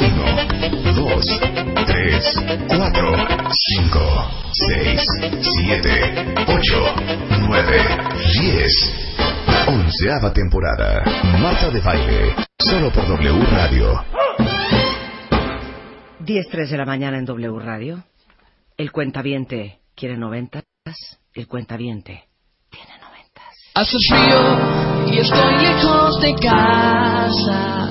[0.00, 1.40] 1, 2,
[1.86, 2.34] 3,
[2.68, 3.16] 4,
[3.50, 4.00] 5,
[4.52, 5.02] 6,
[5.40, 6.94] 7, 8,
[7.48, 7.98] 9,
[8.40, 8.72] 10.
[9.68, 11.02] Onceava temporada.
[11.40, 12.34] Marta de Baile.
[12.58, 14.04] Solo por W Radio.
[16.20, 18.04] 10.03 de la mañana en W Radio.
[18.76, 20.64] El cuentaviente quiere noventas.
[21.34, 22.28] El cuentaviente
[22.70, 23.54] tiene noventas.
[23.74, 27.84] Hace frío y estoy lejos de casa.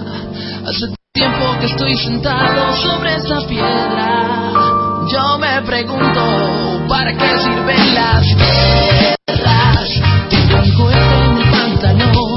[0.65, 4.51] Hace tiempo que estoy sentado sobre esa piedra.
[5.07, 9.89] Yo me pregunto, ¿para qué sirven las guerras?
[10.29, 12.36] Tengo un en el pantalón.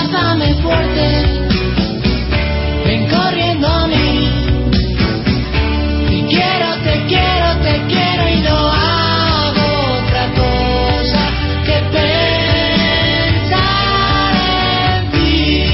[0.00, 1.06] abrázame fuerte,
[2.84, 4.28] ven corriendo a mí.
[6.10, 9.66] Y quiero, te quiero, te quiero y no hago
[9.98, 11.30] otra cosa
[11.64, 13.14] que pensar
[14.96, 15.64] en ti.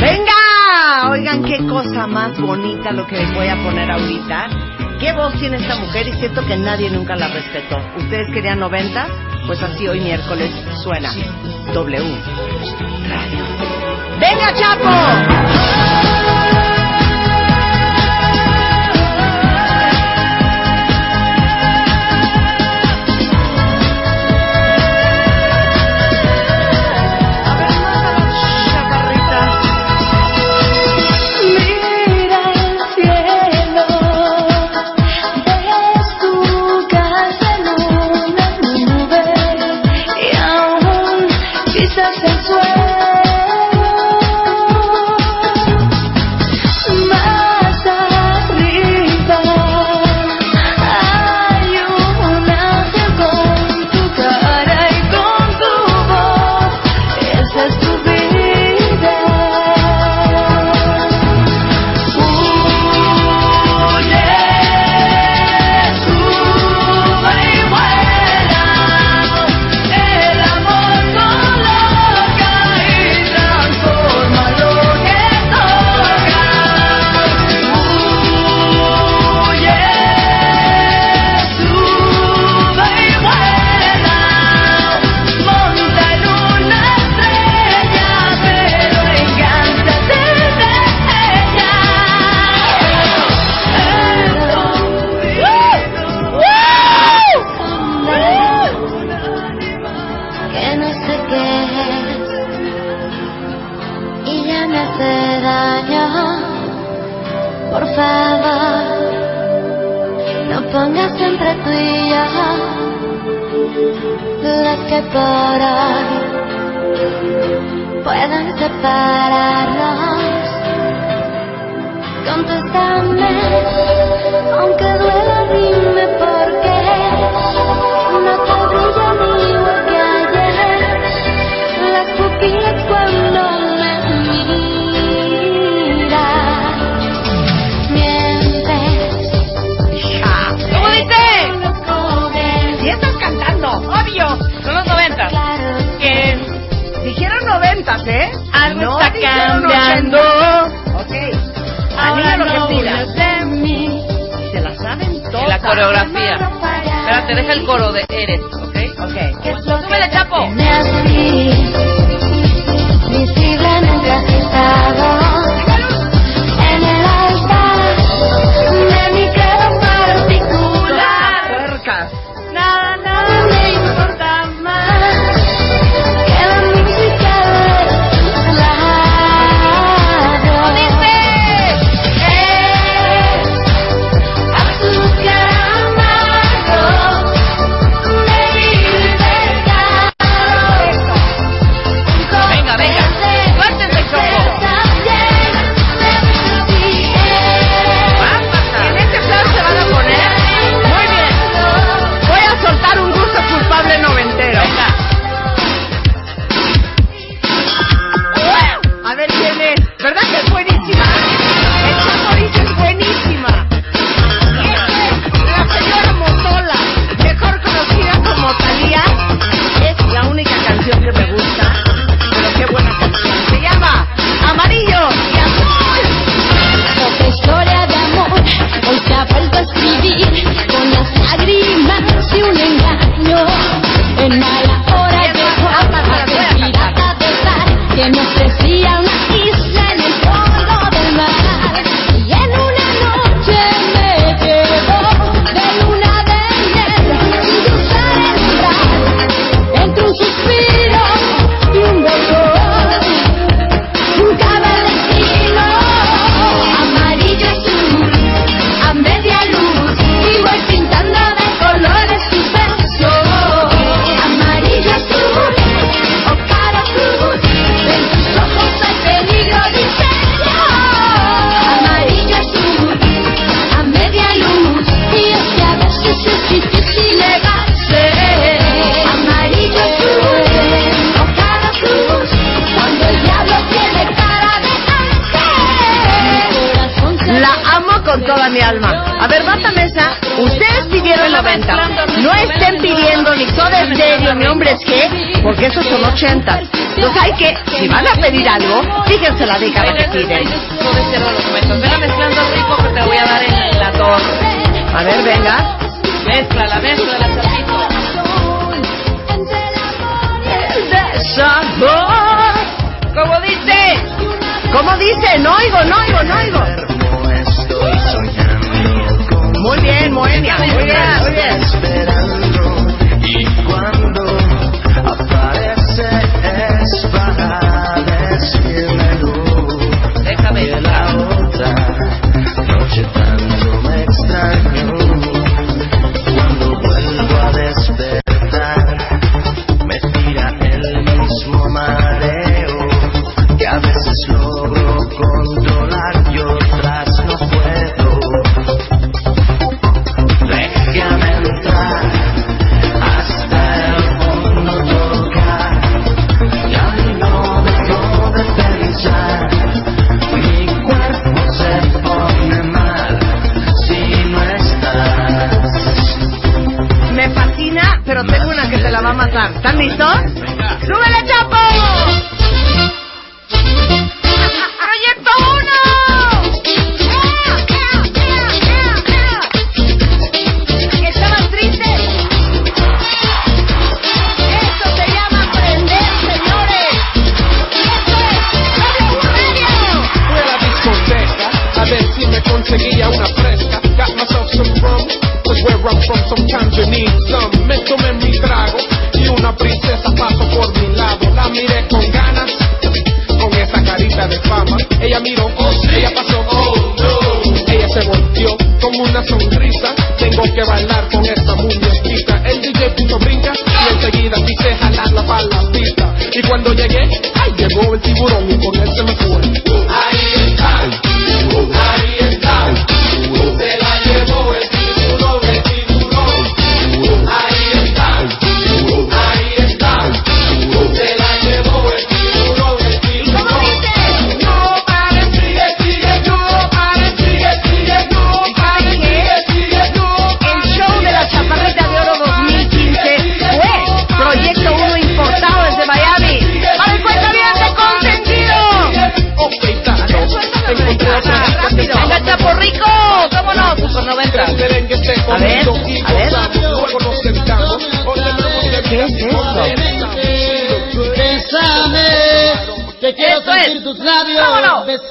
[0.00, 4.63] Venga, oigan qué cosa más bonita lo que les voy a poner ahorita
[5.04, 7.76] qué voz tiene esta mujer y siento que nadie nunca la respetó.
[7.98, 9.06] Ustedes querían 90,
[9.46, 10.50] pues así hoy miércoles
[10.82, 11.12] suena
[11.74, 12.22] W
[13.06, 13.44] Radio.
[14.18, 15.33] ¡Venga, Chapo!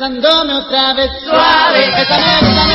[0.09, 1.85] besándome otra vez suave.
[1.95, 2.72] Bésame, bésame.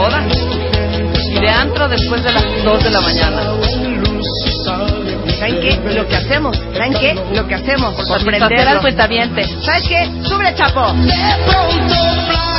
[0.00, 0.24] boda
[1.30, 3.42] y de antro después de las 2 de la mañana.
[5.38, 5.80] ¿Saben qué?
[5.94, 6.56] Lo que hacemos.
[6.72, 7.14] ¿Saben qué?
[7.34, 7.94] Lo que hacemos.
[7.94, 9.44] Por Sorprender al cuentaviente.
[9.62, 10.10] ¿Sabes qué?
[10.22, 10.92] ¡Sube, chapo!
[10.92, 11.12] De
[11.46, 12.49] pronto,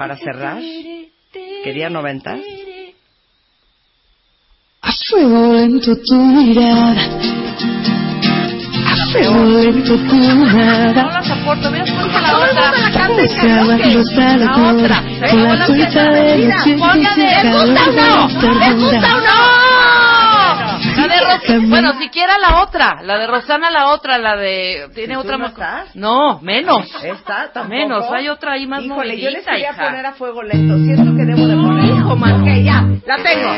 [0.00, 0.62] para cerrar,
[1.62, 2.38] quería 90.
[4.80, 7.02] A fuego lento tu mirada.
[8.86, 11.02] A fuego lento tu mirada.
[11.02, 12.72] No la soporto, me has la otra.
[12.96, 13.36] La otra.
[15.36, 15.66] La
[17.52, 18.24] o no!
[18.24, 19.59] O no!
[21.06, 24.88] La de bueno, siquiera la otra, la de Rosana, la otra, la de...
[24.94, 25.94] ¿Tiene otra no, estás?
[25.96, 26.86] no, menos.
[27.02, 27.68] Está, tampoco.
[27.68, 29.84] Menos, hay otra ahí más Híjole, yo les quería hija.
[29.86, 31.84] poner a fuego lento, si es lo que debo de poner.
[31.96, 32.42] Hijo, man.
[32.42, 33.50] Ok, ya, la tengo.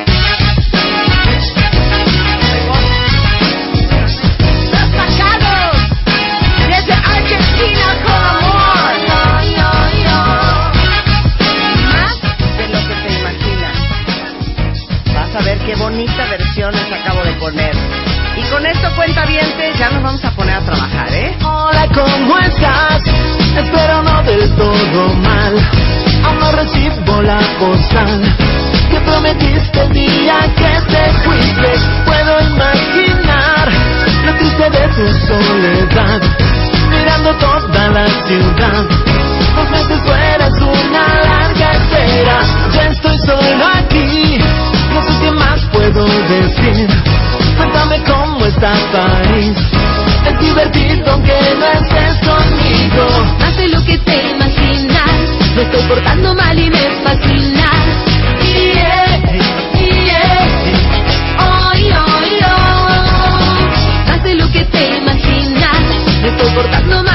[4.71, 5.77] ¡Los sacados!
[6.69, 8.42] Desde Argentina con...
[15.35, 17.75] a ver qué bonita versión les acabo de poner.
[18.37, 21.35] Y con esto, cuenta dientes, ya nos vamos a poner a trabajar, ¿eh?
[21.43, 23.03] Hola, ¿cómo estás?
[23.57, 25.55] Espero no del todo mal.
[26.25, 28.37] Aún no recibo la postal
[28.91, 31.73] que prometiste el día que te fuiste.
[32.05, 33.73] Puedo imaginar
[34.27, 36.21] lo triste de tu soledad,
[36.91, 38.85] mirando toda la ciudad.
[39.57, 42.41] Dos meses fuera es una larga espera,
[42.73, 44.32] ya estoy solo aquí
[44.93, 46.89] no sé qué más puedo decir.
[47.57, 49.57] Cuéntame cómo está París.
[50.29, 53.07] Es divertido aunque no estés conmigo.
[53.57, 55.13] De lo que te imaginas.
[55.55, 57.71] Me estoy portando mal y me fascina.
[58.41, 59.23] Yeah,
[59.75, 60.43] yeah.
[64.09, 65.81] Más de lo que te imaginas.
[66.23, 67.12] Me estoy portando mal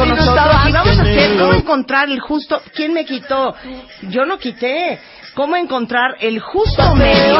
[0.00, 2.62] con nosotros y vamos a hacer cómo encontrar el justo.
[2.74, 3.54] ¿Quién me quitó?
[4.02, 4.98] Yo no quité.
[5.34, 7.38] ¿Cómo encontrar el justo medio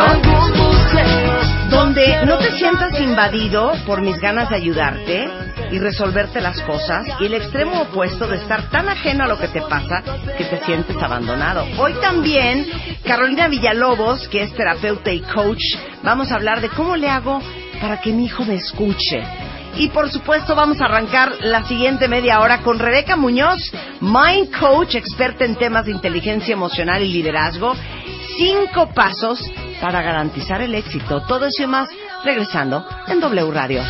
[1.70, 5.28] donde no te sientas invadido por mis ganas de ayudarte
[5.72, 9.48] y resolverte las cosas y el extremo opuesto de estar tan ajeno a lo que
[9.48, 10.02] te pasa
[10.36, 11.66] que te sientes abandonado.
[11.78, 12.66] Hoy también
[13.04, 15.62] Carolina Villalobos, que es terapeuta y coach,
[16.02, 17.40] vamos a hablar de cómo le hago
[17.80, 19.49] para que mi hijo me escuche.
[19.76, 24.94] Y por supuesto vamos a arrancar la siguiente media hora con Rebeca Muñoz, Mind Coach,
[24.94, 27.74] experta en temas de inteligencia emocional y liderazgo.
[28.36, 29.40] Cinco pasos
[29.80, 31.22] para garantizar el éxito.
[31.22, 31.88] Todo eso y más
[32.24, 33.82] regresando en W Radio.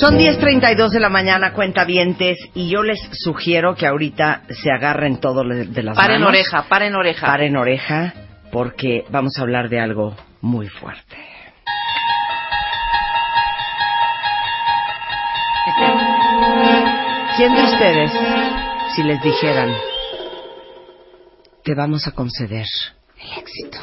[0.00, 5.42] Son 10.32 de la mañana, cuentavientes, y yo les sugiero que ahorita se agarren todo
[5.44, 6.28] de las Paren manos.
[6.28, 7.26] oreja, paren oreja.
[7.26, 8.14] Paren oreja,
[8.50, 11.16] porque vamos a hablar de algo muy fuerte.
[17.36, 18.10] ¿Quién de ustedes,
[18.94, 19.70] si les dijeran,
[21.64, 22.66] te vamos a conceder
[23.18, 23.78] el éxito,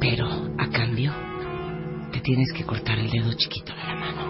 [0.00, 0.51] pero
[2.34, 4.22] tienes que cortar el dedo chiquito de la mano?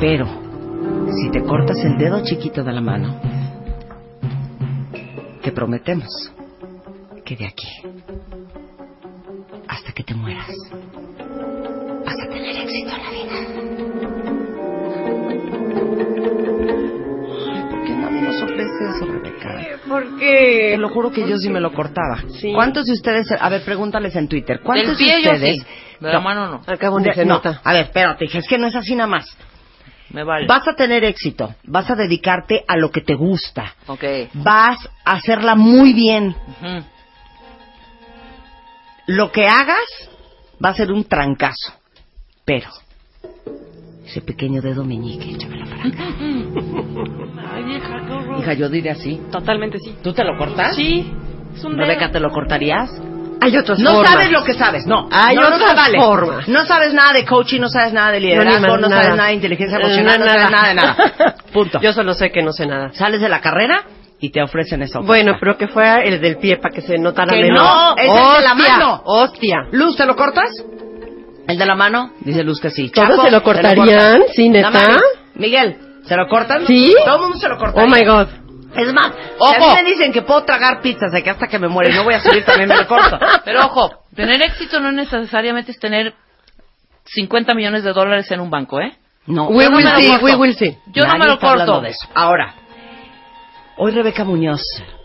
[0.00, 0.26] Pero,
[1.12, 3.14] si te cortas el dedo chiquito de la mano,
[5.40, 6.08] te prometemos
[7.24, 7.68] que de aquí
[18.80, 19.78] eso, Rebeca?
[19.88, 22.22] Porque Te lo juro que yo sí me lo cortaba.
[22.40, 22.52] Sí.
[22.52, 25.56] ¿Cuántos de ustedes, a ver, pregúntales en Twitter, ¿cuántos pie de yo ustedes...
[25.58, 25.66] sí,
[26.00, 27.00] de la mano no.
[27.00, 27.60] De- se no, nota.
[27.64, 29.26] a ver, espérate, es que no es así nada más.
[30.10, 30.46] Me vale.
[30.46, 34.04] Vas a tener éxito, vas a dedicarte a lo que te gusta, Ok.
[34.34, 36.36] vas a hacerla muy bien.
[39.06, 39.78] Lo que hagas
[40.64, 41.72] va a ser un trancazo,
[42.44, 42.68] pero
[44.06, 46.04] ese pequeño dedo meñique, échamelo para acá.
[47.54, 48.38] Ay, hija, qué horror.
[48.40, 49.20] Hija, yo diré así.
[49.30, 49.96] Totalmente sí.
[50.02, 50.74] ¿Tú te lo cortas?
[50.76, 51.12] Sí.
[51.54, 52.10] Es un Rebeca.
[52.10, 52.90] ¿te lo cortarías?
[53.40, 54.10] Hay otras No formas.
[54.12, 55.08] sabes lo que sabes, no.
[55.10, 55.98] Hay no, no otras te vale.
[55.98, 56.48] formas.
[56.48, 59.28] No sabes nada de coaching, no sabes nada de liderazgo, No, no, sabes nada.
[59.28, 60.50] de inteligencia Eh, emocional, no, no, sabes nada.
[60.50, 61.36] nada de nada.
[61.52, 61.80] Punto.
[61.80, 62.90] Yo solo sé que no sé nada.
[62.94, 63.82] Sales de la carrera
[64.18, 65.02] y te ofrecen eso.
[65.02, 67.58] Bueno, pero que fuera el del pie para que se notara Que menos.
[67.62, 69.02] no, es el de la mano.
[69.04, 69.56] Hostia.
[69.72, 70.50] Luz, ¿te lo cortas?
[71.46, 72.12] ¿El de la mano?
[72.20, 72.90] Dice Luz que sí.
[72.90, 73.86] ¿Todos Chapo, se lo ¿te cortarían?
[74.18, 74.34] cortas?
[74.34, 74.98] ¿Sí, neta?
[75.34, 76.66] Miguel, ¿se lo cortan?
[76.66, 76.94] ¿Sí?
[77.04, 77.84] Todo el mundo se lo cortaría.
[77.84, 78.28] Oh my god.
[78.76, 79.54] Es más, Ojo.
[79.54, 81.92] si a mí me dicen que puedo tragar pizzas de que hasta que me muere
[81.94, 83.18] no voy a subir, también me lo corto.
[83.44, 86.12] Pero ojo, tener éxito no necesariamente es tener
[87.04, 88.92] 50 millones de dólares en un banco, ¿eh?
[89.26, 90.76] No, We no will lo see, we will see.
[90.92, 91.84] Yo no Nadie me lo está hablando corto.
[91.84, 92.08] de eso.
[92.14, 92.54] Ahora,
[93.76, 94.62] hoy Rebeca Muñoz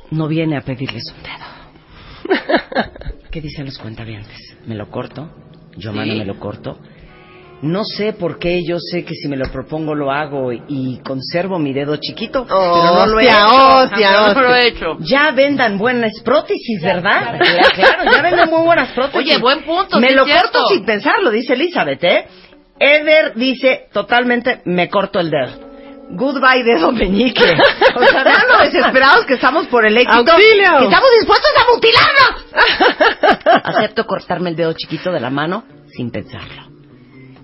[0.10, 2.49] no viene a pedirles un dedo.
[3.32, 4.38] ¿Qué dicen los cuentavientes?
[4.65, 5.30] ¿Me lo corto?
[5.80, 6.78] Yo, mano, me lo corto.
[7.62, 11.60] No sé por qué, yo sé que si me lo propongo lo hago y conservo
[11.60, 12.58] mi dedo chiquito, pero
[12.94, 13.36] no lo he hecho.
[13.84, 14.98] hostia, No, no lo he hecho.
[15.02, 17.38] Ya vendan buenas prótesis, ¿verdad?
[17.38, 19.28] Claro, claro, ya venden muy buenas prótesis.
[19.34, 20.52] Oye, buen punto, Me lo cierto.
[20.54, 22.26] corto sin pensarlo, dice Elizabeth, ¿eh?
[22.80, 25.68] Eder dice totalmente, me corto el dedo.
[26.12, 27.43] Goodbye dedo meñique.
[27.95, 30.32] O sea, vean lo desesperados que estamos por el éxito.
[30.32, 30.78] ¡Auxilio!
[30.80, 33.63] Que estamos dispuestos a mutilarnos.
[33.65, 35.63] Acepto cortarme el dedo chiquito de la mano
[35.95, 36.63] sin pensarlo.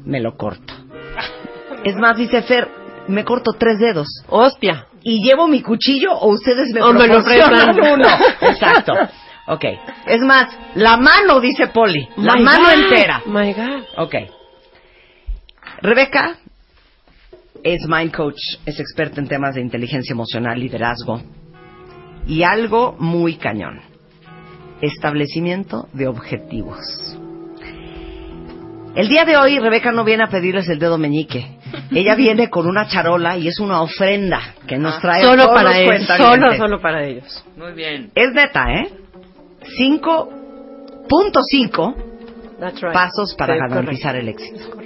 [0.05, 0.73] Me lo corto.
[1.83, 2.69] Es más, dice Fer,
[3.07, 4.07] me corto tres dedos.
[4.29, 4.87] Hostia.
[5.03, 7.93] ¿Y llevo mi cuchillo o ustedes me O me lo proporcionan prestan.
[7.99, 8.07] uno?
[8.41, 8.93] Exacto.
[9.47, 9.65] Ok.
[10.07, 12.07] Es más, la mano, dice Poli.
[12.17, 12.73] La My mano God.
[12.73, 13.21] entera.
[13.25, 13.83] My God.
[13.97, 14.15] Ok.
[15.81, 16.37] Rebeca
[17.65, 21.19] es mind coach, es experta en temas de inteligencia emocional, liderazgo
[22.27, 23.81] y algo muy cañón.
[24.81, 26.77] Establecimiento de objetivos.
[28.93, 31.57] El día de hoy Rebeca no viene a pedirles el dedo meñique.
[31.91, 35.55] Ella viene con una charola y es una ofrenda que nos trae a Solo todos
[35.55, 36.05] para los ellos.
[36.17, 37.43] Solo, solo para ellos.
[37.57, 38.11] Muy bien.
[38.13, 38.91] Es neta, ¿eh?
[39.81, 41.95] 5.5
[42.59, 42.93] That's right.
[42.93, 44.77] pasos para Sí, garantizar el éxito.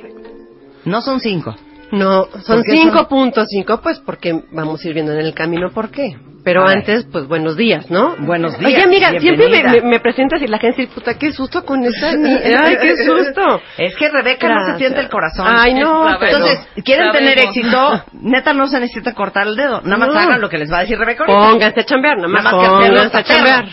[0.86, 1.56] No son 5.
[1.92, 2.92] No, son ¿Por qué son?
[2.92, 6.18] 5.5, pues porque vamos a ir viendo en el camino por qué.
[6.44, 8.16] Pero antes, pues buenos días, ¿no?
[8.20, 11.32] Buenos días, Oye, amiga, siempre me, me- me presentas y la gente dice, puta, qué
[11.32, 13.62] susto con esta ni- Ay, qué susto.
[13.78, 15.46] Es que Rebeca no se siente el corazón.
[15.50, 17.18] Ay, no, Entonces, ¿quieren Sabemos.
[17.34, 18.04] tener éxito?
[18.22, 19.82] Neta, no se necesita cortar el dedo.
[19.82, 20.20] Nada más No.
[20.20, 21.52] hagan lo que les va a decir Rebeca ahorita.
[21.52, 23.66] Pónganse a chambear, nada más, Nada más que hacerlo pónganse a chambear.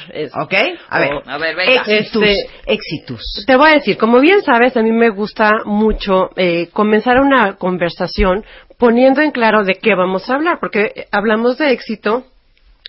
[0.42, 0.54] ¿Ok?
[0.88, 1.10] A ver.
[1.26, 1.72] A ver, venga.
[1.72, 2.22] Éxitus.
[2.24, 3.44] Este- Éxitus.
[3.46, 7.54] Te voy a decir, como bien sabes, a mí me gusta mucho eh, comenzar una
[7.56, 8.44] conversación
[8.78, 12.24] poniendo en claro de qué vamos a hablar, porque hablamos de éxito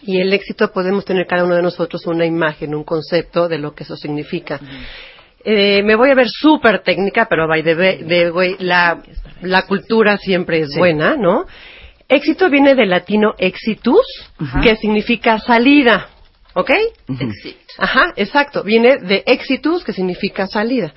[0.01, 3.73] y el éxito podemos tener cada uno de nosotros una imagen, un concepto de lo
[3.73, 4.59] que eso significa.
[5.43, 9.01] Eh, me voy a ver súper técnica, pero by the way, the way, la,
[9.41, 10.79] la cultura siempre es Sí.
[10.79, 11.45] buena, ¿no?
[12.09, 14.05] Éxito viene del latino exitus,
[14.61, 16.07] que significa salida,
[16.53, 16.71] ¿ok?
[17.77, 18.63] Ajá, exacto.
[18.63, 20.93] Viene de exitus, que significa salida.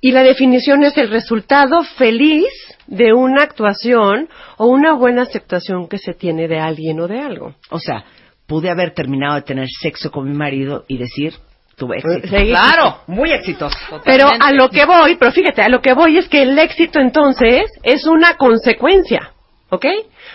[0.00, 2.48] Y la definición es el resultado feliz
[2.88, 7.54] de una actuación o una buena aceptación que se tiene de alguien o de algo.
[7.70, 8.04] O sea,
[8.48, 11.34] pude haber terminado de tener sexo con mi marido y decir,
[11.76, 12.36] tuve éxito.
[12.36, 12.46] Sí.
[12.48, 13.78] Claro, muy exitoso.
[14.04, 16.98] Pero a lo que voy, pero fíjate, a lo que voy es que el éxito
[16.98, 19.32] entonces es una consecuencia,
[19.70, 19.84] ¿ok?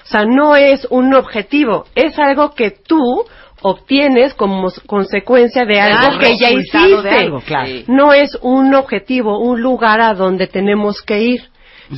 [0.03, 3.25] O sea, no es un objetivo, es algo que tú
[3.63, 7.09] obtienes como consecuencia de algo Claro, que ya hiciste.
[7.09, 7.65] algo, claro.
[7.67, 7.85] Sí.
[7.87, 11.41] No es un objetivo, un lugar a donde tenemos que ir,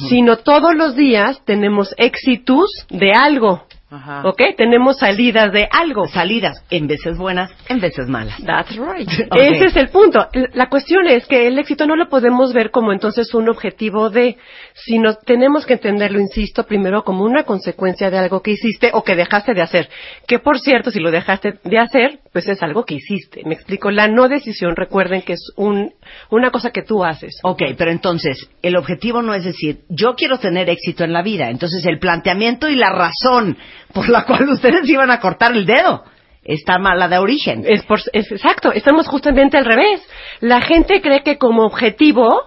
[0.09, 4.23] sino todos los días tenemos éxitos de algo, Ajá.
[4.27, 4.41] ¿ok?
[4.57, 6.07] Tenemos salidas de algo.
[6.07, 8.41] Salidas, en veces buenas, en veces malas.
[8.43, 9.07] That's right.
[9.35, 10.27] Ese es el punto.
[10.53, 14.37] La cuestión es que el éxito no lo podemos ver como entonces un objetivo de,
[14.73, 19.15] sino tenemos que entenderlo, insisto, primero como una consecuencia de algo que hiciste o que
[19.15, 19.89] dejaste de hacer.
[20.27, 23.43] Que por cierto, si lo dejaste de hacer, pues es algo que hiciste.
[23.45, 23.91] Me explico.
[23.91, 25.93] La no decisión, recuerden que es un,
[26.31, 27.39] una cosa que tú haces.
[27.43, 31.49] Ok, pero entonces, el objetivo no es decir, yo quiero tener éxito en la vida.
[31.49, 33.57] Entonces, el planteamiento y la razón
[33.93, 36.03] por la cual ustedes iban a cortar el dedo
[36.45, 37.63] está mala de origen.
[37.67, 40.07] Es, por, es exacto, estamos justamente al revés.
[40.39, 42.43] La gente cree que como objetivo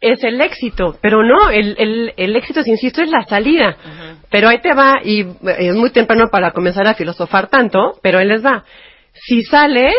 [0.00, 3.76] es el éxito, pero no, el, el, el éxito, si insisto, es la salida.
[4.30, 5.26] Pero ahí te va, y
[5.58, 8.64] es muy temprano para comenzar a filosofar tanto, pero ahí les va.
[9.14, 9.96] Si sales,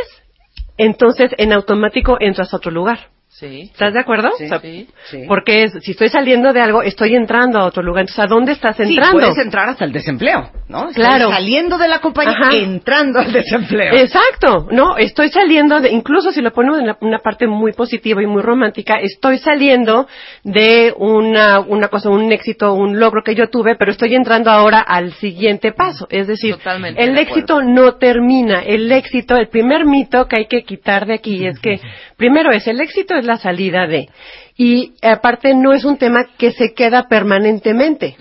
[0.78, 3.10] entonces en automático entras a otro lugar.
[3.32, 3.70] Sí.
[3.72, 4.32] ¿Estás de acuerdo?
[4.38, 5.24] Sí, O sea, sí, sí.
[5.28, 8.02] Porque es, si estoy saliendo de algo, estoy entrando a otro lugar.
[8.02, 9.20] Entonces, ¿a dónde estás Sí, entrando?
[9.20, 10.90] puedes entrar hasta el desempleo, ¿no?
[10.90, 11.30] Estás Claro.
[11.30, 12.56] saliendo de la compañía, Ajá.
[12.58, 13.94] entrando al desempleo.
[13.94, 18.22] Exacto, no, estoy saliendo de, incluso si lo ponemos en la- una parte muy positiva
[18.22, 20.08] y muy romántica, estoy saliendo
[20.44, 24.80] de una, una cosa, un éxito, un logro que yo tuve, pero estoy entrando ahora
[24.80, 26.08] al siguiente paso.
[26.10, 28.62] Es decir, Totalmente el de éxito no termina.
[28.64, 31.80] El éxito, el primer mito que hay que quitar de aquí es que,
[32.18, 34.10] primero es, el éxito es la salida de.
[34.58, 38.18] Y aparte no es un tema que se queda permanentemente.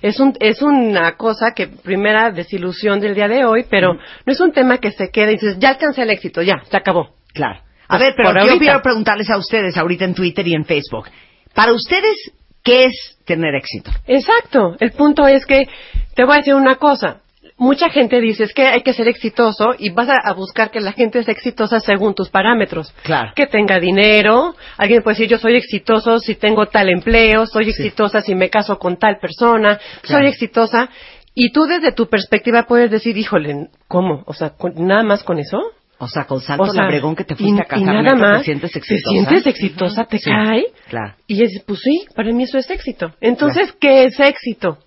[0.00, 4.40] Es un es una cosa que primera desilusión del día de hoy, pero no es
[4.40, 7.10] un tema que se queda y dices, ya alcancé el éxito, ya, se acabó.
[7.34, 7.60] Claro.
[7.88, 8.58] A Pues, ver, pero por yo ahorita.
[8.64, 11.08] quiero preguntarles a ustedes ahorita en Twitter y en Facebook.
[11.54, 12.16] Para ustedes,
[12.64, 13.90] ¿qué es tener éxito?
[14.06, 14.76] Exacto.
[14.80, 15.66] El punto es que
[16.14, 17.18] te voy a decir una cosa.
[17.58, 20.80] Mucha gente dice es que hay que ser exitoso y vas a, a buscar que
[20.80, 22.92] la gente sea exitosa según tus parámetros.
[23.02, 23.32] Claro.
[23.36, 24.54] Que tenga dinero.
[24.78, 28.78] Alguien puede decir yo soy exitoso si tengo tal empleo, soy exitosa si me caso
[28.78, 30.22] con tal persona, Claro.
[30.24, 30.88] soy exitosa.
[31.34, 34.22] Y tú desde tu perspectiva puedes decir, híjole, ¿cómo?
[34.26, 35.60] O sea, ¿con- ¿nada más con eso?
[35.98, 38.16] O sea, con Santo O sea, Labregón que te y- fuiste a y casar, nada
[38.16, 39.10] más, te sientes te exitosa.
[39.10, 40.66] sientes exitosa, te Sí, cae.
[40.88, 41.14] Claro.
[41.28, 43.12] Y es, pues sí, para mí eso es éxito.
[43.20, 44.78] Entonces, ¿qué es éxito?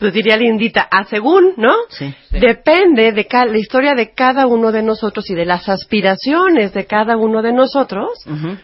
[0.00, 1.72] Pues diría Lindita, a según, ¿no?
[1.90, 2.12] Sí.
[2.30, 6.86] Depende de ca- la historia de cada uno de nosotros y de las aspiraciones de
[6.86, 8.08] cada uno de nosotros,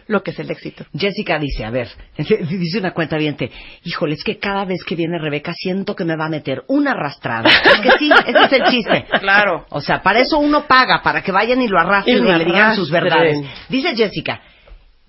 [0.07, 0.87] lo que es el éxito.
[0.97, 3.51] Jessica dice, a ver, dice una cuenta viente,
[3.85, 6.93] híjole, es que cada vez que viene Rebeca siento que me va a meter una
[6.93, 7.51] arrastrada.
[7.51, 9.05] Es que sí, ese es el chiste.
[9.21, 9.67] Claro.
[9.71, 12.77] O sea, para eso uno paga, para que vayan y lo arrastren Y le digan
[12.77, 13.39] sus verdades.
[13.69, 14.41] Dice Jessica,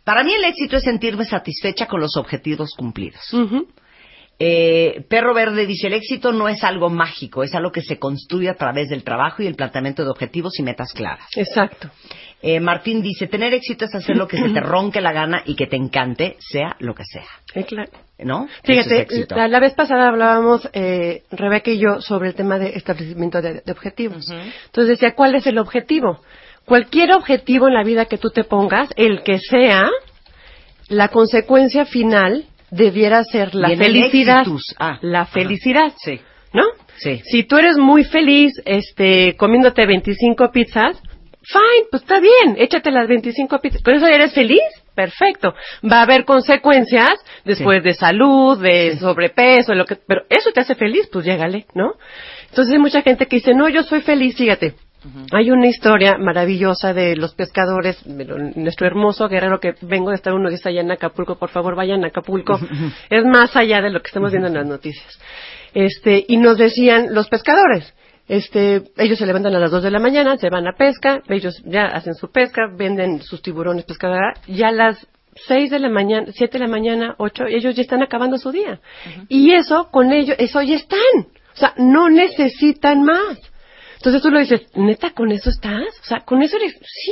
[0.03, 3.33] para mí el éxito es sentirme satisfecha con los objetivos cumplidos.
[3.33, 3.67] Ujú.
[4.39, 8.49] Eh, Perro Verde dice, el éxito no es algo mágico, es algo que se construye
[8.49, 11.27] a través del trabajo y el planteamiento de objetivos y metas claras.
[11.35, 11.89] Exacto.
[12.43, 15.55] Eh, Martín dice, tener éxito es hacer lo que se te ronque la gana y
[15.55, 17.25] que te encante, sea lo que sea.
[17.55, 17.91] Eh, claro.
[18.19, 18.47] ¿No?
[18.63, 22.69] Fíjate, es la, la vez pasada hablábamos, eh, Rebeca y yo, sobre el tema de
[22.69, 24.29] establecimiento de, de objetivos.
[24.29, 26.21] Entonces decía, ¿cuál es el objetivo?
[26.65, 29.89] Cualquier objetivo en la vida que tú te pongas, el que sea,
[30.89, 34.45] la consecuencia final debiera ser la felicidad.
[34.79, 35.31] Ah, la ajá.
[35.31, 35.93] felicidad.
[35.97, 36.19] Sí.
[36.53, 36.63] ¿No?
[36.97, 37.21] Sí.
[37.25, 41.01] Si tú eres muy feliz este, comiéndote 25 pizzas,
[41.43, 43.81] fine, pues está bien, échate las 25 pizzas.
[43.83, 44.61] ¿Con eso eres feliz?
[44.95, 45.53] Perfecto.
[45.89, 47.11] Va a haber consecuencias
[47.45, 51.93] después de salud, de sobrepeso, lo que, pero eso te hace feliz, pues llégale, ¿no?
[52.49, 54.73] Entonces hay mucha gente que dice, no, yo soy feliz, fíjate.
[55.31, 60.15] Hay una historia maravillosa de los pescadores, de lo- nuestro hermoso guerrero que vengo de
[60.15, 62.59] estar uno dice allá en Acapulco, por favor vayan a Acapulco.
[63.09, 65.19] es más allá de lo que estamos viendo en las noticias.
[65.73, 67.93] Este, y nos decían los pescadores,
[68.27, 71.61] este, ellos se levantan a las 2 de la mañana, se van a pesca, ellos
[71.65, 75.07] ya hacen su pesca, venden sus tiburones pescadores, ya a las
[75.47, 78.79] 6 de la mañana, 7 de la mañana, 8, ellos ya están acabando su día.
[79.29, 80.99] Y eso, con ellos, eso ya están.
[81.53, 83.37] O sea, no necesitan más.
[84.07, 85.99] Entonces tú lo dices, ¿neta con eso estás?
[86.01, 86.75] O sea, ¿con eso eres?
[86.81, 87.11] Sí.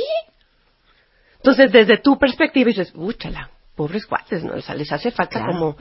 [1.36, 4.54] Entonces, desde tu perspectiva dices, úchala, pobres cuates, ¿no?
[4.54, 5.52] O sea, les hace falta Claro.
[5.52, 5.76] como...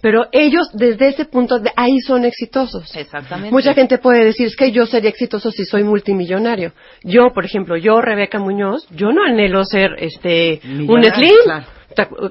[0.00, 2.94] Pero ellos, desde ese punto, de ahí son exitosos.
[2.94, 3.50] Exactamente.
[3.50, 6.72] Mucha gente puede decir, es que yo sería exitoso si soy multimillonario.
[7.02, 11.32] Yo, por ejemplo, yo, Rebeca Muñoz, yo no anhelo ser, este, un slim.
[11.42, 11.66] claro.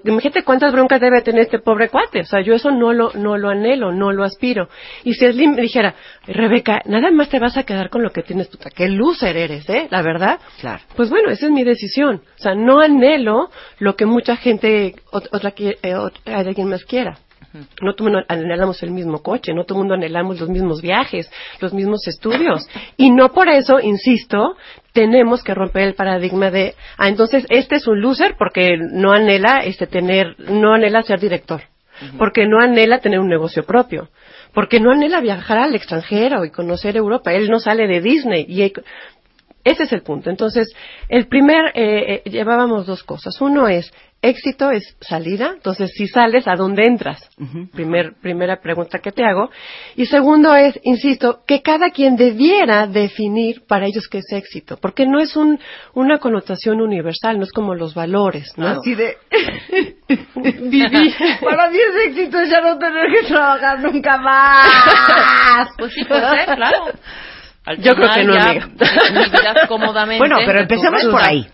[0.06, 2.22] Imagínate cuántas broncas debe tener este pobre cuate.
[2.22, 4.70] O sea, yo eso no lo, no lo anhelo, no lo aspiro.
[5.04, 5.96] Y si Slim me dijera,
[6.28, 8.58] Rebeca, nada más te vas a quedar con lo que tienes tú.
[8.76, 9.88] Qué loser eres, ¿eh?
[9.92, 10.40] La verdad.
[10.62, 10.82] Claro.
[10.96, 12.22] Pues bueno, esa es mi decisión.
[12.38, 16.84] O sea, no anhelo lo que mucha gente, ot- otra, que- eh, ot- alguien más
[16.86, 17.18] quiera.
[17.82, 20.82] No todo el mundo anhelamos el mismo coche, no todo el mundo anhelamos los mismos
[20.82, 22.68] viajes, los mismos estudios.
[22.98, 24.56] Y no por eso, insisto,
[24.94, 29.64] tenemos que romper el paradigma de, ah, entonces este es un loser porque no anhela
[29.64, 31.62] este tener, no anhela ser director,
[32.18, 34.10] porque no anhela tener un negocio propio,
[34.54, 37.34] porque no anhela viajar al extranjero y conocer Europa.
[37.34, 38.74] Él no sale de Disney y hay-
[39.64, 40.30] ese es el punto.
[40.30, 40.74] Entonces,
[41.10, 43.40] el primer, eh, eh, llevábamos dos cosas.
[43.42, 45.54] Uno es, éxito es salida.
[45.56, 47.30] Entonces, si sales, ¿a dónde entras?
[47.74, 49.50] Primer, primera pregunta que te hago.
[49.96, 54.78] Y segundo es, insisto, que cada quien debiera definir para ellos qué es éxito.
[54.82, 55.60] Porque no es un,
[55.94, 58.68] una connotación universal, no es como los valores, ¿no?
[58.68, 59.18] Así de...
[60.36, 61.14] Viví.
[61.42, 64.70] Para mí es éxito ya no tener que trabajar nunca más.
[65.78, 66.86] Pues sí, puede ser, claro.
[67.66, 69.68] Al Yo creo que no, amiga.
[69.68, 70.20] cómodamente.
[70.20, 71.48] Bueno, pero empecemos por ahí.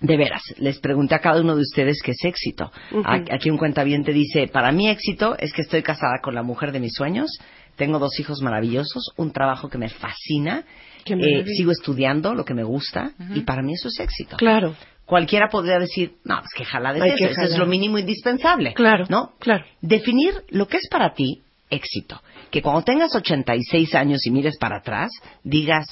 [0.00, 2.72] De veras, les pregunté a cada uno de ustedes qué es éxito.
[2.90, 3.02] Ujú.
[3.04, 6.72] A- Aquí un cuentaviente dice, para mí éxito es que estoy casada con la mujer
[6.72, 7.28] de mis sueños,
[7.76, 10.64] tengo dos hijos maravillosos, un trabajo que me fascina,
[11.06, 14.36] eh, sigo estudiando lo que me gusta y para mí eso es éxito.
[14.36, 14.74] Claro,
[15.06, 18.74] Cualquiera podría decir, no, pues que jala de Hay eso, eso es lo mínimo indispensable.
[18.74, 19.32] claro, ¿No?
[19.40, 19.64] claro.
[19.80, 22.22] Definir lo que es para ti éxito.
[22.52, 25.10] Que cuando tengas 86 años y mires para atrás,
[25.42, 25.86] digas,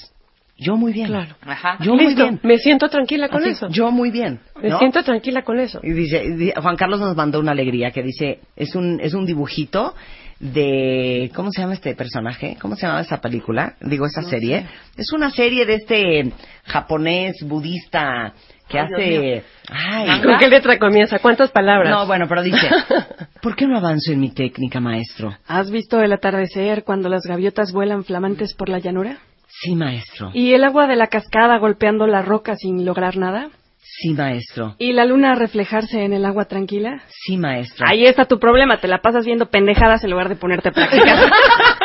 [0.58, 1.06] yo muy bien.
[1.06, 1.36] Claro.
[1.46, 1.78] Ajá.
[1.80, 2.40] Yo muy bien.
[2.42, 3.68] me siento tranquila con Así, eso.
[3.68, 4.40] Yo muy bien.
[4.60, 5.80] Me siento tranquila con eso.
[5.82, 9.24] Y dice, di- Juan Carlos nos mandó una alegría que dice, es un, es un
[9.24, 9.94] dibujito
[10.40, 12.56] de, ¿cómo se llama este personaje?
[12.60, 13.74] ¿Cómo se llama esa película?
[13.80, 14.66] Digo, esa serie.
[14.96, 16.32] Es una serie de este
[16.64, 18.34] japonés budista
[18.68, 21.18] que hace, ay, ¿Con qué letra comienza?
[21.20, 21.90] ¿Cuántas palabras?
[21.90, 22.68] no, bueno, pero dice,
[23.42, 25.34] ¿por qué no avanzo en mi técnica, maestro?
[25.46, 29.18] ¿Has visto el atardecer cuando las gaviotas vuelan flamantes por la llanura?
[29.48, 30.30] Sí, maestro.
[30.34, 33.48] ¿Y el agua de la cascada golpeando la roca sin lograr nada?
[33.80, 34.76] Sí, maestro.
[34.78, 37.02] ¿Y la luna reflejarse en el agua tranquila?
[37.08, 37.86] Sí, maestro.
[37.88, 41.18] Ahí está tu problema, te la pasas viendo pendejadas en lugar de ponerte a practicar.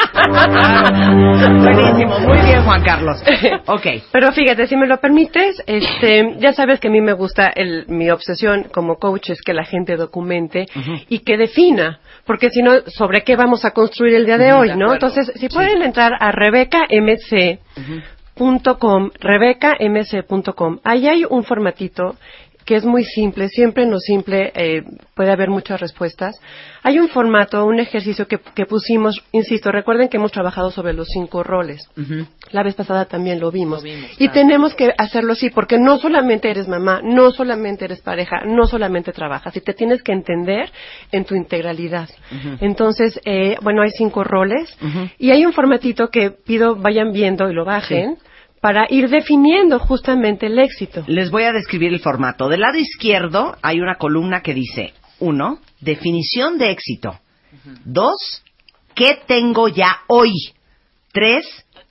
[1.63, 3.23] Buenísimo, muy bien, Juan Carlos.
[3.65, 3.87] Ok.
[4.11, 7.85] Pero fíjate, si me lo permites, este, ya sabes que a mí me gusta el,
[7.87, 10.65] mi obsesión como coach es que la gente documente
[11.09, 14.69] y que defina, porque si no, ¿sobre qué vamos a construir el día de hoy,
[14.69, 14.93] de no?
[14.93, 22.15] Entonces, si pueden entrar a rebecamc.com, rebecamc.com, ahí hay un formatito
[22.65, 24.83] que es muy simple, siempre no simple, eh,
[25.15, 26.39] puede haber muchas respuestas.
[26.83, 31.07] Hay un formato, un ejercicio que, que pusimos, insisto, recuerden que hemos trabajado sobre los
[31.07, 31.87] cinco roles.
[32.51, 33.83] La vez pasada también lo vimos.
[34.17, 38.65] y tenemos que hacerlo así, porque no solamente eres mamá, no solamente eres pareja, no
[38.67, 40.71] solamente trabajas, y te tienes que entender
[41.11, 42.09] en tu integralidad.
[42.59, 44.75] Entonces, eh, bueno, hay cinco roles,
[45.17, 48.17] y hay un formatito que pido vayan viendo y lo bajen,
[48.63, 51.03] para ir definiendo justamente el éxito.
[51.07, 52.47] Les voy a describir el formato.
[52.47, 57.19] Del lado izquierdo hay una columna que dice, uno, definición de éxito.
[57.83, 58.41] Dos,
[58.95, 60.31] ¿qué tengo ya hoy?
[61.11, 61.45] Tres,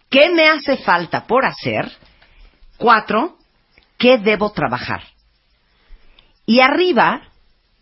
[0.08, 1.92] ¿qué me hace falta por hacer?
[2.78, 3.36] Cuatro,
[3.98, 5.02] qué debo trabajar.
[6.46, 7.20] Y arriba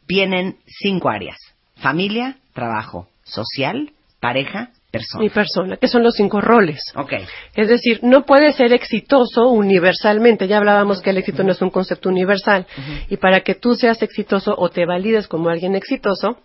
[0.09, 1.39] vienen cinco áreas.
[1.77, 5.23] Familia, trabajo, social, pareja, persona.
[5.25, 6.81] Mi persona, que son los cinco roles.
[6.97, 7.13] Ok.
[7.55, 10.49] Es decir, no puede ser exitoso universalmente.
[10.49, 12.67] Ya hablábamos que el éxito no es un concepto universal.
[13.09, 16.39] Y para que tú seas exitoso o te valides como alguien exitoso,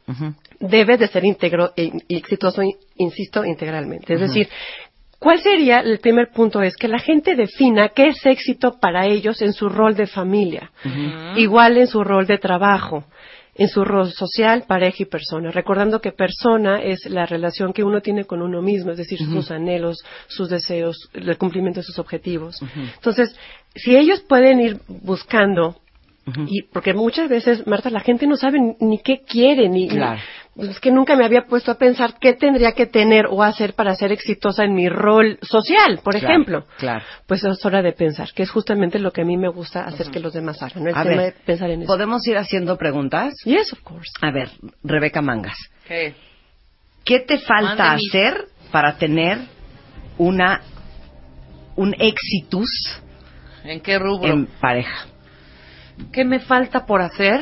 [0.59, 4.13] debes de ser íntegro e y exitoso, in- insisto, integralmente.
[4.13, 4.47] Es decir,
[5.19, 6.61] ¿cuál sería el primer punto?
[6.61, 10.71] Es que la gente defina qué es éxito para ellos en su rol de familia,
[11.35, 13.05] igual en su rol de trabajo,
[13.57, 18.01] en su rol social, pareja y persona, recordando que persona es la relación que uno
[18.01, 22.61] tiene con uno mismo, es decir, sus anhelos, sus deseos, el cumplimiento de sus objetivos.
[22.95, 23.33] Entonces,
[23.73, 25.77] si ellos pueden ir buscando
[26.47, 30.19] y porque muchas veces, Marta, la gente no sabe ni- ni qué quiere, ni, Claro.
[30.57, 33.93] Es que nunca me había puesto a pensar qué tendría que tener o hacer para
[33.95, 36.65] ser exitosa en mi rol social, por Claro, ejemplo.
[36.77, 37.03] Claro.
[37.27, 40.09] Pues es hora de pensar, que es justamente lo que a mí me gusta hacer
[40.11, 40.89] que los demás hagan, ¿no?
[40.89, 41.87] El A tema ver, de pensar en eso.
[41.91, 43.33] ¿podemos ir haciendo preguntas?
[43.43, 44.11] Yes, of course.
[44.21, 44.49] A ver,
[44.83, 45.57] Rebeca Mangas.
[45.87, 46.15] ¿Qué?
[47.03, 49.39] ¿Qué te falta Mande mi- hacer para tener
[50.17, 50.61] una
[51.75, 52.69] un éxitus
[53.65, 54.31] ¿En qué rubro?
[54.31, 55.05] en pareja?
[56.13, 57.41] ¿Qué me falta por hacer?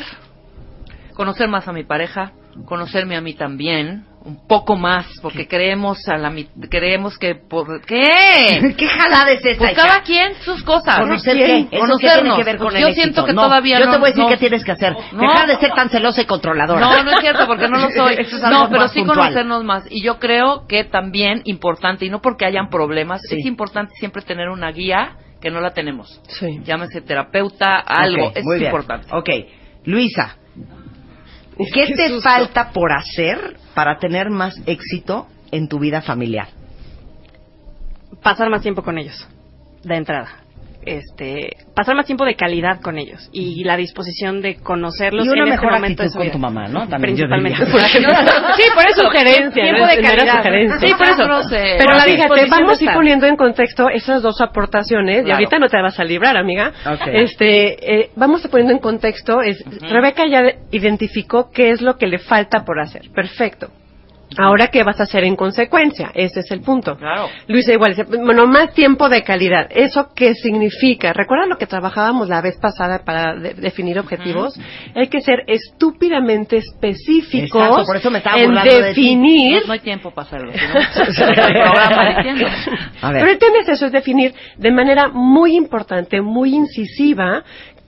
[1.13, 2.31] Conocer más a mi pareja,
[2.65, 7.81] conocerme a mí también, un poco más, porque creemos a la mi- creemos que por
[7.85, 8.73] ¿qué?
[8.77, 9.57] ¿Qué jalada es esa?
[9.59, 10.99] Pues cada quien sus cosas.
[10.99, 11.57] ¿Conocer qué?
[11.59, 12.21] ¿Eso qué Conocernos.
[12.23, 13.03] tiene que ver con Pues el yo éxito?
[13.03, 13.91] siento que No, todavía Yo no.
[13.91, 14.29] te voy a decir no.
[14.29, 14.95] qué tienes que hacer.
[15.11, 15.21] No.
[15.21, 16.79] Dejar de ser tan celosa y controladora.
[16.79, 18.15] No, no es cierto, porque no lo soy.
[18.19, 19.17] Es no, pero sí puntual.
[19.19, 19.83] conocernos más.
[19.89, 23.37] Y yo creo que también importante, y no porque hayan problemas, Sí.
[23.39, 26.21] es importante siempre tener una guía que no la tenemos.
[26.29, 26.61] Sí.
[26.63, 28.31] Llámese terapeuta, algo.
[28.33, 29.07] Es importante.
[29.11, 29.29] Ok,
[29.83, 30.37] Luisa,
[31.57, 32.29] ¿qué Qué te susto.
[32.29, 36.47] falta por hacer para tener más éxito en tu vida familiar?
[38.21, 39.27] pasar más tiempo con ellos,
[39.83, 40.42] de entrada.
[40.85, 45.43] Este, pasar más tiempo de calidad con ellos y la disposición de conocerlos Y una
[45.43, 46.87] en mejor este momento de actitud su con tu mamá, ¿no?
[46.87, 47.65] También Principalmente.
[47.65, 49.01] sí, por eso.
[49.03, 50.37] Sugerencia, Tiempo de es- no era calidad.
[50.37, 50.87] sugerencia.
[50.87, 51.17] Sí, por eso.
[51.17, 55.67] Dejarlos, Pero fíjate, vamos a ir poniendo en contexto esas dos aportaciones, y ahorita no
[55.67, 56.71] te vas a librar, amiga.
[57.11, 62.07] Este, eh, vamos a poniendo en contexto, es, Rebeca ya identificó qué es lo que
[62.07, 63.03] le falta por hacer.
[63.13, 63.69] Perfecto.
[64.37, 66.11] Ahora, ¿qué vas a hacer en consecuencia?
[66.13, 66.95] Ese es el punto.
[66.97, 67.27] Claro.
[67.47, 69.67] Luisa igual, dice, bueno, más tiempo de calidad.
[69.69, 71.13] ¿Eso qué significa?
[71.13, 74.59] ¿Recuerdan lo que trabajábamos la vez pasada para de- definir objetivos?
[74.95, 79.01] Hay que ser estúpidamente específicos Exacto, por eso me estaba en burlando de ti.
[79.01, 80.51] definir No, no hay tiempo para hacerlo.
[83.01, 87.43] pero el tema es eso, es definir de manera muy importante, muy incisiva,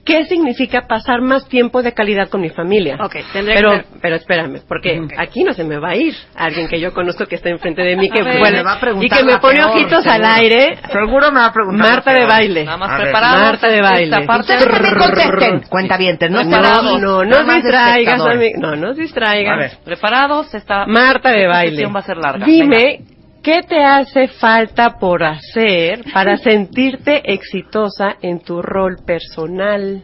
[0.06, 2.96] qué significa pasar más tiempo de calidad con mi familia.
[3.04, 6.14] Ok, tendría pero, que ser- pero espérame, porque aquí no se me va a ir
[6.36, 8.40] alguien que yo conozco que está enfrente de mí, que A ver.
[8.52, 10.10] Me va a y que me la pone peor, ojitos seguro.
[10.26, 10.78] al aire.
[10.90, 11.90] Seguro me va a preguntar.
[11.90, 12.64] Marta la de baile.
[12.64, 13.02] Nada más A ver.
[13.02, 13.42] preparados.
[13.42, 14.16] Marta de baile.
[14.16, 17.00] Ustedes también contesten, no Preparados.
[17.00, 18.58] No, no, Nada no más distraigas, amiga.
[18.60, 19.52] No, no distraigas.
[19.54, 19.70] A ver.
[19.84, 20.86] Preparados, está.
[20.86, 21.70] Marta de baile.
[21.76, 22.46] sesión va a ser larga.
[22.46, 23.00] Dime,
[23.46, 30.02] ¿qué te hace falta por hacer para sentirte exitosa en tu rol personal?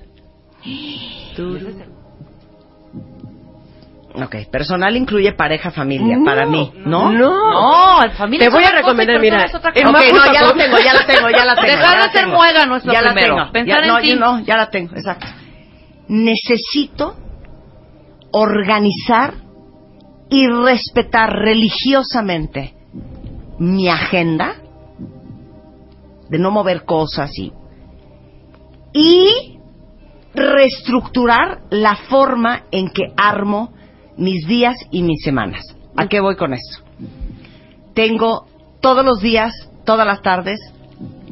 [4.15, 7.11] Ok, personal incluye pareja, familia, para mí, ¿no?
[7.11, 8.09] No.
[8.17, 9.99] Familia Te voy a recomendar, mira, es otra en cosa.
[9.99, 11.67] Ok, no, ya la tengo, ya la tengo, ya la tengo.
[11.67, 13.51] Dejar de ser muégano es lo ya la tengo.
[13.53, 14.15] Pensar Ya- en no, ti.
[14.15, 15.27] no, ya la tengo, exacto.
[16.09, 17.17] Necesito
[18.33, 19.35] organizar
[20.31, 22.75] y respetar religiosamente
[23.59, 24.57] mi agenda
[26.29, 27.53] de no mover cosas y
[28.93, 29.59] y
[30.35, 33.73] reestructurar la forma en que armo
[34.17, 35.63] mis días y mis semanas.
[35.97, 36.83] ¿A qué voy con esto?
[37.95, 38.47] Tengo
[38.81, 39.53] todos los días,
[39.85, 40.61] todas las tardes,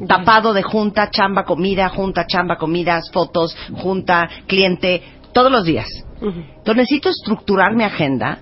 [0.07, 5.01] tapado de junta, chamba, comida, junta, chamba, comidas, fotos, junta, cliente,
[5.33, 5.87] todos los días.
[6.21, 8.39] Entonces necesito estructurar mi agenda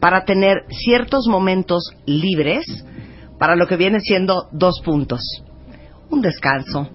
[0.00, 2.64] para tener ciertos momentos libres
[3.40, 5.20] para lo que viene siendo dos puntos.
[6.10, 6.88] Un descanso,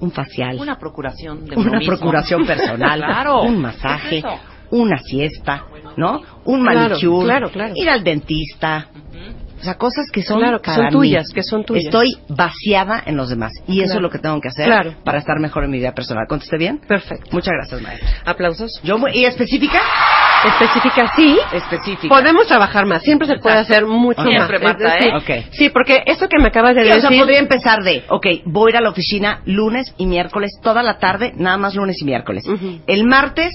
[0.00, 1.94] un facial, Una procuración de una mismo.
[1.94, 3.42] procuración personal, Claro.
[3.42, 4.24] un masaje, Es
[4.70, 5.64] una siesta,
[5.96, 6.20] ¿no?
[6.44, 7.72] Un Claro, manicure, claro, claro.
[7.76, 8.88] ir al dentista.
[9.60, 11.34] O sea, cosas que son Claro, que para son tuyas, mí.
[11.34, 11.86] que son tuyas.
[11.86, 14.94] Estoy vaciada en los demás y eso es lo que tengo que hacer Claro.
[15.04, 16.26] para estar mejor en mi vida personal.
[16.28, 16.78] ¿Contesté bien?
[16.86, 17.30] Perfecto.
[17.32, 18.08] Muchas gracias, maestra.
[18.24, 18.80] Aplausos.
[18.84, 19.80] Yo y específica,
[20.44, 21.38] Específica, sí.
[21.52, 22.08] específica.
[22.14, 23.02] Podemos trabajar más.
[23.02, 24.28] Siempre se puede hacer mucho más.
[24.30, 25.16] Siempre, Marta, decir, ¿eh?
[25.16, 25.46] Ok.
[25.52, 27.18] Sí, porque eso que me acabas de Sí, o sea, decir.
[27.20, 30.98] podría empezar de, ok, voy a ir a la oficina lunes y miércoles, toda la
[30.98, 32.46] tarde, nada más lunes y miércoles.
[32.46, 32.80] Ujú.
[32.86, 33.50] El martes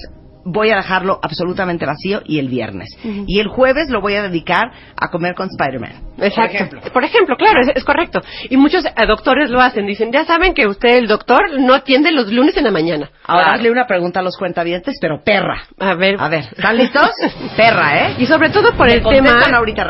[0.46, 2.90] voy a dejarlo absolutamente vacío y el viernes.
[3.28, 6.14] Y el jueves lo voy a dedicar a comer con Spider-Man.
[6.20, 6.78] Exacto.
[6.92, 8.22] Por ejemplo, claro, es, es correcto.
[8.50, 9.86] Y muchos eh, doctores lo hacen.
[9.86, 13.10] Dicen, ya saben que usted, el doctor, no atiende los lunes en la mañana.
[13.26, 15.64] Ahora hazle una pregunta a los cuentavientes, pero perra.
[15.80, 16.18] A ver.
[16.20, 17.10] A ver, ¿están listos?
[17.58, 18.16] perra, ¿eh?
[18.20, 19.42] Y sobre todo por Me el tema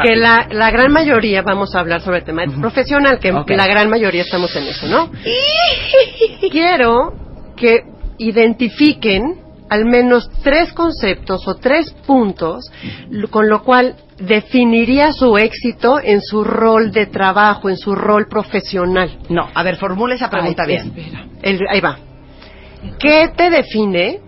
[0.03, 3.89] que la, la gran mayoría, vamos a hablar sobre el tema profesional, que la gran
[3.89, 5.11] mayoría estamos en eso, ¿no?
[6.51, 7.13] Quiero
[7.55, 7.81] que
[8.17, 12.65] identifiquen al menos tres conceptos o tres puntos
[13.29, 19.17] con lo cual definiría su éxito en su rol de trabajo, en su rol profesional.
[19.29, 21.29] No, a ver, formule esa pregunta Ay, bien.
[21.41, 21.97] El- ahí va.
[22.99, 24.19] ¿Qué te define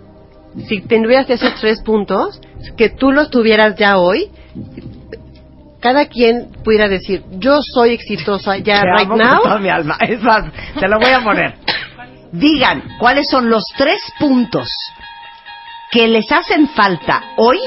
[0.67, 2.39] si tuvieras esos tres puntos,
[2.77, 4.29] que tú los tuvieras ya hoy?
[5.81, 9.59] Cada quien pudiera decir, yo soy exitosa ya Te right amo con toda now.
[9.59, 9.97] mi alma.
[10.07, 10.45] Es más,
[10.79, 11.53] te lo voy a poner.
[12.31, 14.67] Digan cuáles son los tres puntos
[15.91, 17.59] que les hacen falta hoy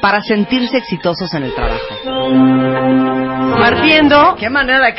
[0.00, 1.84] para sentirse exitosos en el trabajo.
[3.58, 4.94] Partiendo, Qué manera de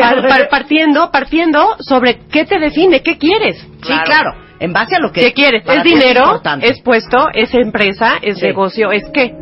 [0.00, 3.58] par- par- partiendo, partiendo sobre qué te define, qué quieres.
[3.82, 4.34] Sí, claro.
[4.58, 5.62] En base a lo que ¿Qué quieres?
[5.66, 6.40] ¿Es dinero?
[6.60, 7.28] ¿Es puesto?
[7.32, 8.18] ¿Es empresa?
[8.20, 8.46] ¿Es Sí.
[8.46, 8.90] negocio?
[8.92, 9.32] ¿Es qué?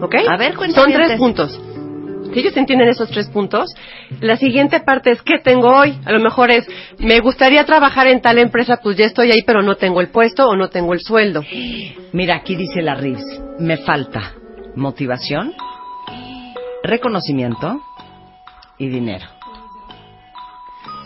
[0.00, 0.14] ¿Ok?
[0.28, 1.60] A ver, Son tres puntos.
[2.34, 3.72] Si ellos entienden esos tres puntos,
[4.20, 5.96] la siguiente parte es ¿qué tengo hoy?
[6.04, 6.66] A lo mejor es,
[6.98, 10.48] me gustaría trabajar en tal empresa, pues ya estoy ahí, pero no tengo el puesto
[10.48, 11.42] o no tengo el sueldo.
[12.12, 13.24] Mira, aquí dice la Rives,
[13.60, 14.32] me falta
[14.74, 15.54] motivación,
[16.82, 17.80] reconocimiento
[18.78, 19.26] y dinero.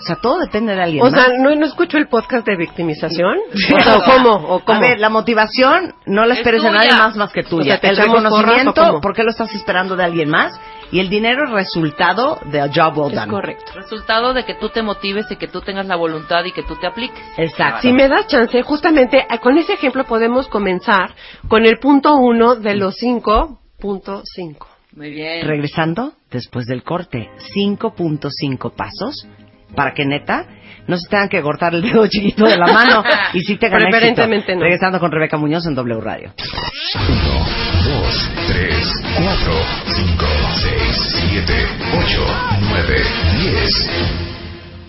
[0.08, 1.20] O sea, todo depende de alguien O más.
[1.26, 3.36] sea, ¿no, ¿no escucho el podcast de victimización?
[3.52, 4.30] O sea, ¿o ¿cómo?
[4.54, 4.78] ¿O cómo?
[4.78, 7.62] A ver, la motivación no la Es esperes de nadie más más que tuya.
[7.74, 9.00] O sea, ¿te el porras reconocimiento, cómo?
[9.02, 10.58] ¿por qué lo estás esperando de alguien más?
[10.90, 13.30] Y el dinero es resultado de a job well es done.
[13.30, 13.72] correcto.
[13.74, 16.76] Resultado de que tú te motives y que tú tengas la voluntad y que tú
[16.76, 17.22] te apliques.
[17.36, 17.82] Exacto.
[17.82, 21.10] Si me das chance, justamente eh, con ese ejemplo podemos comenzar
[21.48, 24.66] con el punto uno de los cinco punto cinco.
[24.96, 25.46] Muy bien.
[25.46, 29.28] Regresando, después del corte, 5.5 pasos
[29.74, 30.46] para que neta
[30.86, 33.04] no se tengan que cortar el dedo chiquito de la mano
[33.34, 33.90] y sí tengan éxito.
[33.90, 34.62] Preferentemente no.
[34.62, 36.32] Regresando con Rebeca Muñoz en W Radio.
[36.34, 39.52] 1, 2, 3, 4,
[39.86, 41.66] 5, 6, 7,
[41.98, 42.26] 8,
[42.70, 43.04] 9,
[43.40, 43.90] 10.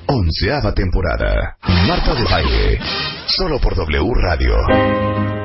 [0.08, 1.58] Onceava temporada.
[1.88, 2.80] Marta de Baile.
[3.28, 5.39] Solo por W Radio.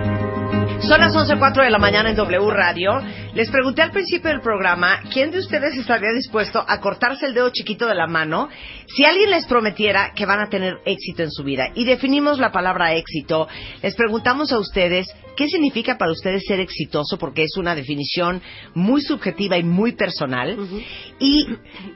[0.89, 3.01] Son las 11.04 de la mañana en W Radio.
[3.35, 7.49] Les pregunté al principio del programa, ¿quién de ustedes estaría dispuesto a cortarse el dedo
[7.51, 8.49] chiquito de la mano
[8.87, 11.71] si alguien les prometiera que van a tener éxito en su vida?
[11.75, 13.49] Y definimos la palabra éxito.
[13.83, 15.07] Les preguntamos a ustedes,
[15.37, 17.19] ¿qué significa para ustedes ser exitoso?
[17.19, 18.43] Porque es una definición
[18.75, 20.57] muy subjetiva y muy personal.
[21.19, 21.47] Y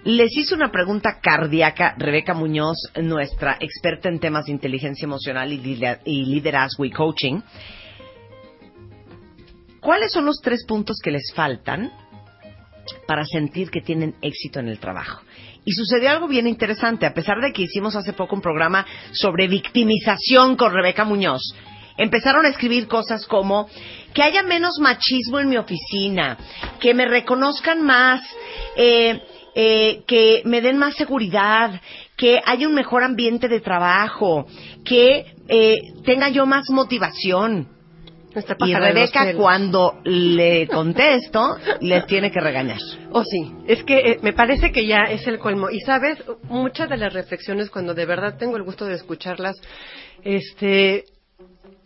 [0.04, 5.58] les hice una pregunta cardíaca, Rebeca Muñoz, nuestra experta en temas de inteligencia emocional y
[5.58, 7.40] lider- y liderazgo y coaching.
[9.80, 11.92] ¿Cuáles son los tres puntos que les faltan
[13.06, 15.22] para sentir que tienen éxito en el trabajo?
[15.64, 19.48] Y sucedió algo bien interesante, a pesar de que hicimos hace poco un programa sobre
[19.48, 21.42] victimización con Rebeca Muñoz.
[21.96, 23.68] Empezaron a escribir cosas como
[24.14, 26.38] que haya menos machismo en mi oficina,
[26.80, 28.22] que me reconozcan más,
[28.76, 29.20] eh,
[29.54, 31.80] eh, que me den más seguridad,
[32.16, 34.46] que haya un mejor ambiente de trabajo,
[34.84, 37.77] que eh, tenga yo más motivación.
[38.34, 42.78] Nuestra Y Rebeca, cuando le contesto, les tiene que regañar.
[43.10, 43.52] Oh, sí.
[43.66, 45.70] Es que eh, me parece que ya es el colmo.
[45.70, 49.56] Y sabes, muchas de las reflexiones, cuando de verdad tengo el gusto de escucharlas,
[50.22, 51.04] este.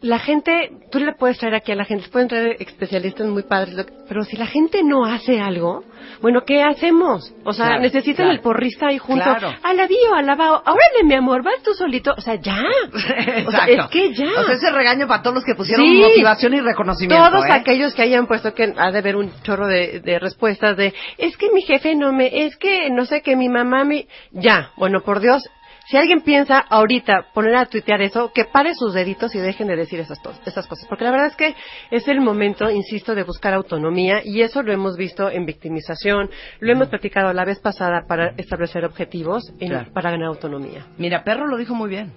[0.03, 3.86] La gente, tú le puedes traer aquí a la gente, pueden traer especialistas muy padres,
[4.09, 5.84] pero si la gente no hace algo,
[6.20, 7.32] bueno, ¿qué hacemos?
[7.44, 8.32] O sea, Claro, necesitan claro.
[8.32, 9.22] el porrista ahí junto.
[9.22, 9.55] Claro.
[9.62, 12.12] Alabío, alabao, órale, mi amor, vas tú solito.
[12.16, 12.62] O sea, ya.
[13.46, 14.26] O sea, es que ya.
[14.40, 16.00] O sea, ese regaño para todos los que pusieron Sí.
[16.00, 17.30] motivación y reconocimiento.
[17.30, 17.53] Todos ¿eh?
[17.53, 21.36] aquellos que hayan puesto que ha de haber un chorro de, de respuestas de es
[21.36, 25.00] que mi jefe no me, es que no sé que mi mamá me, ya, bueno
[25.03, 25.48] por Dios,
[25.88, 29.76] si alguien piensa ahorita poner a tuitear eso, que pare sus deditos y dejen de
[29.76, 31.54] decir esas, cosas, porque la verdad es que
[31.90, 36.30] es el momento, insisto, de buscar autonomía y eso lo hemos visto en victimización,
[36.60, 39.92] lo hemos platicado la vez pasada para establecer objetivos en- Claro.
[39.92, 40.86] para ganar autonomía.
[40.98, 42.12] Mira, Perro lo dijo muy bien.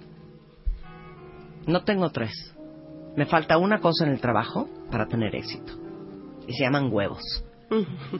[1.66, 2.54] No tengo tres.
[3.16, 5.72] Me falta una cosa en el trabajo para tener éxito.
[6.46, 7.22] Y se llaman huevos.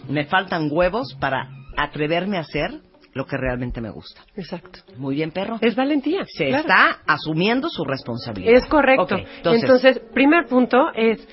[0.09, 2.80] Me faltan huevos para atreverme a hacer
[3.17, 4.21] lo que realmente me gusta.
[4.37, 4.81] Exacto.
[4.97, 5.59] Muy bien, perro.
[5.61, 6.25] Es valentía.
[6.27, 6.61] Se claro.
[6.69, 8.55] está asumiendo su responsabilidad.
[8.55, 9.17] Es correcto.
[9.17, 11.27] Entonces, entonces, primer punto es,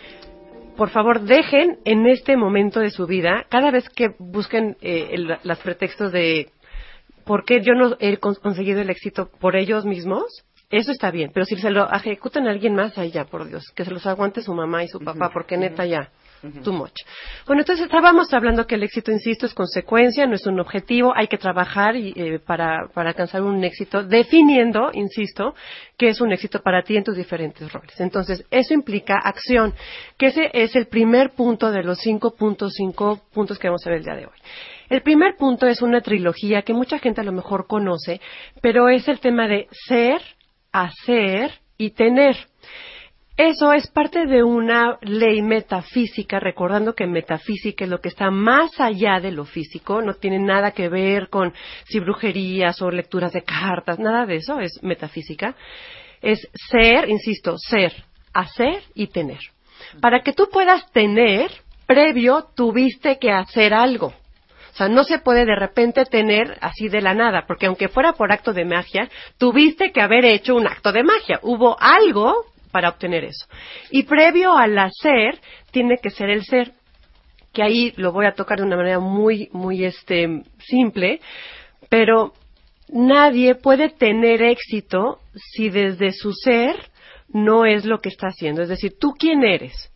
[0.78, 5.38] por favor, dejen en este momento de su vida, cada vez que busquen eh, el-
[5.44, 6.50] los pretextos de
[7.26, 10.26] por qué yo no he cons- conseguido el éxito por ellos mismos,
[10.70, 13.64] Eso está bien, pero si se lo ejecutan a alguien más, ahí ya, por Dios,
[13.76, 16.10] que se los aguante su mamá y su papá, porque neta ya,
[16.64, 16.94] too much.
[17.46, 21.28] Bueno, entonces estábamos hablando que el éxito, insisto, es consecuencia, no es un objetivo, hay
[21.28, 25.56] que trabajar eh, para, para alcanzar un éxito, definiendo, insisto,
[25.98, 28.00] qué es un éxito para ti en tus diferentes roles.
[28.00, 29.74] Entonces, eso implica acción,
[30.18, 33.90] que ese es el primer punto de los cinco puntos, cinco puntos que vamos a
[33.90, 34.40] ver el día de hoy.
[34.90, 38.22] El primer punto es una trilogía que mucha gente a lo mejor conoce,
[38.62, 40.22] pero es el tema de ser,
[40.72, 42.36] hacer y tener.
[43.36, 48.80] Eso es parte de una ley metafísica, recordando que metafísica es lo que está más
[48.80, 51.52] allá de lo físico, no tiene nada que ver con
[51.86, 55.56] si brujerías o lecturas de cartas, nada de eso, es metafísica.
[56.22, 57.92] Es ser, insisto, ser,
[58.34, 59.40] hacer y tener.
[60.00, 61.50] Para que tú puedas tener,
[61.88, 64.14] previo tuviste que hacer algo.
[64.74, 68.14] O sea, no se puede de repente tener así de la nada, porque aunque fuera
[68.14, 69.10] por acto de magia,
[69.40, 71.40] tuviste que haber hecho un acto de magia.
[71.42, 73.46] Hubo algo para obtener eso.
[73.92, 75.40] Y previo al hacer,
[75.72, 76.74] tiene que ser el ser,
[77.54, 81.22] que ahí lo voy a tocar de una manera muy, muy este, simple,
[81.88, 82.34] pero
[82.90, 86.76] nadie puede tener éxito si desde su ser
[87.30, 88.64] no es lo que está haciendo.
[88.64, 89.93] Es decir, ¿tú quién eres?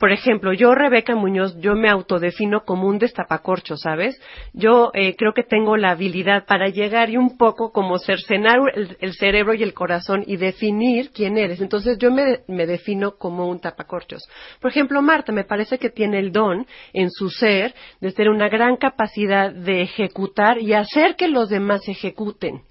[0.00, 4.18] Por ejemplo, yo, Rebeca Muñoz, yo me autodefino como un destapacorcho, ¿sabes?
[4.54, 8.96] Yo eh, creo que tengo la habilidad para llegar y un poco como cercenar el,
[9.00, 11.60] el cerebro y el corazón y definir quién eres.
[11.60, 14.26] Entonces yo me, me defino como un tapacorchos.
[14.58, 18.48] Por ejemplo, Marta me parece que tiene el don en su ser de tener una
[18.48, 22.62] gran capacidad de ejecutar y hacer que los demás ejecuten.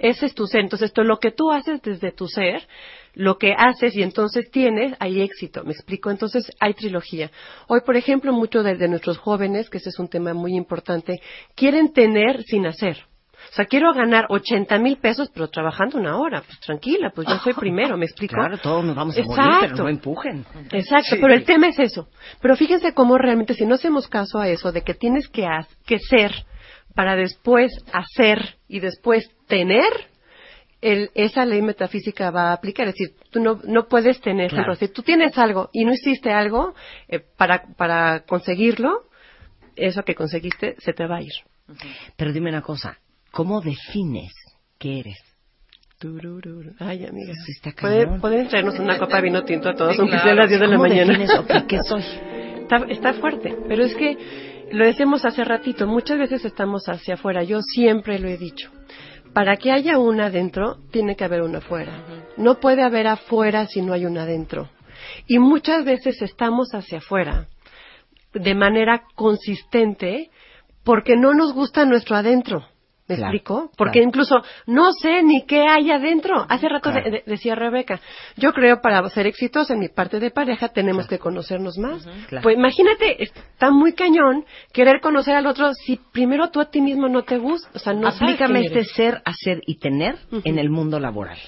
[0.00, 0.60] Ese es tu ser.
[0.62, 2.62] Entonces, esto lo que tú haces desde tu ser,
[3.14, 5.64] lo que haces y entonces tienes, hay éxito.
[5.64, 6.10] ¿Me explico?
[6.10, 7.30] Entonces, hay trilogía.
[7.68, 11.20] Hoy, por ejemplo, muchos de, de nuestros jóvenes, que ese es un tema muy importante,
[11.54, 13.04] quieren tener sin hacer.
[13.50, 16.42] O sea, quiero ganar 80 mil pesos, pero trabajando una hora.
[16.42, 18.34] Pues tranquila, pues yo soy primero, ¿me explico?
[18.34, 20.44] Claro, todos nos vamos a morir, pero no empujen.
[20.70, 21.18] Exacto, Sí.
[21.20, 22.08] pero el tema es eso.
[22.40, 26.32] Pero fíjense cómo realmente, si no hacemos caso a eso, de que tienes que ser
[26.94, 29.90] para después hacer y después tener,
[30.82, 32.88] el- esa ley metafísica va a aplicar.
[32.88, 34.72] Es decir, tú no, no puedes tener, Claro.
[34.72, 36.74] ejemplo, si tú tienes algo y no hiciste algo
[37.08, 39.04] eh, para, para conseguirlo,
[39.76, 41.32] eso que conseguiste se te va a ir.
[42.16, 42.98] Pero dime una cosa,
[43.30, 44.32] ¿cómo defines
[44.78, 45.18] qué eres?
[46.78, 47.34] Ay, amiga.
[47.44, 48.20] Sí, está ¿Puede- cañón.
[48.22, 50.24] ¿Pueden traernos una copa de vino tinto a todos, Sí, aunque claro.
[50.24, 51.12] sea a las 10 de la ¿Cómo mañana?
[51.12, 52.02] defines qué- qué soy?
[52.70, 54.16] Está, está fuerte, pero es que
[54.72, 58.70] lo decíamos hace ratito, muchas veces estamos hacia afuera, yo siempre lo he dicho.
[59.32, 61.92] Para que haya una adentro, tiene que haber una afuera.
[62.36, 64.68] No puede haber afuera si no hay una adentro.
[65.26, 67.46] Y muchas veces estamos hacia afuera
[68.32, 70.30] de manera consistente
[70.84, 72.64] porque no nos gusta nuestro adentro.
[73.10, 73.70] ¿Me Claro, explico?
[73.76, 74.08] Porque claro.
[74.08, 76.46] incluso no sé ni qué hay adentro.
[76.48, 77.04] Hace rato Claro.
[77.04, 78.00] de- de- decía Rebeca,
[78.36, 82.06] yo creo para ser exitosos en mi parte de pareja tenemos que conocernos más.
[82.42, 87.08] Pues imagínate, está muy cañón querer conocer al otro si primero tú a ti mismo
[87.08, 87.68] no te gusta.
[87.74, 91.38] O sea, no Aplícame este ser, hacer y tener en el mundo laboral.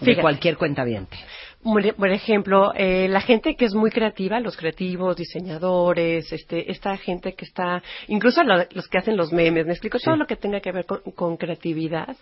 [0.00, 0.22] De Fíjate.
[0.22, 1.16] cualquier cuentaviente.
[1.62, 7.34] Por ejemplo, eh, la gente que es muy creativa, los creativos, diseñadores, este, esta gente
[7.34, 10.60] que está, incluso lo- los que hacen los memes, me explico, todo lo que tenga
[10.60, 12.16] que ver con, con creatividad,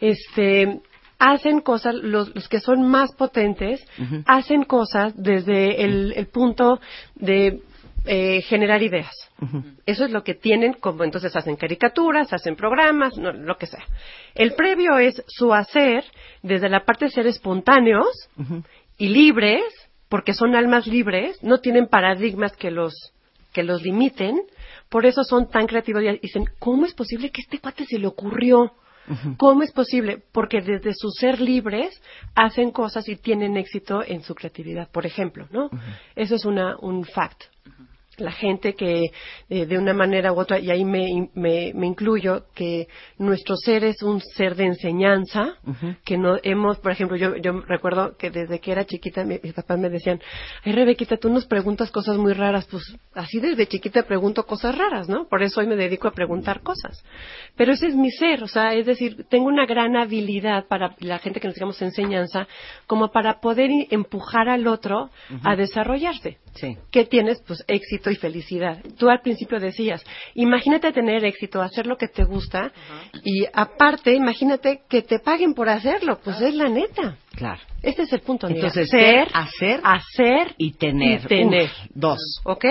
[0.00, 0.80] este,
[1.18, 3.86] hacen cosas, los, los que son más potentes,
[4.26, 6.80] hacen cosas desde el, el punto
[7.16, 7.60] de
[8.04, 9.14] eh, generar ideas.
[9.86, 13.84] Eso es lo que tienen, como entonces hacen caricaturas, hacen programas, no, lo que sea.
[14.34, 16.04] El previo es su hacer
[16.42, 18.28] desde la parte de ser espontáneos
[18.98, 19.62] y libres,
[20.08, 22.94] porque son almas libres, no tienen paradigmas que los
[23.52, 24.40] que los limiten,
[24.88, 28.06] por eso son tan creativos y dicen, ¿cómo es posible que este cuate se le
[28.06, 28.72] ocurrió?
[29.38, 30.22] ¿Cómo es posible?
[30.30, 32.00] Porque desde su ser libres
[32.36, 35.68] hacen cosas y tienen éxito en su creatividad, por ejemplo, ¿no?
[36.14, 37.44] Eso es una, un fact.
[38.20, 39.10] La gente que
[39.48, 42.86] eh, de una manera u otra, y ahí me, me, me incluyo, que
[43.18, 45.54] nuestro ser es un ser de enseñanza,
[46.04, 49.52] que no hemos, por ejemplo, yo, yo recuerdo que desde que era chiquita mi- mis
[49.54, 50.20] papás me decían,
[50.64, 52.82] ay Rebequita, tú nos preguntas cosas muy raras, pues
[53.14, 55.26] así desde chiquita pregunto cosas raras, ¿no?
[55.28, 57.02] Por eso hoy me dedico a preguntar cosas.
[57.56, 61.18] Pero ese es mi ser, o sea, es decir, tengo una gran habilidad para la
[61.18, 62.46] gente que nos digamos enseñanza,
[62.86, 65.10] como para poder empujar al otro
[65.42, 66.38] a desarrollarse.
[66.54, 66.76] Sí.
[66.90, 67.40] ¿Qué tienes?
[67.46, 68.78] Pues éxito y felicidad.
[68.98, 72.72] Tú al principio decías, imagínate tener éxito, hacer lo que te gusta
[73.24, 77.16] y aparte, imagínate que te paguen por hacerlo, pues es la neta.
[77.34, 77.60] Claro.
[77.82, 78.66] Este es el punto, amiga.
[78.66, 81.22] Entonces, ser, hacer hacer y tener.
[81.24, 81.64] y tener.
[81.64, 82.40] Uf, dos.
[82.44, 82.64] ¿Ok?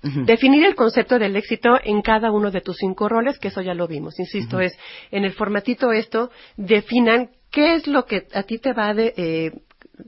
[0.00, 3.74] Definir el concepto del éxito en cada uno de tus cinco roles, que eso ya
[3.74, 4.18] lo vimos.
[4.20, 4.78] Insisto, es
[5.10, 9.14] en el formatito esto, definan qué qué es lo que a ti te va de
[9.16, 9.52] eh,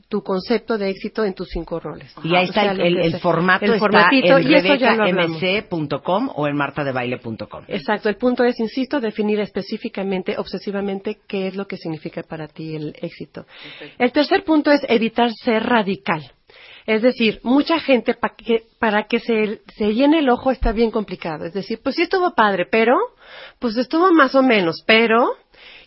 [0.08, 2.14] tu concepto de éxito en tus cinco roles.
[2.22, 4.50] Y ahí O está sea, el, el- el formato El está formatito, en
[4.98, 5.40] lo hablamos.
[5.40, 7.64] rebecamc.com o en martadebaile.com.
[7.68, 12.76] Exacto, el punto es, insisto, definir específicamente, obsesivamente, qué es lo que significa para ti
[12.76, 13.46] el éxito.
[13.98, 16.30] El tercer punto es evitar ser radical.
[16.86, 20.90] Es decir, mucha gente pa que- para que se, se llene el ojo está bien
[20.90, 21.44] complicado.
[21.44, 22.96] Es decir, pues sí estuvo padre, pero,
[23.58, 25.34] pues estuvo más o menos, pero,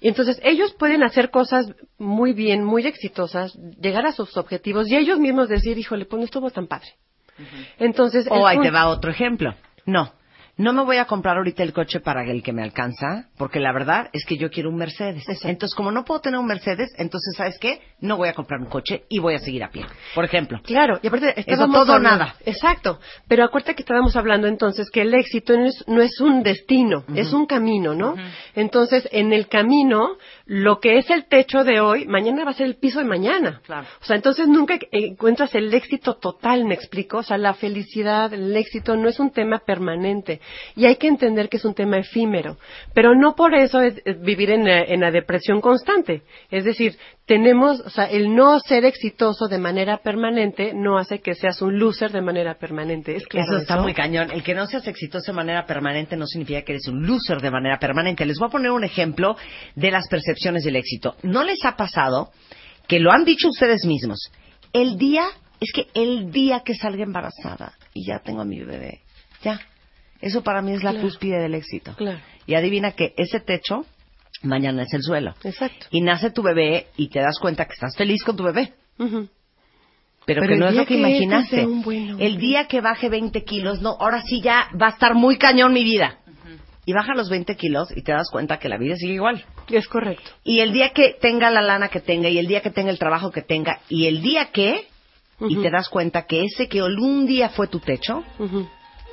[0.03, 4.97] y entonces ellos pueden hacer cosas muy bien, muy exitosas, llegar a sus objetivos y
[4.97, 6.89] ellos mismos decir, híjole, pues no estuvo tan padre.
[7.79, 9.55] Entonces, O ahí te va otro ejemplo.
[9.85, 10.11] No,
[10.55, 13.71] no me voy a comprar ahorita el coche para el que me alcanza, porque la
[13.73, 15.23] verdad es que yo quiero un Mercedes.
[15.43, 17.81] Entonces, como no puedo tener un Mercedes, entonces, ¿sabes qué?
[18.01, 19.83] No voy a comprar un coche y voy a seguir a pie.
[20.13, 20.61] Por ejemplo.
[20.63, 22.35] Claro, y aparte Eso estábamos todo o hablando- nada.
[22.45, 26.43] Exacto, pero acuérdate que estábamos hablando entonces que el éxito no es, no es un
[26.43, 28.15] destino, es un camino, ¿no?
[28.55, 32.67] Entonces, en el camino, lo que es el techo de hoy, mañana va a ser
[32.67, 33.61] el piso de mañana.
[33.63, 33.87] Claro.
[34.01, 37.19] O sea, entonces nunca encuentras el éxito total, ¿me explico?
[37.19, 40.41] O sea, la felicidad, el éxito no es un tema permanente.
[40.75, 42.57] Y hay que entender que es un tema efímero.
[42.93, 46.23] Pero no por eso es, vivir en en la depresión constante.
[46.49, 51.35] Es decir, tenemos, o sea, el no ser exitoso de manera permanente no hace que
[51.35, 53.15] seas un loser de manera permanente.
[53.15, 54.29] Es claro eso está muy cañón.
[54.31, 57.49] El que no seas exitoso de manera permanente no significa que eres un loser de
[57.49, 58.25] manera permanente.
[58.25, 59.37] Les voy a poner un ejemplo
[59.75, 61.15] de las percepciones del éxito.
[61.23, 62.31] ¿No les ha pasado
[62.87, 64.29] que lo han dicho ustedes mismos?
[64.73, 65.25] El día,
[65.61, 68.99] es que el día que salga embarazada y ya tengo a mi bebé,
[69.41, 69.61] ya.
[70.19, 71.05] Eso para mí es la Claro.
[71.05, 71.93] cúspide del éxito.
[71.95, 72.19] Claro.
[72.45, 73.85] Y adivina que ese techo
[74.43, 75.33] mañana es el suelo.
[75.43, 75.87] Exacto.
[75.91, 78.73] Y nace tu bebé y te das cuenta que estás feliz con tu bebé.
[78.99, 79.27] Ujú.
[80.25, 81.65] Pero, Pero que no es lo que, que imaginaste.
[81.65, 85.37] buen el día que baje 20 kilos, no, ahora sí ya va a estar muy
[85.37, 86.19] cañón mi vida.
[86.85, 89.43] Y baja los 20 kilos y te das cuenta que la vida sigue igual.
[89.69, 90.31] Es correcto.
[90.43, 92.99] Y el día que tenga la lana que tenga, y el día que tenga el
[92.99, 94.87] trabajo que tenga, y el día que,
[95.39, 98.23] y te das cuenta que ese que un día fue tu techo,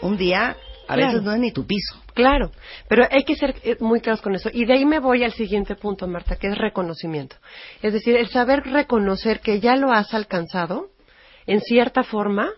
[0.02, 0.56] un día
[0.88, 1.06] a Claro.
[1.12, 1.99] veces no es ni tu piso.
[2.14, 2.50] Claro,
[2.88, 4.50] pero hay que ser eh, muy claros con eso.
[4.52, 7.36] Y de ahí me voy al siguiente punto, Marta, que es reconocimiento.
[7.82, 10.88] Es decir, el saber reconocer que ya lo has alcanzado,
[11.46, 12.50] en cierta forma,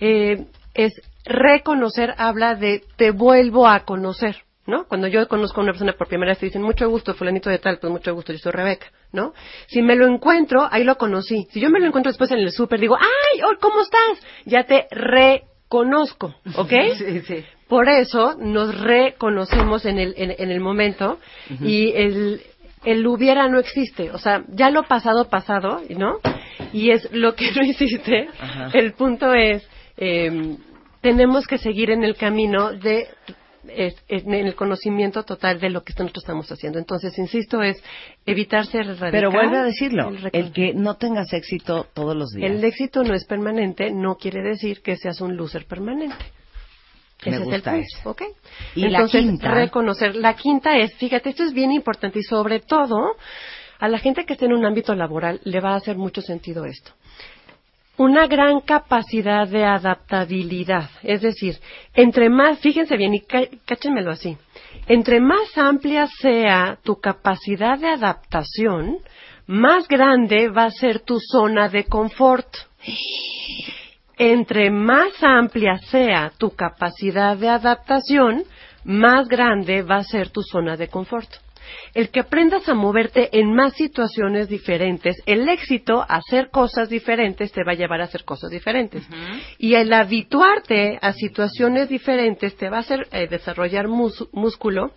[0.00, 0.92] eh, es
[1.24, 4.36] reconocer, habla de te vuelvo a conocer.
[4.66, 4.84] ¿No?
[4.86, 7.58] Cuando yo conozco a una persona por primera vez, te dicen, mucho gusto, fulanito de
[7.58, 9.32] tal, pues mucho gusto, yo soy Rebeca, ¿no?
[9.66, 11.48] Si me lo encuentro, ahí lo conocí.
[11.52, 14.22] Si yo me lo encuentro después en el súper, digo, ¡ay, oh, ¿cómo estás?
[14.44, 16.72] Ya te reconozco, ¿ok?
[16.98, 17.44] Sí, sí.
[17.68, 21.18] Por eso nos reconocemos en el, en, en el momento
[21.60, 22.40] y el,
[22.84, 24.10] el hubiera no existe.
[24.10, 26.18] O sea, ya lo pasado, pasado, ¿no?
[26.72, 28.28] Y es lo que no hiciste.
[28.40, 28.70] Ajá.
[28.72, 30.56] El punto es, eh,
[31.02, 33.06] tenemos que seguir en el camino de
[33.68, 36.78] es- en el conocimiento total de lo que nosotros estamos haciendo.
[36.78, 37.82] Entonces, insisto, es
[38.24, 39.10] evitar ser radical.
[39.12, 42.50] Pero vuelve a decirlo, el que no tengas éxito todos los días.
[42.50, 46.16] el éxito no es permanente, no quiere decir que seas un loser permanente.
[47.26, 48.10] Me Ese gusta es el punto.
[48.10, 48.22] ¿ok?
[48.76, 49.54] Y la quinta.
[49.54, 50.14] reconocer.
[50.16, 53.16] La quinta es, fíjate, esto es bien importante y sobre todo
[53.80, 56.64] a la gente que esté en un ámbito laboral le va a hacer mucho sentido
[56.64, 56.92] esto.
[57.96, 60.88] Una gran capacidad de adaptabilidad.
[61.02, 61.58] Es decir,
[61.94, 64.36] entre más, fíjense bien y cá- cáchenmelo así,
[64.86, 68.98] entre más amplia sea tu capacidad de adaptación,
[69.48, 72.46] más grande va a ser tu zona de confort.
[74.18, 78.42] Entre más amplia sea tu capacidad de adaptación,
[78.84, 81.28] más grande va a ser tu zona de confort.
[81.94, 87.52] El que aprendas a moverte en más situaciones diferentes, el éxito a hacer cosas diferentes
[87.52, 89.06] te va a llevar a hacer cosas diferentes.
[89.58, 94.92] Y el habituarte a situaciones diferentes te va a hacer eh, desarrollar músculo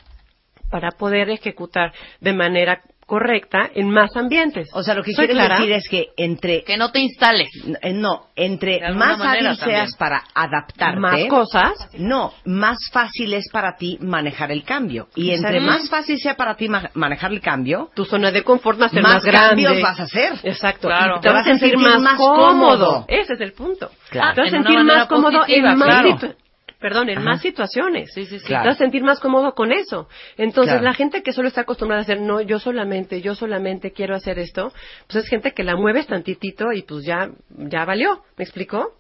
[0.70, 1.92] para poder ejecutar
[2.22, 4.70] de manera correcta en más ambientes.
[4.72, 5.59] O sea, lo que ¿Soy quieres clara?
[5.59, 7.49] decir es que entre Que no te instales.
[7.82, 11.74] Eh, No, entre más hábil seas para adaptarte, Más cosas.
[11.97, 15.09] no, más fácil es para ti manejar el cambio.
[15.14, 18.80] Y entre más fácil sea para ti ma- manejar el cambio, tu zona de confort
[18.82, 19.64] va a ser Más más, grande.
[19.66, 20.34] cambios vas a hacer.
[20.43, 20.88] Exacto.
[20.88, 21.20] Claro.
[21.20, 23.03] Te vas a sentir, más, cómodo.
[23.09, 23.89] Ese es el punto.
[24.09, 24.36] Claro.
[24.36, 26.18] Te vas a sentir más cómodo positiva, en más claro.
[26.82, 27.26] Perdón, en Ajá.
[27.26, 28.10] más situaciones.
[28.14, 28.46] Sí, sí, sí.
[28.48, 28.64] Claro.
[28.64, 30.10] Te vas a sentir más cómodo con eso.
[30.38, 30.84] Entonces, Claro.
[30.84, 34.40] la gente que solo está acostumbrada a hacer, no, yo solamente, yo solamente quiero hacer
[34.40, 34.74] esto,
[35.08, 38.24] pues es gente que la mueves tantitito y pues ya, ya valió.
[38.36, 38.94] ¿Me explicó?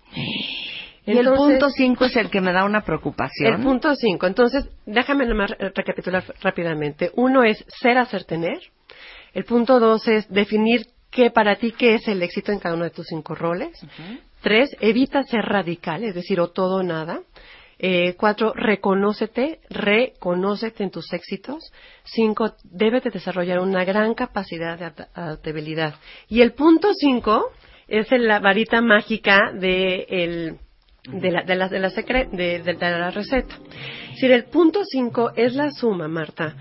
[1.05, 3.55] y el punto 5 es el que me da una preocupación.
[3.55, 4.27] El punto 5.
[4.27, 7.09] Entonces, déjame nomás re- recapitular rápidamente.
[7.15, 8.59] Uno es ser, hacer, tener.
[9.33, 12.83] El punto dos es definir qué para ti qué es el éxito en cada uno
[12.83, 13.71] de tus cinco roles.
[14.41, 17.21] Tres, evita ser radical, es decir, o todo o nada.
[17.83, 21.73] Eh, cuatro, reconócete, reconócete en tus éxitos.
[22.03, 25.95] Cinco, debes de desarrollar una gran capacidad de adap- adaptabilidad.
[26.29, 27.51] Y el punto cinco
[27.87, 30.57] es la varita mágica de el
[31.11, 33.55] de la, de la, de la, secre- de, de- la receta.
[34.11, 36.55] Decir, el punto 5 es la suma, Marta.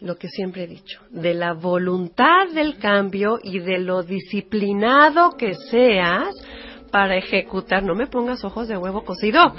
[0.00, 5.54] Lo que siempre he dicho, de la voluntad del cambio y de lo disciplinado que
[5.54, 6.28] seas
[6.90, 7.82] para ejecutar.
[7.82, 9.54] No me pongas ojos de huevo cocido.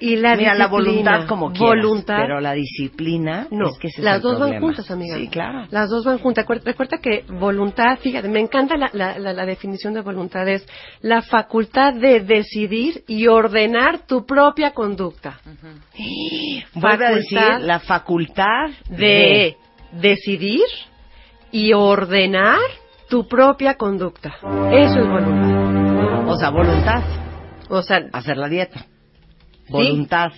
[0.00, 3.88] y la Mira, la disciplina, voluntad como quieras, voluntad, pero la disciplina no, es que
[3.88, 5.16] ese es las el dos van juntas, amiga.
[5.16, 5.66] Sí, claro.
[5.70, 6.44] Las dos van juntas.
[6.46, 10.66] Recuerda, que voluntad, fíjate, me encanta la, la- la- la definición de voluntad, es
[11.00, 15.40] la facultad de decidir y ordenar tu propia conducta.
[16.74, 19.56] Vuelve a Facultad decir la facultad de
[19.92, 20.62] decidir
[21.50, 22.58] y ordenar
[23.08, 24.34] tu propia conducta.
[24.72, 25.65] Eso es voluntad.
[26.36, 27.02] O sea, voluntad.
[27.70, 28.84] O sea, hacer la dieta.
[29.70, 30.32] Voluntad.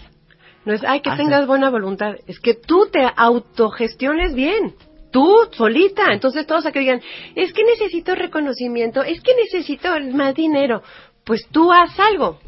[0.65, 2.15] No es, ay, que Hacer- tengas buena voluntad.
[2.29, 4.77] Es que tú te autogestiones bien.
[5.11, 6.13] Tú, solita.
[6.13, 7.01] Entonces todos aquí digan,
[7.35, 10.83] es que necesito reconocimiento, es que necesito más dinero.
[11.25, 12.39] Pues tú haz algo.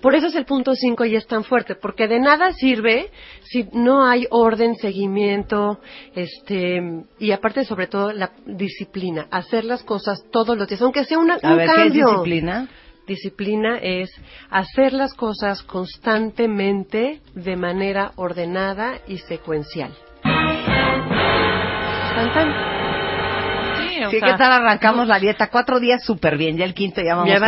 [0.00, 3.10] Por eso es el punto 5 y es tan fuerte, porque de nada sirve
[3.42, 5.80] si no hay orden, seguimiento,
[6.14, 6.80] este,
[7.18, 11.38] y aparte sobre todo la disciplina, hacer las cosas todos los días, aunque sea una,
[11.42, 12.06] A un ver, ¿qué es cambio.
[12.10, 12.68] disciplina?
[13.08, 14.10] Disciplina es
[14.50, 19.92] hacer las cosas constantemente de manera ordenada y secuencial.
[22.14, 22.87] Tan, tan.
[23.98, 25.48] Sí, o Sí, sea, ¿qué tal arrancamos la dieta?
[25.48, 27.40] Cuatro días súper bien, ya el quinto ya vamos Ya ya,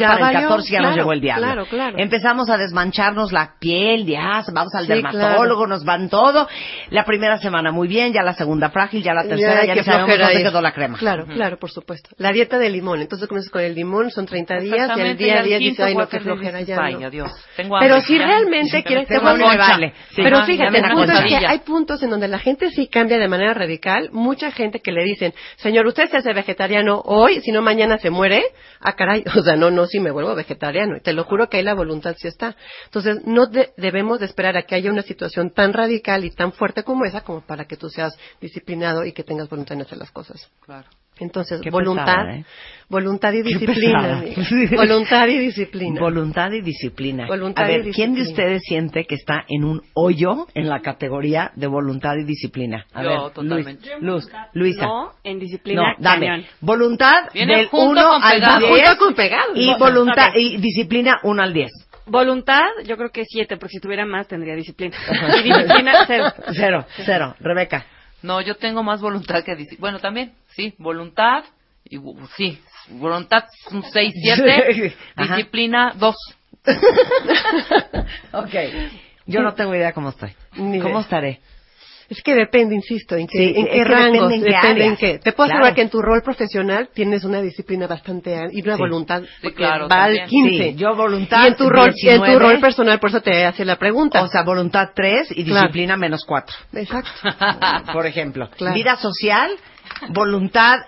[0.00, 1.44] ya para el valió, 14 ya nos llegó el diablo.
[1.46, 1.98] claro, claro.
[1.98, 5.66] Empezamos a desmancharnos la piel, ya vamos al Sí, dermatólogo, claro.
[5.66, 6.48] nos van todo.
[6.90, 9.84] La primera semana muy bien, ya la segunda frágil, ya la tercera, ya, que ni
[9.86, 10.42] sabemos dónde ir.
[10.42, 10.98] quedó la crema.
[10.98, 12.10] Claro, claro, por supuesto.
[12.18, 13.00] La dieta de limón.
[13.00, 15.60] Entonces comienzas con el limón, son 30 días y el día ya a día el
[15.62, 17.26] dices, quinto, ay, no, qué flojera, ya ay, no.
[17.56, 18.26] tengo Pero si ya.
[18.26, 19.92] realmente quieres, te vale.
[20.10, 20.22] Sí.
[20.22, 21.50] Pero fíjate, ya el me punto es que quesadilla.
[21.50, 24.10] hay puntos en donde la gente sí cambia de manera radical.
[24.12, 28.10] Mucha gente que le dicen, señor, usted se hace vegetariano hoy, si no mañana se
[28.10, 28.42] muere.
[28.80, 30.96] Ah, caray, o sea, no, no, si me vuelvo vegetariano.
[30.96, 32.56] Y te lo juro que ahí la voluntad sí está.
[32.86, 36.52] Entonces, no de- debemos de esperar a que haya una situación tan radical y tan
[36.52, 39.98] fuerte como esa, como para que tú seas disciplinado y que tengas voluntad en hacer
[39.98, 40.50] las cosas.
[40.60, 40.88] Claro.
[41.20, 42.44] Entonces, Qué voluntad, pesada, ¿eh?
[42.88, 44.22] voluntad y disciplina.
[44.76, 46.00] Voluntad y disciplina.
[46.00, 47.26] Voluntad y disciplina.
[47.28, 48.30] Voluntad a ver, y ¿quién de disciplina.
[48.48, 52.84] ustedes siente que está en un hoyo en la categoría de voluntad y disciplina?
[52.92, 53.88] A Yo, ver, totalmente.
[54.00, 54.86] Luz, Luz, Luisa.
[54.86, 56.26] No, en disciplina, No, dame.
[56.26, 56.44] cañón.
[56.60, 58.58] Voluntad Viene del junto 1 con al pegado.
[58.58, 59.52] 10 Junto con pegado.
[59.54, 61.70] y voluntad y disciplina 1 al 10.
[62.06, 64.94] Voluntad, yo creo que siete, porque si tuviera más tendría disciplina.
[65.38, 66.24] Y disciplina, cero.
[66.52, 67.34] Cero, cero.
[67.40, 67.86] Rebeca.
[68.24, 69.80] No, yo tengo más voluntad que disciplina.
[69.82, 71.44] Bueno, también, sí, voluntad,
[71.84, 71.98] y
[72.38, 72.58] sí,
[72.88, 75.36] voluntad un 6, 7, Ajá.
[75.36, 76.16] disciplina 2.
[78.32, 78.54] ok.
[79.26, 80.34] Yo no tengo idea cómo estoy.
[80.56, 81.00] Ni ¿Cómo idea.
[81.02, 81.40] estaré?
[82.16, 84.50] Es que depende, insisto, en qué, Sí, en es qué que rangos, depende en qué
[84.50, 84.98] depende en áreas.
[84.98, 85.18] qué.
[85.18, 85.58] Te puedo Claro.
[85.58, 88.80] asegurar que en tu rol profesional tienes una disciplina bastante y una Sí.
[88.82, 90.64] voluntad Sí, claro, va al 15.
[90.70, 92.38] Sí, yo voluntad y en tu rol, en tu 19.
[92.38, 94.22] rol personal, por eso te hace la pregunta.
[94.22, 95.60] O sea, voluntad 3 y Claro.
[95.62, 96.54] disciplina menos 4.
[96.74, 97.10] Exacto.
[97.92, 98.48] Por ejemplo.
[98.56, 98.74] Claro.
[98.74, 99.50] Vida social,
[100.10, 100.78] voluntad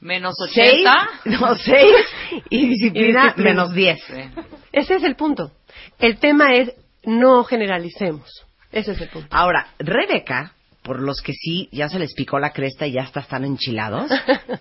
[0.00, 1.08] Menos 6, 80.
[1.40, 1.92] no, 6
[2.50, 3.34] y disciplina, Y disciplina.
[3.36, 3.98] menos 10.
[4.06, 4.20] Sí.
[4.72, 5.52] Ese es el punto.
[5.98, 6.72] El tema es
[7.04, 8.28] no generalicemos.
[8.72, 9.28] Ese es el punto.
[9.30, 10.52] Ahora, Rebeca,
[10.82, 14.10] por los que sí ya se les picó la cresta y ya hasta están enchilados,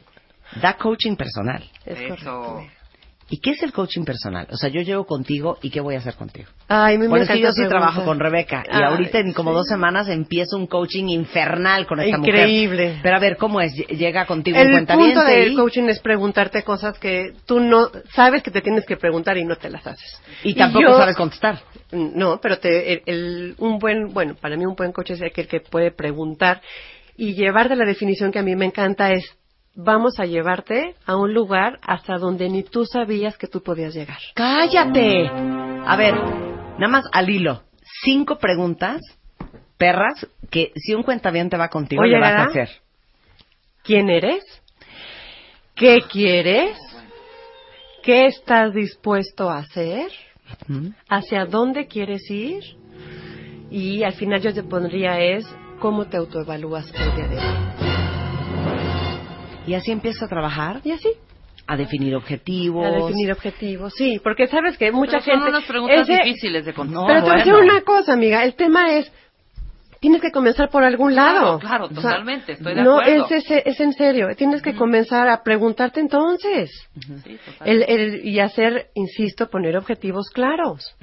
[0.62, 1.64] da coaching personal.
[1.86, 2.08] Es Eso.
[2.10, 2.75] correcto.
[3.28, 4.48] ¿Y qué es el coaching personal?
[4.52, 6.48] O sea, yo llego contigo y ¿qué voy a hacer contigo?
[6.68, 8.64] Ay, me Por eso yo sí trabajo con Rebeca.
[8.72, 9.56] Y ahorita en como sí.
[9.56, 12.84] dos semanas empiezo un coaching infernal con esta Increíble.
[12.88, 13.00] mujer.
[13.02, 13.74] Pero a ver, ¿cómo es?
[13.88, 17.90] Llega contigo un El cuentaviente punto del y- coaching es preguntarte cosas que tú no
[18.14, 20.22] sabes que te tienes que preguntar y no te las haces.
[20.44, 21.60] y tampoco yo- sabes contestar.
[21.92, 25.48] No, pero te, el, el- un buen, bueno, para mí un buen coach es aquel
[25.48, 26.62] que puede preguntar
[27.18, 29.26] y llevarte la definición que a mí me encanta es
[29.76, 34.18] vamos a llevarte a un lugar hasta donde ni tú sabías que tú podías llegar.
[34.34, 35.28] ¡Cállate!
[35.28, 37.64] A ver, nada más al hilo.
[38.04, 39.02] Cinco preguntas,
[39.78, 42.50] perras, que si un cuentaviente va contigo Oye, le vas a ¿verdad?
[42.50, 42.70] hacer.
[43.84, 44.44] ¿Quién eres?
[45.76, 46.78] ¿Qué quieres?
[48.02, 50.10] ¿Qué estás dispuesto a hacer?
[50.68, 50.90] ¿Mm?
[51.10, 52.64] ¿Hacia dónde quieres ir?
[53.70, 55.46] Y al final yo te pondría es
[55.80, 57.95] cómo te autoevalúas el día de hoy.
[59.68, 61.10] Y así empieza a trabajar, Y así,
[61.68, 62.86] a definir objetivos.
[62.86, 63.94] a definir objetivos.
[63.96, 65.50] Sí, porque sabes que mucha Pero son gente...
[65.50, 67.02] unas preguntas ese- difíciles de contestar.
[67.02, 68.44] No, Pero te voy a decir una cosa, amiga.
[68.44, 69.12] El tema es,
[70.00, 71.58] tienes que comenzar por algún lado.
[71.60, 73.26] Claro, O sea, totalmente, estoy de no, acuerdo.
[73.32, 74.28] es, es, es en serio.
[74.38, 76.70] Tienes que comenzar a preguntarte entonces.
[77.24, 77.38] Sí.
[77.64, 80.96] El, el- y hacer, insisto, poner objetivos claros.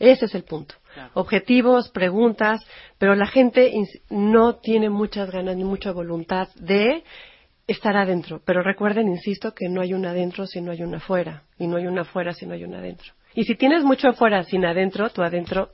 [0.00, 0.74] Ese es el punto.
[0.94, 1.10] Claro.
[1.14, 2.60] Objetivos, preguntas,
[2.98, 3.70] pero la gente
[4.08, 7.04] no tiene muchas ganas ni mucha voluntad de
[7.66, 8.40] estar adentro.
[8.44, 11.42] Pero recuerden, insisto, que no hay un adentro si no hay una afuera.
[11.58, 13.12] Y no hay una afuera si no hay un adentro.
[13.34, 15.70] Y si tienes mucho afuera sin adentro, tu adentro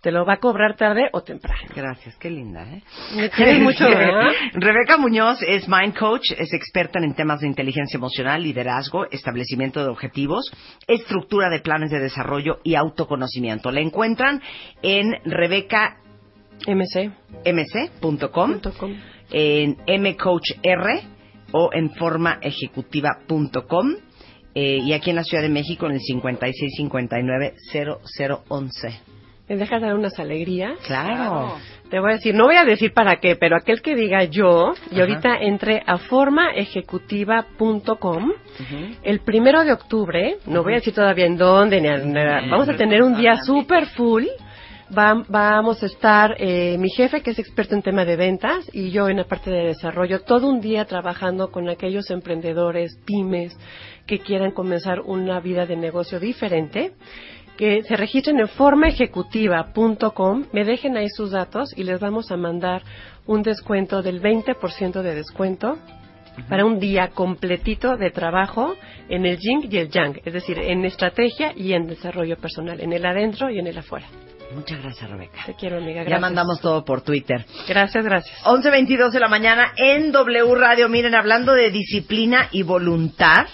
[0.00, 1.68] te lo va a cobrar tarde o temprano.
[1.74, 2.82] Gracias, qué linda, ¿eh?
[3.16, 4.30] Me tienes mucho, ¿verdad?
[4.54, 9.90] Rebeca Muñoz es Mind Coach, es experta en temas de inteligencia emocional, liderazgo, establecimiento de
[9.90, 10.52] objetivos,
[10.86, 13.72] estructura de planes de desarrollo y autoconocimiento.
[13.72, 14.40] La encuentran
[14.82, 17.12] en MC.
[17.44, 18.94] rebecamc.com, Punto com.
[19.30, 21.00] En mcoachr
[21.52, 23.86] o en formaejecutiva.com
[24.54, 29.00] eh, y aquí en la Ciudad de México en el 5659-0011.
[29.48, 30.78] ¿Me dejas dar unas alegrías?
[30.86, 31.54] Claro.
[31.88, 34.74] Te voy a decir, no voy a decir para qué, pero aquel que diga yo,
[34.90, 38.32] y ahorita entre a formaejecutiva.com,
[39.02, 42.42] el primero de octubre, no voy a decir todavía en dónde, ni a- ni a-
[42.50, 44.24] vamos a tener un día super full.
[44.96, 48.90] Va- vamos a estar eh, mi jefe, que es experto en tema de ventas, y
[48.90, 53.54] yo en la parte de desarrollo, todo un día trabajando con aquellos emprendedores, pymes,
[54.06, 56.92] que quieran comenzar una vida de negocio diferente
[57.58, 62.82] que se registren en formaejecutiva.com, me dejen ahí sus datos y les vamos a mandar
[63.26, 65.76] un descuento del 20% de descuento
[66.48, 68.76] para un día completito de trabajo
[69.08, 72.92] en el yin y el yang, es decir, en estrategia y en desarrollo personal, en
[72.92, 74.06] el adentro y en el afuera.
[74.54, 75.42] Muchas gracias, Rebeca.
[75.44, 76.04] Te quiero, amiga.
[76.04, 77.44] Ya mandamos todo por Twitter.
[77.68, 78.44] Gracias, gracias.
[78.44, 80.88] 11.22 de la mañana en W Radio.
[80.88, 83.46] Miren, hablando de disciplina y voluntad,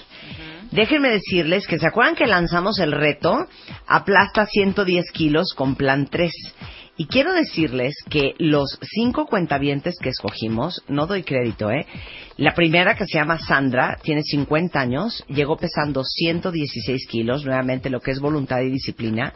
[0.70, 3.46] déjenme decirles que se acuerdan que lanzamos el reto
[3.86, 6.32] Aplasta 110 kilos con Plan 3.
[6.96, 11.86] Y quiero decirles que los cinco cuentavientes que escogimos, no doy crédito, ¿eh?
[12.36, 17.98] La primera, que se llama Sandra, tiene 50 años, llegó pesando 116 kilos, nuevamente lo
[17.98, 19.34] que es voluntad y disciplina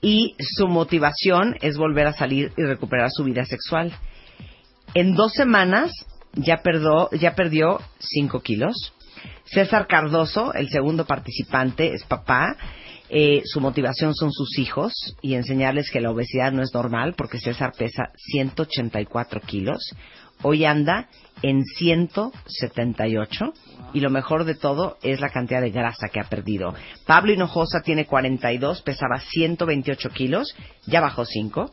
[0.00, 3.92] y su motivación es volver a salir y recuperar su vida sexual.
[4.94, 5.92] En dos semanas
[6.34, 8.94] ya, perdió ya perdió 5 kilos.
[9.44, 12.56] César Cardoso, el segundo participante, es papá.
[13.10, 14.92] Eh, su motivación son sus hijos
[15.22, 19.94] y enseñarles que la obesidad no es normal porque César pesa 184 kilos.
[20.42, 21.08] Hoy anda
[21.42, 23.52] en 178
[23.92, 26.74] y lo mejor de todo es la cantidad de grasa que ha perdido.
[27.06, 30.54] Pablo Hinojosa tiene 42, pesaba 128 kilos,
[30.86, 31.70] ya bajó 5.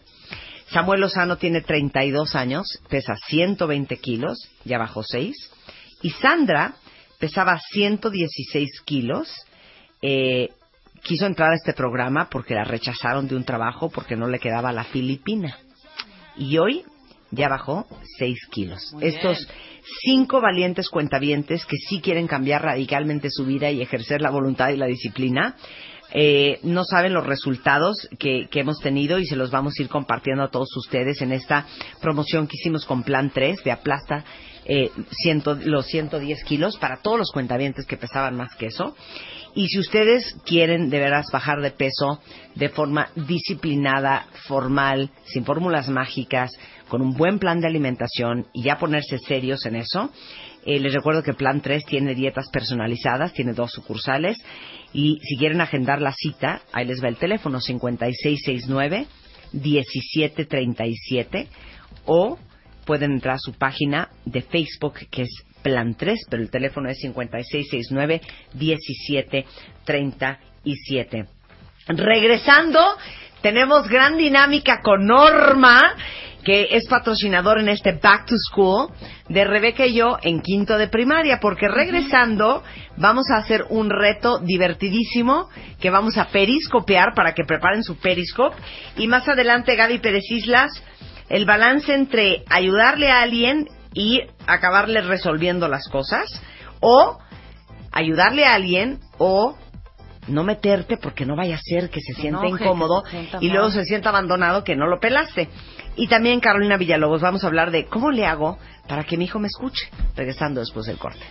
[0.67, 5.35] Samuel Lozano tiene 32 años, pesa 120 kilos, ya bajó 6.
[6.01, 6.75] Y Sandra
[7.19, 9.45] pesaba 116 kilos,
[10.01, 10.49] eh,
[11.03, 14.71] quiso entrar a este programa porque la rechazaron de un trabajo porque no le quedaba
[14.71, 15.57] la Filipina.
[16.37, 16.83] Y hoy
[17.31, 17.85] ya bajó
[18.17, 18.93] 6 kilos.
[18.93, 19.49] Muy Estos bien.
[20.03, 24.77] cinco valientes cuentavientes que sí quieren cambiar radicalmente su vida y ejercer la voluntad y
[24.77, 25.55] la disciplina,
[26.13, 29.89] eh, no saben los resultados que, que hemos tenido y se los vamos a ir
[29.89, 31.65] compartiendo a todos ustedes en esta
[31.99, 34.23] promoción que hicimos con Plan 3 de Aplasta
[34.67, 34.91] eh,
[35.23, 38.95] ciento- los 110 kilos para todos los cuentavientes que pesaban más que eso.
[39.53, 42.19] Y si ustedes quieren de veras bajar de peso
[42.55, 46.51] de forma disciplinada, formal, sin fórmulas mágicas,
[46.87, 50.11] con un buen plan de alimentación y ya ponerse serios en eso,
[50.65, 54.37] eh, les recuerdo que Plan 3 tiene dietas personalizadas, tiene dos sucursales
[54.93, 59.05] y si quieren agendar la cita, ahí les va el teléfono 5669
[59.53, 61.47] 1737
[62.05, 62.39] o
[62.85, 65.29] pueden entrar a su página de Facebook que es
[65.61, 68.21] Plan 3, pero el teléfono es 5669
[68.53, 71.25] 1737.
[71.87, 72.79] Regresando,
[73.41, 75.95] tenemos gran dinámica con Norma,
[76.45, 78.89] que es patrocinador en este Back to School
[79.27, 82.63] de Rebeca y yo en quinto de primaria, porque regresando
[82.95, 85.49] vamos a hacer un reto divertidísimo
[85.81, 88.55] que vamos a periscopear para que preparen su periscope.
[88.95, 90.71] Y más adelante Gaby Pérez Islas
[91.29, 96.41] el balance entre ayudarle a alguien y acabarle resolviendo las cosas
[96.79, 97.17] o
[97.91, 99.57] ayudarle a alguien o
[100.27, 103.49] no meterte porque no vaya a ser que se sienta enoje, incómodo se sienta y
[103.49, 105.49] luego se sienta abandonado que no lo pelaste.
[105.95, 108.57] Y también Carolina Villalobos vamos a hablar de cómo le hago
[108.87, 111.25] para que mi hijo me escuche, regresando después del corte.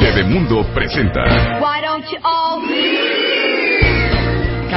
[0.00, 1.20] Bebemundo presenta
[1.60, 2.60] Why don't you all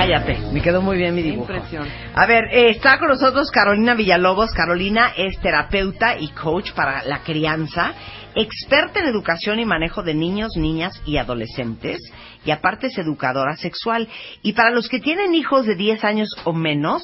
[0.06, 1.52] Cállate, me quedó muy bien mi dibujo.
[1.52, 1.88] Impresión.
[2.14, 4.52] A ver, eh, está con nosotros Carolina Villalobos.
[4.52, 7.92] Carolina es terapeuta y coach para la crianza,
[8.36, 11.98] experta en educación y manejo de niños, niñas y adolescentes,
[12.46, 14.08] y aparte es educadora sexual.
[14.44, 17.02] Y para los que tienen hijos de 10 años o menos,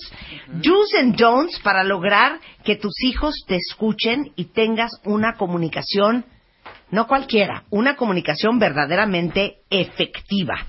[0.48, 6.24] do's and don'ts para lograr que tus hijos te escuchen y tengas una comunicación,
[6.92, 10.68] no cualquiera, una comunicación verdaderamente efectiva.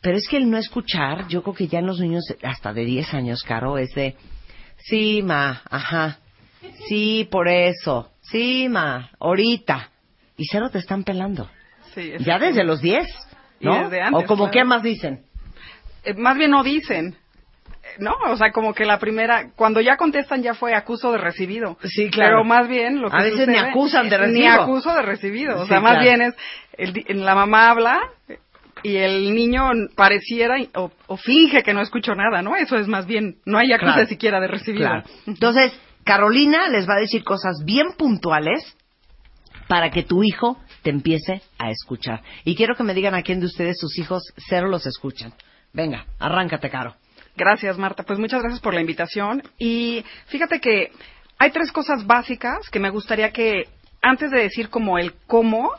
[0.00, 2.84] Pero es que el no escuchar, yo creo que ya en los niños hasta de
[2.84, 4.14] 10 años, Caro, es de,
[4.76, 6.18] sí, ma, ajá,
[6.88, 9.90] sí, por eso, sí, ma, ahorita.
[10.36, 11.50] Y cero te están pelando.
[11.94, 13.08] Sí, es- Ya desde los 10,
[13.60, 13.84] Y ¿no?
[13.84, 14.52] desde antes, o como claro.
[14.52, 15.24] qué más dicen.
[16.04, 17.16] eh, más bien no dicen.
[17.82, 21.18] Eh, No, o sea, como que la primera, cuando ya contestan ya fue acuso de
[21.18, 21.76] recibido.
[21.82, 22.36] Sí, claro.
[22.36, 24.62] Pero más bien lo que A veces ni acusan de Ni recibo.
[24.62, 25.58] acuso de recibido.
[25.58, 26.04] O Sí, sea, más claro.
[26.04, 26.34] bien es,
[27.06, 27.98] el la mamá habla
[28.82, 29.62] y el niño
[29.96, 32.56] pareciera o, o finge que no escuchó nada, ¿no?
[32.56, 34.08] Eso es más bien, no hay acusa Claro.
[34.08, 34.86] siquiera de recibido.
[34.88, 35.04] Claro.
[35.26, 35.72] Entonces,
[36.04, 38.76] Carolina les va a decir cosas bien puntuales
[39.66, 42.22] para que tu hijo te empiece a escuchar.
[42.44, 45.34] Y quiero que me digan a quién de ustedes sus hijos cero los escuchan.
[45.72, 46.94] Venga, arráncate, Caro.
[47.36, 48.02] Gracias, Marta.
[48.02, 49.42] Pues muchas gracias por la invitación.
[49.58, 50.90] Y fíjate que
[51.38, 53.68] hay tres cosas básicas que me gustaría que,
[54.00, 55.70] antes de decir como el cómo,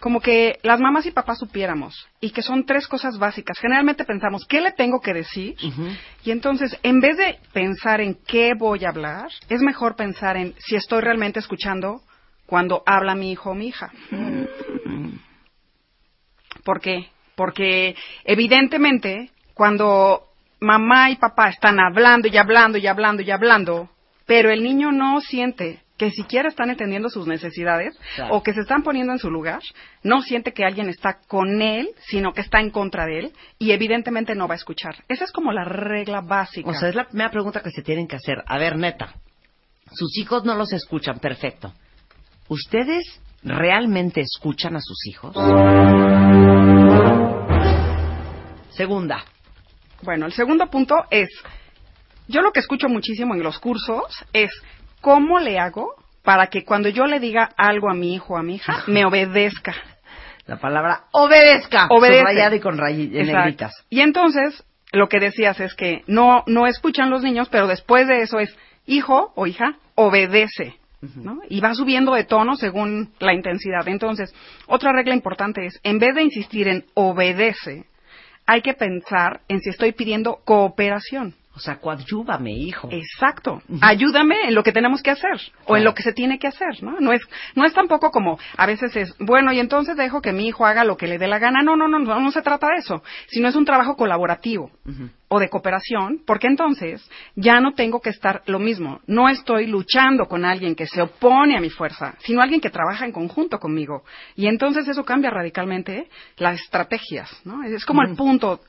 [0.00, 2.06] como que las mamás y papás supiéramos.
[2.20, 3.58] Y que son tres cosas básicas.
[3.58, 5.56] Generalmente pensamos, ¿qué le tengo que decir?
[6.24, 10.54] Y entonces, en vez de pensar en qué voy a hablar, es mejor pensar en
[10.58, 12.02] si estoy realmente escuchando
[12.46, 13.90] cuando habla mi hijo o mi hija.
[16.64, 17.08] ¿Por qué?
[17.34, 17.94] Porque
[18.24, 20.24] evidentemente cuando
[20.60, 23.88] mamá y papá están hablando y hablando y hablando y hablando,
[24.26, 28.34] pero el niño no siente que siquiera están entendiendo sus necesidades Claro.
[28.36, 29.60] o que se están poniendo en su lugar,
[30.02, 33.72] no siente que alguien está con él, sino que está en contra de él y
[33.72, 34.96] evidentemente no va a escuchar.
[35.08, 36.68] Esa es como la regla básica.
[36.68, 38.42] O sea, es la primera pregunta que se tienen que hacer.
[38.46, 39.14] A ver, neta,
[39.92, 41.72] sus hijos no los escuchan, perfecto.
[42.48, 45.34] ¿Ustedes realmente escuchan a sus hijos?
[48.70, 49.24] Segunda.
[50.02, 51.28] Bueno, el segundo punto es,
[52.28, 54.50] yo lo que escucho muchísimo en los cursos es
[55.06, 55.94] cómo le hago
[56.24, 59.04] para que cuando yo le diga algo a mi hijo o a mi hija, me
[59.04, 59.72] obedezca.
[60.46, 61.86] La palabra obedezca.
[61.90, 62.18] Obedece.
[62.22, 63.38] Subrayada y con rayi- en Exacto.
[63.38, 63.72] negritas.
[63.88, 68.22] Y entonces, lo que decías es que no, no escuchan los niños, pero después de
[68.22, 68.52] eso es,
[68.84, 70.74] hijo o hija, obedece.
[71.14, 71.38] ¿no?
[71.48, 73.86] Y va subiendo de tono según la intensidad.
[73.86, 74.34] Entonces,
[74.66, 77.84] otra regla importante es, en vez de insistir en obedece,
[78.44, 81.36] hay que pensar en si estoy pidiendo cooperación.
[81.56, 82.88] O sea, coadyúvame, hijo.
[82.92, 83.62] Exacto.
[83.80, 86.82] Ayúdame en lo que tenemos que hacer o en lo que se tiene que hacer,
[86.82, 87.00] ¿no?
[87.00, 87.22] No es
[87.54, 90.84] no es tampoco como a veces es, bueno, y entonces dejo que mi hijo haga
[90.84, 91.62] lo que le dé la gana.
[91.62, 94.70] No, no, no, no, no se trata de eso, sino es un trabajo colaborativo
[95.28, 99.00] o de cooperación, porque entonces ya no tengo que estar lo mismo.
[99.06, 103.06] No estoy luchando con alguien que se opone a mi fuerza, sino alguien que trabaja
[103.06, 104.04] en conjunto conmigo.
[104.34, 107.64] Y entonces eso cambia radicalmente las estrategias, ¿no?
[107.64, 108.60] Es como el punto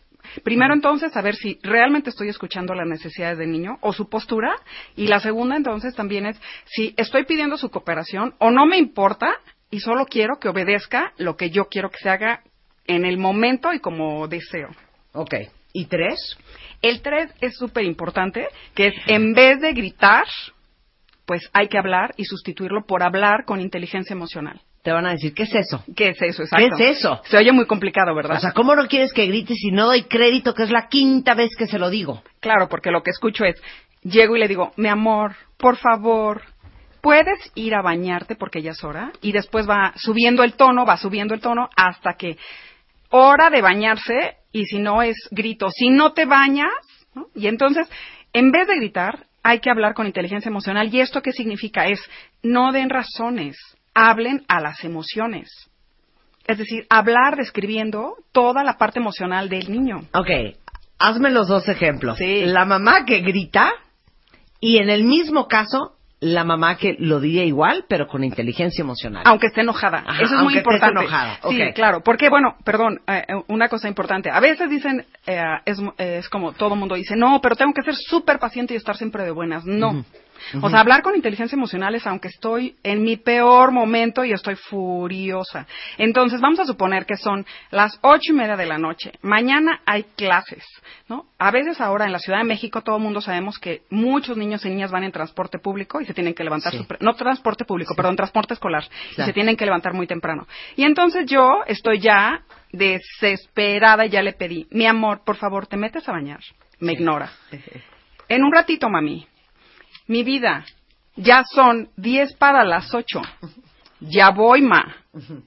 [0.44, 4.56] Primero entonces saber si realmente estoy escuchando las necesidades del niño o su postura
[4.96, 9.36] y la segunda entonces también es si estoy pidiendo su cooperación o no me importa
[9.70, 12.42] y solo quiero que obedezca lo que yo quiero que se haga
[12.86, 14.70] en el momento y como deseo.
[15.14, 15.36] Ok.
[15.74, 16.38] ¿Y tres?
[16.82, 20.26] El tres es súper importante, que es en vez de gritar,
[21.26, 24.62] pues hay que hablar y sustituirlo por hablar con inteligencia emocional.
[24.84, 25.84] Te van a decir, ¿qué es eso?
[25.96, 26.44] ¿Qué es eso?
[26.44, 26.78] Exacto.
[26.78, 27.22] ¿Qué es eso?
[27.26, 28.38] Se oye muy complicado, ¿verdad?
[28.38, 31.34] O sea, ¿cómo no quieres que grites si no doy crédito que es la quinta
[31.34, 32.24] vez que se lo digo?
[32.40, 33.62] Claro, porque lo que escucho es,
[34.02, 36.44] llego y le digo, mi amor, por favor,
[37.02, 39.12] ¿puedes ir a bañarte porque ya es hora?
[39.22, 42.38] Y después va subiendo el tono, va subiendo el tono hasta que
[43.10, 46.72] hora de bañarse y si no es grito, si no te bañas,
[47.14, 47.28] ¿no?
[47.36, 47.88] Y entonces,
[48.34, 50.94] en vez de gritar, hay que hablar con inteligencia emocional.
[50.94, 51.88] ¿Y esto qué significa?
[51.88, 52.02] Es,
[52.44, 53.56] no den razones,
[53.98, 55.50] hablen a las emociones.
[56.46, 60.02] Es decir, hablar describiendo toda la parte emocional del niño.
[60.14, 60.30] Ok,
[61.00, 62.18] hazme los dos ejemplos.
[62.18, 62.46] Sí.
[62.46, 63.72] La mamá que grita
[64.62, 69.24] y en el mismo caso, la mamá que lo diría igual, pero con inteligencia emocional.
[69.26, 70.04] Aunque esté enojada.
[70.08, 71.02] Ajá, Eso es muy importante.
[71.02, 72.02] enojada, Sí, claro.
[72.02, 74.32] Porque, bueno, perdón, eh, una cosa importante.
[74.32, 77.84] A veces dicen, eh, es, eh, es como todo mundo dice, no, pero tengo que
[77.84, 79.66] ser súper paciente y estar siempre de buenas.
[79.66, 80.06] No.
[80.62, 84.56] O sea, hablar con inteligencia emocional es aunque estoy en mi peor momento y estoy
[84.56, 85.68] furiosa.
[85.98, 89.12] Entonces, vamos a suponer que son las ocho y media de la noche.
[89.22, 90.64] Mañana hay clases,
[91.08, 91.26] ¿no?
[91.38, 94.66] A veces ahora en la Ciudad de México todo el mundo sabemos que muchos niños
[94.66, 96.86] y niñas van en transporte público y se tienen que levantar, Sí.
[97.00, 98.84] no transporte público, perdón, transporte escolar.
[99.18, 100.48] Y se tienen que levantar muy temprano.
[100.76, 102.42] Y entonces yo estoy ya
[102.72, 106.40] desesperada y ya le pedí, mi amor, por favor, ¿te metes a bañar?
[106.80, 107.30] Me ignora.
[108.30, 109.26] En un ratito, mami.
[110.08, 110.66] Mi vida,
[111.16, 113.22] ya son 10 para las 8.
[114.00, 114.96] Ya voy, ma.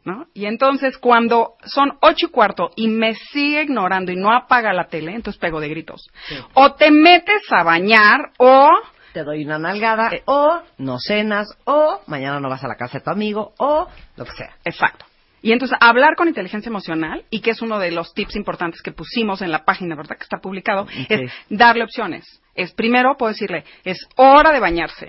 [0.05, 0.27] ¿No?
[0.35, 4.89] Y entonces cuando son ocho y cuarto y me sigue ignorando y no apaga la
[4.89, 6.09] tele, entonces pego de gritos.
[6.55, 8.69] O te metes a bañar o...
[9.12, 13.05] Te doy una nalgada, o no cenas, o mañana no vas a la casa de
[13.05, 14.57] tu amigo, o lo que sea.
[14.65, 15.05] Exacto.
[15.43, 18.93] Y entonces hablar con inteligencia emocional, y que es uno de los tips importantes que
[18.93, 20.17] pusimos en la página, ¿verdad?
[20.17, 22.25] Que está publicado, es darle opciones.
[22.55, 25.09] Es primero, puedo decirle, es hora de bañarse.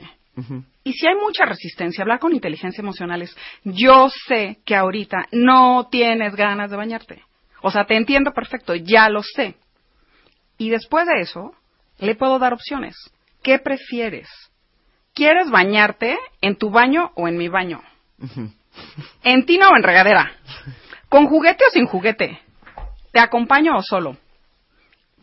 [0.84, 5.88] Y si hay mucha resistencia, hablar con inteligencia emocional es, yo sé que ahorita no
[5.91, 7.24] tienes ganas de bañarte.
[7.62, 9.56] O sea, te entiendo perfecto, ya lo sé.
[10.58, 11.53] Y después de eso,
[11.99, 12.95] le puedo dar opciones.
[13.44, 14.30] ¿Qué prefieres?
[15.14, 17.82] ¿Quieres bañarte en tu baño o en mi baño?
[19.23, 20.31] ¿En tina o en regadera?
[21.10, 22.39] ¿Con juguete o sin juguete?
[23.11, 24.18] ¿Te acompaño o solo?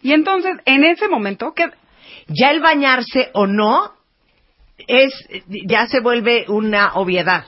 [0.02, 1.70] Y entonces, en ese momento, que
[2.28, 3.94] Ya el bañarse o no
[4.86, 5.12] es
[5.66, 7.44] ya se vuelve una obviedad.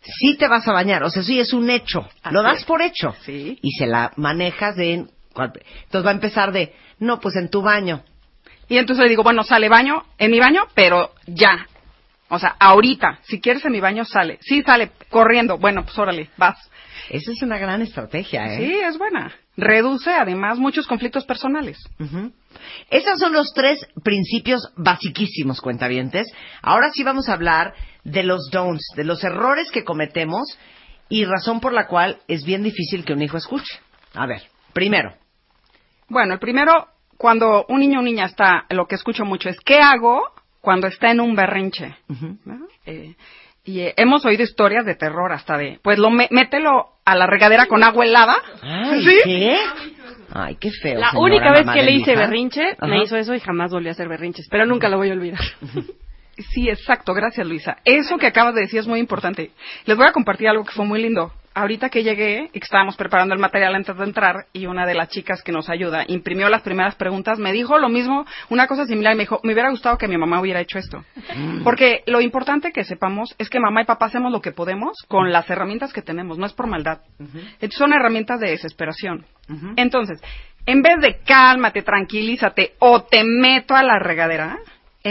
[0.00, 2.08] Sí te vas a bañar, o sea, sí es un hecho.
[2.30, 2.64] lo das es.
[2.64, 3.14] por hecho.
[3.24, 3.58] Sí.
[3.62, 4.92] Y se la manejas de...
[4.94, 8.02] Entonces va a empezar de, no, pues en tu baño.
[8.68, 11.66] Y entonces le digo, bueno, sale baño, en mi baño, pero ya.
[12.30, 14.38] O sea, ahorita, si quieres en mi baño, sale.
[14.40, 15.58] Sí, sale corriendo.
[15.58, 16.56] Bueno, pues órale, vas.
[17.08, 18.58] Esa es una gran estrategia, ¿eh?
[18.58, 19.32] Sí, es buena.
[19.56, 21.78] Reduce además muchos conflictos personales.
[21.98, 22.30] Ujú.
[22.90, 26.26] Esos son los tres principios basiquísimos, cuentavientes.
[26.60, 27.72] Ahora sí vamos a hablar
[28.04, 30.58] de los don'ts, de los errores que cometemos
[31.08, 33.80] y razón por la cual es bien difícil que un hijo escuche.
[34.14, 34.42] A ver,
[34.74, 35.14] primero,
[36.08, 39.78] Bueno, el primero, cuando un niño o niña está, lo que escucho mucho es, ¿qué
[39.78, 40.22] hago
[40.60, 41.96] cuando está en un berrinche?
[42.44, 42.66] ¿No?
[42.86, 43.14] Eh,
[43.64, 47.26] y eh, hemos oído historias de terror hasta de, pues lo me- mételo a la
[47.26, 48.36] regadera con agua helada.
[48.62, 49.18] Ay, ¿Sí?
[49.24, 49.56] ¿qué?
[50.32, 50.98] Ay, qué feo.
[51.00, 53.92] La señora única vez que le hice berrinche, me hizo eso y jamás volví a
[53.92, 54.46] hacer berrinches.
[54.50, 55.40] Pero nunca lo voy a olvidar.
[56.38, 57.78] Sí, exacto, gracias Luisa.
[57.84, 59.50] Eso que acabas de decir es muy importante.
[59.86, 61.32] Les voy a compartir algo que fue muy lindo.
[61.54, 64.94] Ahorita que llegué y que estábamos preparando el material antes de entrar y una de
[64.94, 68.86] las chicas que nos ayuda imprimió las primeras preguntas, me dijo lo mismo, una cosa
[68.86, 71.04] similar, y me dijo, me hubiera gustado que mi mamá hubiera hecho esto.
[71.64, 75.32] Porque lo importante que sepamos es que mamá y papá hacemos lo que podemos con
[75.32, 77.00] las herramientas que tenemos, no es por maldad.
[77.70, 79.26] Son herramientas de desesperación.
[79.74, 80.22] Entonces,
[80.64, 84.58] en vez de cálmate, tranquilízate o te meto a la regadera,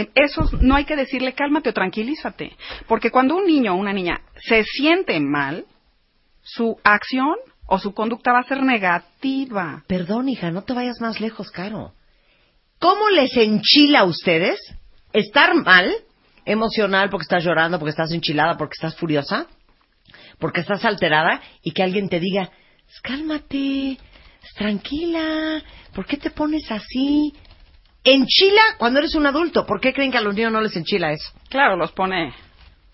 [0.00, 2.56] en esos no hay que decirle cálmate o tranquilízate.
[2.86, 5.64] Porque cuando un niño o una niña se siente mal,
[6.42, 9.84] su acción o su conducta va a ser negativa.
[9.86, 11.92] Perdón, hija, no te vayas más lejos, Caro.
[12.78, 14.58] ¿Cómo les enchila a ustedes
[15.12, 15.92] estar mal,
[16.44, 19.46] emocional porque estás llorando, porque estás enchilada, porque estás furiosa,
[20.38, 22.50] porque estás alterada y que alguien te diga,
[23.02, 23.98] cálmate,
[24.56, 25.62] tranquila,
[25.94, 27.34] ¿por qué te pones así?
[28.12, 29.66] Enchila cuando eres un adulto.
[29.66, 31.30] ¿Por qué creen que a los niños no les enchila eso?
[31.50, 32.32] Claro, los pone.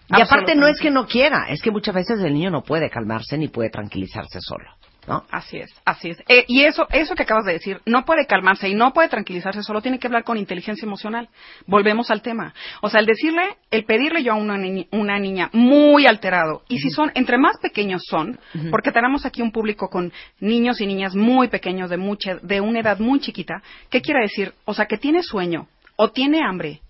[0.09, 2.91] Y aparte no es que no quiera, es que muchas veces el niño no puede
[2.91, 4.65] calmarse ni puede tranquilizarse solo,
[5.06, 5.24] ¿no?
[5.31, 6.18] Así es, así es.
[6.28, 9.62] Eh, y eso, eso que acabas de decir, no puede calmarse y no puede tranquilizarse,
[9.62, 11.28] solo tiene que hablar con inteligencia emocional.
[11.66, 12.55] Volvemos al tema.
[12.82, 16.78] O sea, el decirle, el pedirle yo a una, ni- una niña muy alterado, y
[16.78, 18.39] si son, entre más pequeños son,
[18.70, 22.81] porque tenemos aquí un público con niños y niñas muy pequeños, de mucha, de una
[22.81, 24.52] edad muy chiquita, ¿qué quiere decir?
[24.64, 25.66] O sea, que tiene sueño,
[25.97, 26.81] o tiene hambre,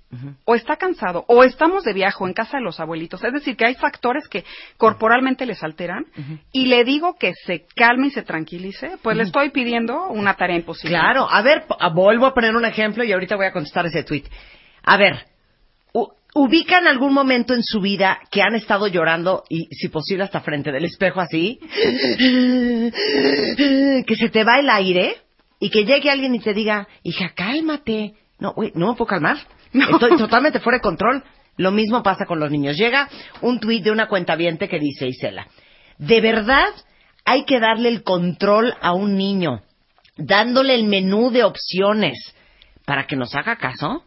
[0.45, 3.23] o está cansado, o estamos de viaje o en casa de los abuelitos.
[3.25, 4.45] Es decir, que hay factores que
[4.77, 6.07] corporalmente les alteran
[6.53, 10.57] y le digo que se calme y se tranquilice, pues le estoy pidiendo una tarea
[10.57, 10.99] imposible.
[10.99, 11.65] Claro, a ver,
[11.95, 14.25] vuelvo a poner un ejemplo y ahorita voy a contestar ese tweet.
[14.83, 15.27] A ver,
[16.35, 20.73] ubican algún momento en su vida que han estado llorando y, si posible, hasta frente
[20.73, 21.59] del espejo así,
[24.07, 25.17] que se te va el aire
[25.61, 28.15] y que llegue alguien y te diga, hija, cálmate.
[28.39, 29.39] No, güey, no me puedo calmar.
[29.75, 31.25] Estoy totalmente fuera de control.
[31.57, 32.77] Lo mismo pasa con los niños.
[32.77, 33.09] Llega
[33.41, 35.47] un tuit de una cuentaviente que dice, Isela,
[35.99, 36.69] de verdad
[37.25, 39.63] hay que darle el control a un niño,
[40.17, 42.35] dándole el menú de opciones
[42.85, 44.05] para que nos haga caso.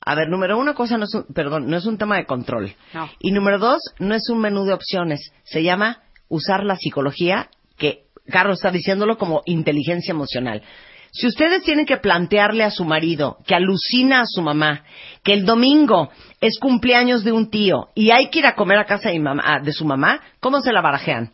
[0.00, 2.74] A ver, número uno, cosa no es un, perdón, no es un tema de control.
[2.94, 3.10] No.
[3.18, 5.32] Y número dos, no es un menú de opciones.
[5.44, 10.62] Se llama usar la psicología, que Carlos está diciéndolo como inteligencia emocional.
[11.10, 14.84] Si ustedes tienen que plantearle a su marido que alucina a su mamá,
[15.22, 16.10] que el domingo
[16.40, 19.60] es cumpleaños de un tío y hay que ir a comer a casa de, mamá-
[19.62, 21.32] de su mamá, ¿cómo se la barajean?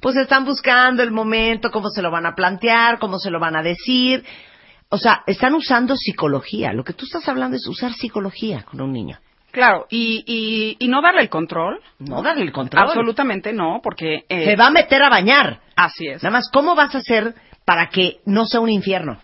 [0.00, 3.56] Pues están buscando el momento, cómo se lo van a plantear, cómo se lo van
[3.56, 4.24] a decir.
[4.90, 6.72] O sea, están usando psicología.
[6.72, 9.18] Lo que tú estás hablando es usar psicología con un niño.
[9.50, 11.80] Claro, y, y, y no darle el control.
[11.98, 12.84] No darle el control.
[12.84, 14.26] Absolutamente no, porque...
[14.28, 15.60] eh, Se va a meter a bañar.
[15.74, 16.22] Así es.
[16.22, 17.34] Nada más, ¿cómo vas a hacer
[17.66, 19.20] para que no sea un infierno?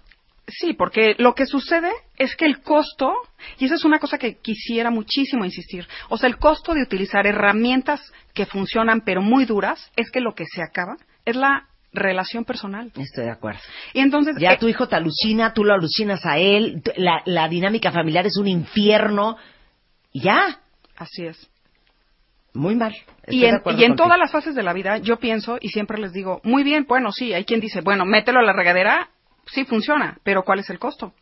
[0.47, 3.14] Sí, porque lo que sucede es que el costo,
[3.59, 7.27] y esa es una cosa que quisiera muchísimo insistir, o sea, el costo de utilizar
[7.27, 12.44] herramientas que funcionan pero muy duras, es que lo que se acaba es la relación
[12.44, 12.90] personal.
[12.97, 13.60] Estoy de acuerdo.
[13.94, 14.35] Y entonces...
[14.39, 18.27] Ya eh, tu hijo te alucina, tú lo alucinas a él, la, la dinámica familiar
[18.27, 19.36] es un infierno.
[20.12, 20.59] Y Ya,
[20.97, 21.51] Así es.
[22.54, 22.94] Muy mal.
[23.22, 26.12] Estoy Y en, y todas las fases de la vida yo pienso y siempre les
[26.12, 29.10] digo, muy bien, bueno, sí, hay quien dice, bueno, mételo a la regadera,
[29.46, 31.14] sí funciona, pero ¿cuál es el costo?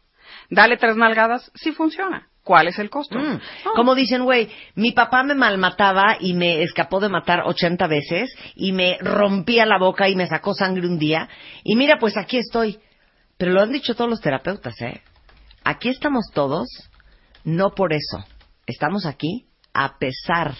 [0.48, 2.26] Dale tres nalgadas, sí funciona.
[2.42, 3.18] ¿Cuál es el costo?
[3.18, 3.40] Mm.
[3.76, 8.72] Como dicen, güey, mi papá me malmataba y me escapó de matar 80 veces y
[8.72, 11.28] me rompía la boca y me sacó sangre un día.
[11.62, 12.78] Y mira, pues aquí estoy.
[13.36, 15.02] Pero lo han dicho todos los terapeutas, ¿eh?
[15.64, 16.66] Aquí estamos todos,
[17.44, 18.24] no por eso.
[18.66, 20.54] Estamos aquí a pesar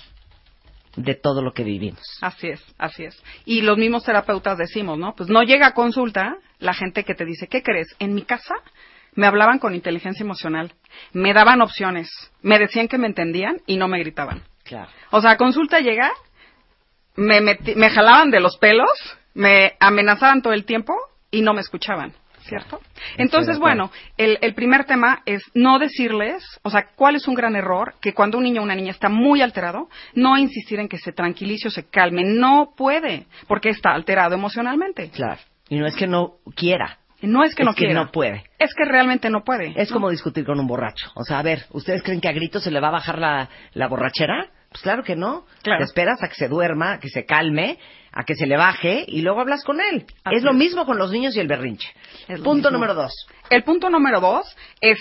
[0.96, 2.02] de todo lo que vivimos.
[2.20, 3.22] Así es, así es.
[3.44, 5.14] Y los mismos terapeutas decimos, ¿no?
[5.14, 7.88] Pues no llega a consulta la gente que te dice, ¿qué crees?
[7.98, 8.54] En mi casa
[9.14, 10.72] me hablaban con inteligencia emocional,
[11.12, 12.08] me daban opciones,
[12.42, 14.42] me decían que me entendían y no me gritaban.
[14.64, 14.90] Claro.
[15.10, 16.10] O sea, a consulta llega,
[17.16, 18.90] me, me jalaban de los pelos,
[19.34, 20.94] me amenazaban todo el tiempo
[21.30, 22.14] y no me escuchaban.
[22.51, 22.81] ¿Cierto?
[23.16, 27.55] Entonces, bueno, el, el primer tema es no decirles, o sea, cuál es un gran
[27.55, 30.98] error, que cuando un niño o una niña está muy alterado, no insistir en que
[30.98, 32.24] se tranquilice o se calme.
[32.24, 35.10] No puede, porque está alterado emocionalmente.
[35.10, 35.40] Claro.
[35.68, 36.98] Y no es que no quiera.
[37.22, 37.94] No es que no que quiera.
[37.94, 38.43] no puede.
[38.59, 39.72] Es que realmente no puede.
[39.77, 41.12] Es como discutir con un borracho.
[41.14, 43.48] O sea, a ver, ¿ustedes creen que a gritos se le va a bajar la,
[43.74, 44.51] la borrachera?
[44.70, 45.44] Pues claro que no.
[45.62, 45.78] Claro.
[45.78, 47.78] Te esperas a que se duerma, a que se calme,
[48.12, 50.06] a que se le baje y luego hablas con él.
[50.24, 50.56] Así es lo es.
[50.56, 51.88] mismo con los niños y el berrinche.
[52.28, 52.70] Punto mismo.
[52.70, 53.12] número dos.
[53.51, 54.98] El punto número dos es,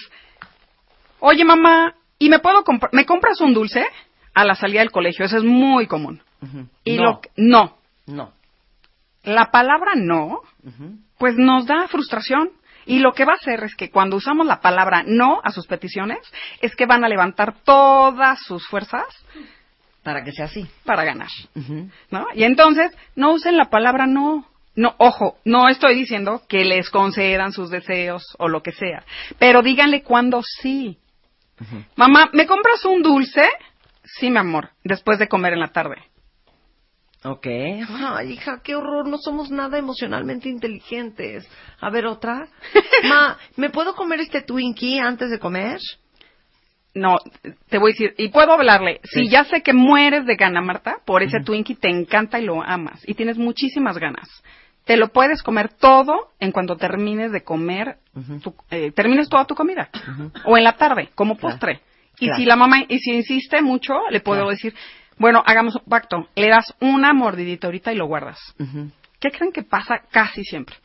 [1.19, 3.85] oye mamá, ¿y me puedo comprar, me compras un dulce
[4.33, 5.25] a la salida del colegio?
[5.25, 6.21] Eso es muy común.
[6.83, 7.77] Y no, lo no,
[8.07, 8.33] no.
[9.23, 10.41] la palabra no,
[11.17, 12.51] pues nos da frustración.
[12.85, 15.67] Y lo que va a hacer es que cuando usamos la palabra no a sus
[15.67, 16.17] peticiones,
[16.59, 19.05] es que van a levantar todas sus fuerzas
[20.03, 20.65] Para que sea así.
[20.85, 21.29] para ganar.
[22.09, 22.25] ¿no?
[22.33, 24.45] Y entonces, no usen la palabra no.
[24.75, 29.03] No, ojo, no estoy diciendo que les concedan sus deseos o lo que sea,
[29.37, 30.97] pero díganle cuando sí.
[31.97, 33.43] Mamá, ¿me compras un dulce?
[34.05, 35.97] Sí, mi amor, después de comer en la tarde.
[37.23, 37.47] Ok.
[37.47, 39.07] Ay, hija, qué horror.
[39.07, 41.45] No somos nada emocionalmente inteligentes.
[41.81, 42.47] A ver, otra.
[43.03, 45.79] Ma, ¿me puedo comer este Twinkie antes de comer?
[46.95, 47.17] No,
[47.69, 49.25] te voy a decir, y puedo hablarle, Sí.
[49.25, 52.63] si ya sé que mueres de gana, Marta, por ese Twinkie te encanta y lo
[52.63, 54.27] amas, y tienes muchísimas ganas.
[54.85, 57.97] Te lo puedes comer todo en cuanto termines de comer,
[58.41, 59.89] tu- eh, termines toda tu comida.
[60.45, 61.53] O en la tarde, como Claro.
[61.57, 61.81] postre.
[62.19, 62.37] Y Claro.
[62.39, 64.49] si la mamá, y si insiste mucho, le puedo Claro.
[64.49, 64.73] decir,
[65.19, 66.27] bueno, hagamos un pacto.
[66.35, 68.39] Le das una mordidita ahorita y lo guardas.
[69.19, 70.75] ¿Qué creen que pasa casi siempre?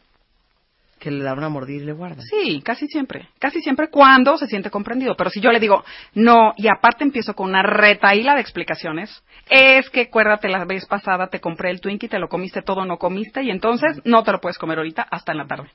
[1.04, 2.22] Que le da una mordida y le guarda.
[2.22, 3.28] Sí, casi siempre.
[3.38, 5.14] Casi siempre cuando se siente comprendido.
[5.16, 9.90] Pero si yo le digo, no, y aparte empiezo con una retaíla de explicaciones, es
[9.90, 13.42] que acuérdate la vez pasada te compré el Twinkie, te lo comiste todo, no comiste,
[13.42, 15.68] y entonces no te lo puedes comer ahorita hasta en la tarde.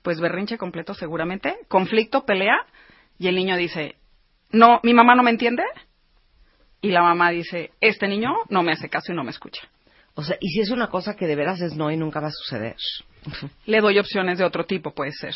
[0.00, 2.56] Pues berrinche completo seguramente, conflicto, pelea,
[3.18, 3.96] y el niño dice,
[4.52, 5.64] no, mi mamá no me entiende,
[6.80, 9.68] y la mamá dice, este niño no me hace caso y no me escucha.
[10.14, 12.28] O sea, y si es una cosa que de veras es no y nunca va
[12.28, 12.76] a suceder.
[13.66, 15.34] Le doy opciones de otro tipo, puede ser.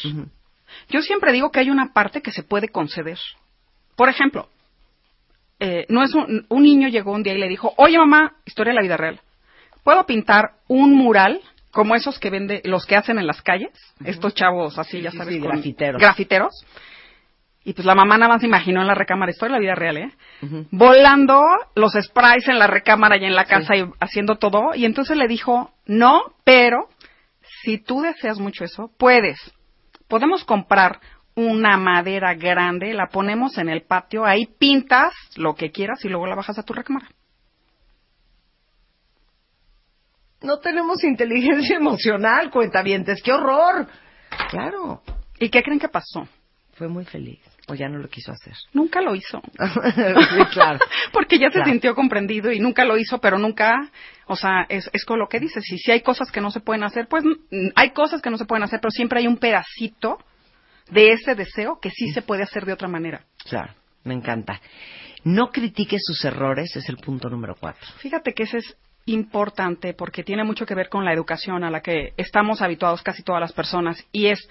[0.90, 3.18] Yo siempre digo que hay una parte que se puede conceder.
[3.96, 4.48] Por ejemplo,
[5.60, 8.72] eh, no es un, un niño llegó un día y le dijo, oye mamá, historia
[8.72, 9.20] de la vida real,
[9.82, 11.40] ¿puedo pintar un mural
[11.72, 13.70] como esos que vende, los que hacen en las calles?
[14.04, 16.00] Estos chavos así, ya sabes, sí, con- grafiteros.
[16.00, 16.64] grafiteros.
[17.64, 19.74] Y pues la mamá nada más se imaginó en la recámara, historia de la vida
[19.74, 20.10] real, ¿eh?
[20.70, 21.42] Volando
[21.74, 24.74] los sprays en la recámara y en la casa y haciendo todo.
[24.74, 26.88] Y entonces le dijo, no, pero
[27.62, 29.38] si tú deseas mucho eso, puedes.
[30.08, 31.00] Podemos comprar
[31.34, 36.26] una madera grande, la ponemos en el patio, ahí pintas lo que quieras y luego
[36.26, 37.08] la bajas a tu recámara.
[40.40, 43.22] No tenemos inteligencia emocional, cuentavientes.
[43.22, 43.86] ¡Qué horror!
[44.50, 45.02] Claro.
[45.38, 46.28] ¿Y qué creen que pasó?
[46.74, 47.40] Fue muy feliz.
[47.68, 48.54] O ya no lo quiso hacer.
[48.72, 49.42] Nunca lo hizo.
[49.58, 50.78] sí, claro.
[51.12, 53.90] Porque ya se sintió comprendido y nunca lo hizo, pero nunca,
[54.26, 55.64] o sea, es, es con lo que dices.
[55.70, 58.38] Y si hay cosas que no se pueden hacer, pues mm, hay cosas que no
[58.38, 60.18] se pueden hacer, pero siempre hay un pedacito
[60.90, 63.22] de ese deseo que sí se puede hacer de otra manera.
[63.48, 63.74] Claro,
[64.04, 64.60] me encanta.
[65.24, 67.86] No critique sus errores, es el punto número cuatro.
[67.98, 71.80] Fíjate que ese es importante porque tiene mucho que ver con la educación a la
[71.80, 74.48] que estamos habituados casi todas las personas y es,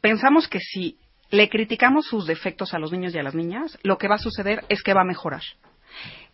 [0.00, 0.96] pensamos que si
[1.30, 4.18] le criticamos sus defectos a los niños y a las niñas, lo que va a
[4.18, 5.42] suceder es que va a mejorar.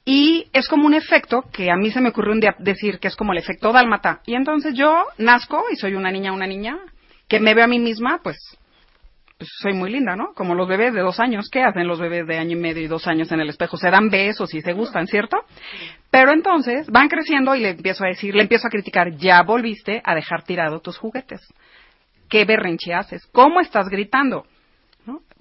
[0.04, 3.08] Y es como un efecto que a mí se me ocurrió un día decir que
[3.08, 4.20] es como el efecto dálmata.
[4.26, 6.78] Y entonces yo nazco y soy una niña, una niña,
[7.28, 8.36] que me veo a mí misma, pues,
[9.38, 10.34] pues soy muy linda, ¿no?
[10.34, 12.88] Como los bebés de dos años, ¿qué hacen los bebés de año y medio y
[12.88, 13.76] dos años en el espejo?
[13.76, 15.36] Se dan besos y se gustan, ¿cierto?
[16.10, 20.02] Pero entonces van creciendo y le empiezo a decir, le empiezo a criticar, ya volviste
[20.04, 21.40] a dejar tirado tus juguetes.
[22.28, 23.24] ¿Qué berrinche haces?
[23.26, 24.46] ¿Cómo estás gritando?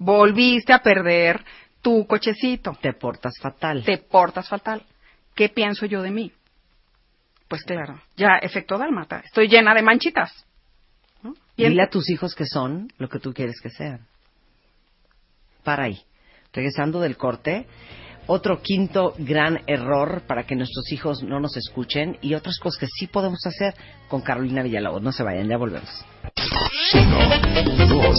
[0.04, 1.44] Volviste a perder
[1.80, 2.76] tu cochecito.
[2.80, 3.84] Te portas fatal.
[3.84, 4.82] Te portas fatal.
[5.34, 6.32] ¿Qué pienso yo de mí?
[7.48, 9.20] Pues claro, ya efecto dálmata.
[9.24, 10.32] Estoy llena de manchitas.
[11.22, 11.34] ¿no?
[11.56, 14.06] Y Dile a tus hijos que son lo que tú quieres que sean.
[15.62, 16.00] Para ahí.
[16.52, 17.66] Regresando del corte,
[18.26, 22.86] otro quinto gran error para que nuestros hijos no nos escuchen y otras cosas que
[22.86, 23.74] sí podemos hacer
[24.08, 25.02] con Carolina Villalobos.
[25.02, 26.04] No se vayan, ya volvemos.
[26.94, 28.18] 1, 2,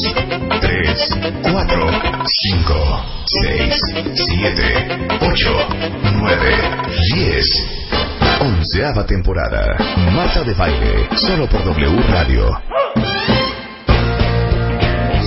[0.61, 1.09] 3,
[1.51, 1.91] 4,
[2.25, 3.81] 5, 6,
[4.13, 5.67] 7, 8,
[6.19, 6.55] 9,
[7.15, 7.45] 10.
[8.41, 9.77] Onceava temporada.
[10.11, 11.07] Marta de Baile.
[11.15, 12.47] Solo por W Radio.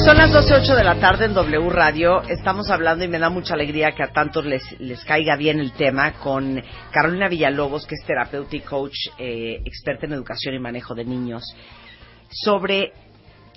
[0.05, 2.23] Son las 12.08 de la tarde en W Radio.
[2.28, 5.73] Estamos hablando y me da mucha alegría que a tantos les, les caiga bien el
[5.73, 6.62] tema con
[6.93, 11.43] Carolina Villalobos, que es terapeuta y coach eh, experta en educación y manejo de niños,
[12.31, 12.93] sobre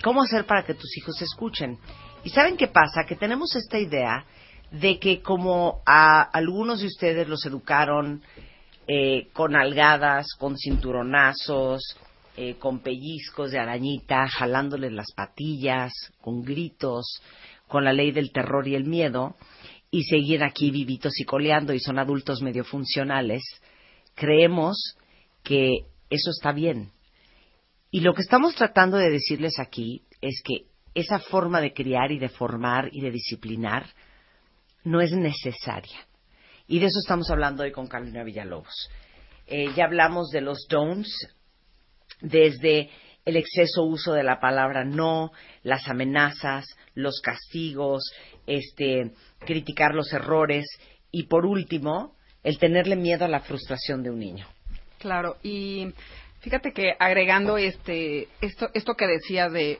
[0.03, 1.77] cómo hacer para que tus hijos escuchen.
[2.23, 3.05] ¿Y saben qué pasa?
[3.07, 4.25] Que tenemos esta idea
[4.71, 8.21] de que como a algunos de ustedes los educaron
[8.87, 11.97] eh, con algadas, con cinturonazos,
[12.37, 15.91] eh, con pellizcos de arañita, jalándoles las patillas,
[16.21, 17.21] con gritos,
[17.67, 19.35] con la ley del terror y el miedo,
[19.91, 23.43] y seguir aquí vivitos y coleando y son adultos medio funcionales,
[24.15, 24.95] creemos
[25.43, 26.91] que eso está bien.
[27.91, 32.19] Y lo que estamos tratando de decirles aquí es que esa forma de criar y
[32.19, 33.85] de formar y de disciplinar
[34.83, 36.07] no es necesaria.
[36.67, 38.89] Y de eso estamos hablando hoy con Carolina Villalobos.
[39.47, 41.29] Eh, ya hablamos de los don'ts,
[42.21, 42.89] desde
[43.25, 45.31] el exceso uso de la palabra no,
[45.63, 48.03] las amenazas, los castigos,
[48.45, 50.65] este, criticar los errores
[51.11, 54.47] y por último, el tenerle miedo a la frustración de un niño.
[54.99, 55.93] Claro, y
[56.39, 59.79] fíjate que agregando este esto esto que decía de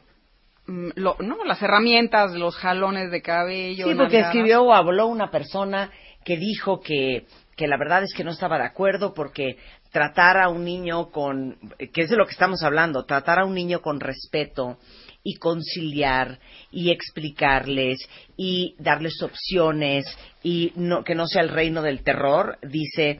[0.68, 4.27] mm, lo, no las herramientas, los jalones de cabello, Sí, porque nalgadas.
[4.36, 5.91] escribió o habló una persona
[6.26, 7.26] que dijo que,
[7.56, 9.57] que la verdad es que no estaba de acuerdo porque
[9.91, 11.57] tratar a un niño con,
[11.94, 14.77] que es de lo que estamos hablando, tratar a un niño con respeto
[15.23, 16.40] y conciliar
[16.72, 17.98] y explicarles
[18.38, 20.06] y darles opciones
[20.44, 23.19] y no, que no sea el reino del terror, dice,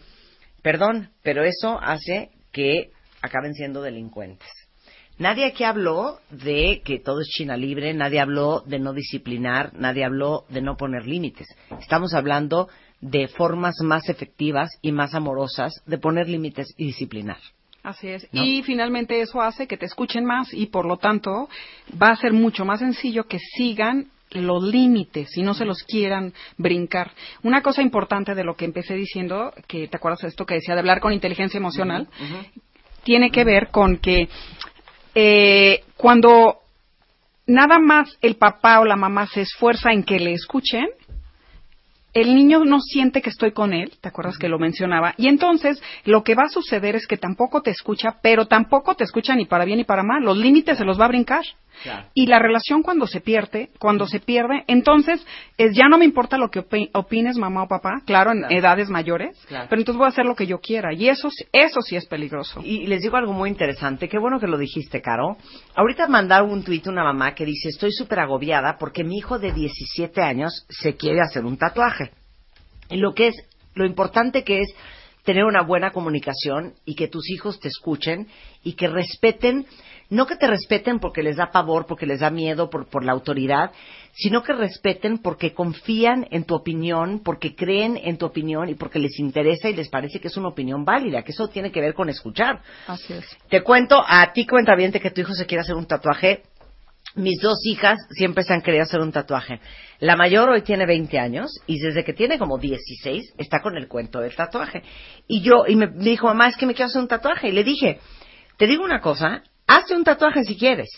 [0.62, 2.92] perdón, pero eso hace que
[3.22, 4.50] acaben siendo delincuentes.
[5.18, 10.06] Nadie aquí habló de que todo es China libre, nadie habló de no disciplinar, nadie
[10.06, 11.48] habló de no poner límites.
[11.82, 12.70] Estamos hablando
[13.02, 17.38] de formas más efectivas y más amorosas de poner límites y disciplinar.
[17.84, 18.28] Así es.
[18.32, 18.44] ¿no?
[18.44, 21.50] Y finalmente eso hace que te escuchen más y por lo tanto
[22.02, 26.34] va a ser mucho más sencillo que sigan los límites y no se los quieran
[26.58, 27.12] brincar.
[27.44, 30.76] Una cosa importante de lo que empecé diciendo, que te acuerdas de esto que decía
[30.76, 32.08] de hablar con inteligencia emocional,
[33.10, 34.30] tiene que ver con que
[35.16, 36.60] eh, cuando
[37.48, 40.86] nada más el papá o la mamá se esfuerza en que le escuchen,
[42.14, 45.16] el niño no siente que estoy con él, ¿te acuerdas que lo mencionaba?
[45.18, 49.06] Y entonces lo que va a suceder es que tampoco te escucha, pero tampoco te
[49.06, 50.22] escucha ni para bien ni para mal.
[50.22, 51.44] Los límites se los va a brincar.
[52.14, 55.26] Y la relación cuando se pierde, cuando se pierde, entonces
[55.58, 58.90] es, ya no me importa lo que opi- opines mamá o papá, claro, en edades
[58.90, 59.68] mayores, Claro.
[59.70, 60.94] pero entonces voy a hacer lo que yo quiera.
[60.94, 62.62] Y eso, sí- eso sí es peligroso.
[62.64, 65.38] Y les digo algo muy interesante, qué bueno que lo dijiste, Caro.
[65.76, 69.52] Ahorita mandaron un tuit una mamá que dice, estoy súper agobiada porque mi hijo de
[69.54, 72.12] 17 años se quiere hacer un tatuaje.
[72.90, 73.36] Y lo que es,
[73.76, 74.70] lo importante que es
[75.24, 78.28] tener una buena comunicación y que tus hijos te escuchen
[78.64, 79.66] y que respeten,
[80.10, 83.12] no que te respeten porque les da pavor, porque les da miedo por, por la
[83.12, 83.72] autoridad,
[84.14, 89.00] sino que respeten porque confían en tu opinión, porque creen en tu opinión y porque
[89.00, 91.94] les interesa y les parece que es una opinión válida, que eso tiene que ver
[91.94, 92.62] con escuchar.
[92.88, 93.26] Así es.
[93.50, 96.44] Te cuento a ti, cuentaviente, que tu hijo se quiere hacer un tatuaje.
[97.16, 99.60] Mis dos hijas siempre se han querido hacer un tatuaje.
[100.00, 103.88] La mayor hoy tiene 20 años y desde que tiene como 16 está con el
[103.88, 104.84] cuento del tatuaje.
[105.28, 107.50] Y yo, y me dijo, mamá, es que me quiero hacer un tatuaje.
[107.50, 108.00] Y le dije,
[108.58, 110.90] te digo una cosa, hazte un tatuaje si quieres,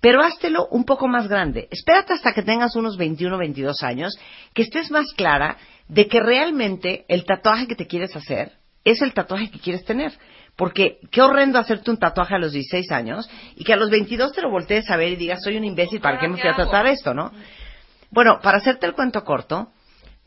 [0.00, 1.68] pero háztelo un poco más grande.
[1.70, 4.16] Espérate hasta que tengas unos 21 o 22 años,
[4.54, 5.58] que estés más clara
[5.88, 8.52] de que realmente el tatuaje que te quieres hacer
[8.84, 10.12] es el tatuaje que quieres tener.
[10.56, 14.32] Porque qué horrendo hacerte un tatuaje a los 16 años y que a los 22
[14.32, 16.54] te lo voltees a ver y digas, soy un imbécil, ¿para qué me fui a
[16.54, 17.32] tratar esto, no?
[18.10, 19.72] Bueno, para hacerte el cuento corto,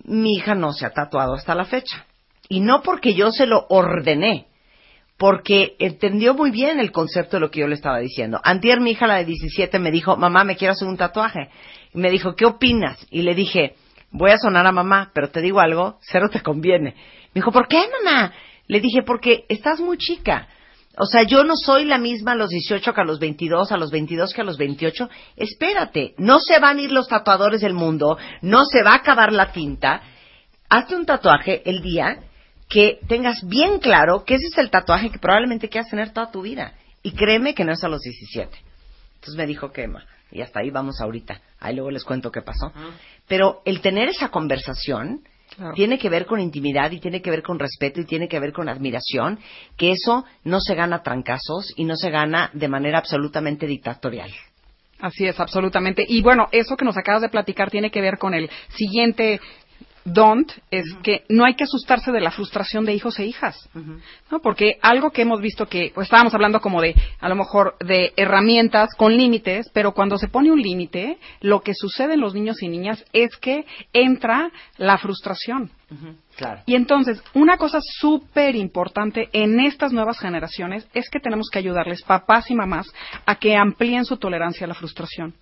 [0.04, 2.06] mi hija no se ha tatuado hasta la fecha.
[2.50, 4.48] Y no porque yo se lo ordené,
[5.18, 8.40] porque entendió muy bien el concepto de lo que yo le estaba diciendo.
[8.44, 11.50] Antier, mi hija, la de 17, me dijo, mamá, me quiero hacer un tatuaje.
[11.94, 13.06] Y me dijo, ¿qué opinas?
[13.10, 13.76] Y le dije,
[14.12, 16.94] voy a sonar a mamá, pero te digo algo, cero te conviene.
[17.34, 18.32] Me dijo, ¿por qué, mamá?
[18.68, 20.48] Le dije, porque estás muy chica.
[21.00, 23.78] O sea, yo no soy la misma a los 18 que a los 22, a
[23.78, 25.10] los 22 que a los 28.
[25.36, 29.32] Espérate, no se van a ir los tatuadores del mundo, no se va a acabar
[29.32, 30.02] la tinta.
[30.70, 32.20] Hazte un tatuaje el día
[32.70, 36.42] que tengas bien claro que ese es el tatuaje que probablemente quieras tener toda tu
[36.42, 36.74] vida.
[37.04, 38.58] Y créeme que no es a los 17.
[39.16, 39.90] Entonces me dijo que,
[40.32, 41.42] y hasta ahí vamos ahorita.
[41.60, 42.72] Ahí luego les cuento qué pasó.
[43.28, 45.22] Pero el tener esa conversación
[45.76, 48.52] tiene que ver con intimidad y tiene que ver con respeto y tiene que ver
[48.52, 49.40] con admiración,
[49.78, 54.32] que eso no se gana trancazos y no se gana de manera absolutamente dictatorial.
[55.00, 56.04] Así es, absolutamente.
[56.08, 59.40] Y bueno, eso que nos acabas de platicar tiene que ver con el siguiente
[60.14, 63.70] don't, es que no hay que asustarse de la frustración de hijos e hijas,
[64.32, 64.40] ¿no?
[64.40, 68.14] Porque algo que hemos visto que, pues estábamos hablando como de, a lo mejor, de
[68.16, 72.62] herramientas con límites, pero cuando se pone un límite, lo que sucede en los niños
[72.62, 75.72] y niñas es que entra la frustración.
[76.36, 76.62] Claro.
[76.66, 82.04] Y entonces, una cosa súper importante en estas nuevas generaciones es que tenemos que ayudarles,
[82.04, 82.92] papás y mamás,
[83.26, 85.34] a que amplíen su tolerancia a la frustración.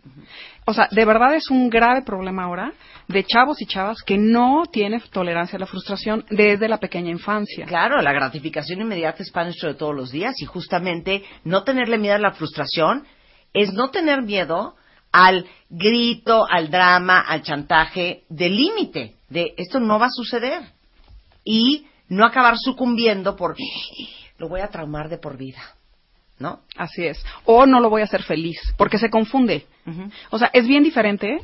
[0.65, 2.73] O sea, de verdad es un grave problema ahora
[3.07, 7.65] de chavos y chavas que no tienen tolerancia a la frustración desde la pequeña infancia.
[7.65, 11.97] Claro, la gratificación inmediata es pan nuestro de todos los días y justamente no tenerle
[11.97, 13.05] miedo a la frustración
[13.53, 14.75] es no tener miedo
[15.11, 20.61] al grito, al drama, al chantaje del límite, de esto no va a suceder
[21.43, 23.55] y no acabar sucumbiendo por
[24.37, 25.61] lo voy a traumar de por vida.
[26.37, 26.59] ¿No?
[26.75, 27.23] Así es.
[27.45, 29.65] O no lo voy a hacer feliz, porque se confunde.
[30.31, 31.37] O sea, es bien diferente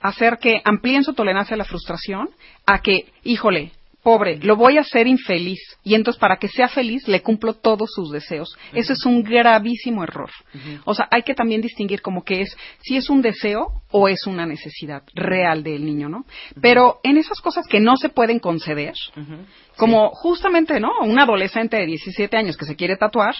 [0.00, 2.30] hacer que amplíen su tolerancia a la frustración
[2.64, 5.60] a que, híjole, pobre, lo voy a hacer infeliz.
[5.82, 8.56] Y entonces, para que sea feliz, le cumplo todos sus deseos.
[8.72, 10.30] Eso es un gravísimo error.
[10.84, 14.26] O sea, hay que también distinguir como que es, si es un deseo o es
[14.26, 16.24] una necesidad real del niño, ¿no?
[16.60, 18.94] Pero en esas cosas que no se pueden conceder,
[19.76, 20.90] como justamente, ¿no?
[21.02, 23.34] Un adolescente de 17 años que se quiere tatuar,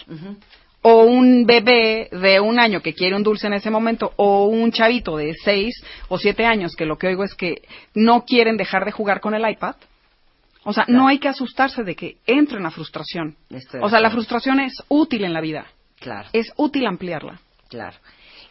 [0.82, 4.70] o un bebé de un año que quiere un dulce en ese momento, o un
[4.70, 5.74] chavito de seis
[6.09, 7.62] o siete años que lo que oigo es que
[7.94, 9.74] no quieren dejar de jugar con el iPad.
[10.69, 13.36] O sea, no hay que asustarse de que entre en la frustración.
[13.49, 15.65] Estoy O sea, la frustración es útil en la vida.
[15.99, 16.28] Claro.
[16.35, 17.40] Es útil ampliarla.
[17.70, 17.97] Claro.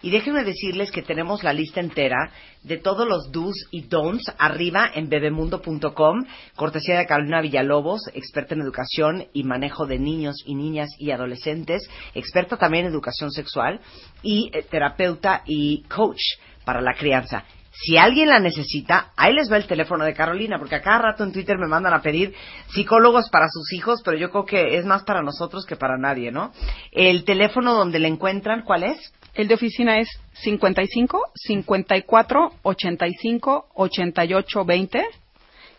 [0.02, 2.32] Y déjenme decirles que tenemos la lista entera
[2.64, 6.26] de todos los do's y don'ts arriba en bebemundo.com,
[6.56, 11.88] cortesía de Carolina Villalobos, experta en educación y manejo de niños y niñas y adolescentes,
[12.16, 13.80] experta también en educación sexual
[14.24, 16.22] y eh, terapeuta y coach
[16.66, 17.44] para la crianza.
[17.80, 21.24] Si alguien la necesita, ahí les va el teléfono de Carolina, porque a cada rato
[21.24, 22.34] en Twitter me mandan a pedir
[22.70, 26.32] psicólogos para sus hijos, pero yo creo que es más para nosotros que para nadie,
[26.32, 26.52] ¿no?
[26.92, 29.14] El teléfono donde le encuentran, ¿cuál es?
[29.36, 30.10] El de oficina es
[30.42, 35.06] 55 54 85 88 20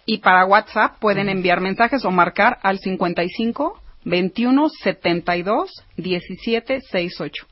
[0.07, 7.47] y para WhatsApp pueden enviar mensajes o marcar al 55 21 72 17 68.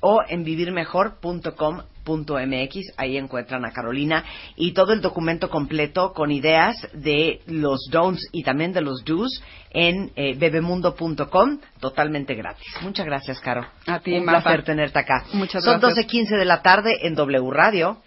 [0.00, 2.92] O en vivirmejor.com.mx.
[2.96, 4.24] Ahí encuentran a Carolina
[4.56, 9.42] y todo el documento completo con ideas de los don'ts y también de los do's
[9.70, 12.66] en eh, bebemundo.com, totalmente gratis.
[12.82, 13.66] Muchas gracias, Caro.
[13.86, 14.42] A ti, Un Marta.
[14.42, 15.24] placer tenerte acá.
[15.34, 16.06] Muchas Son gracias.
[16.06, 17.98] 12.15 de la tarde en W Radio.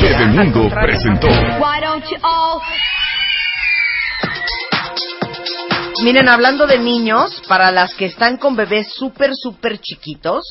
[0.00, 1.28] Bebemundo presentó
[6.02, 10.42] Miren, hablando de niños, para las que están con bebés súper, súper chiquitos,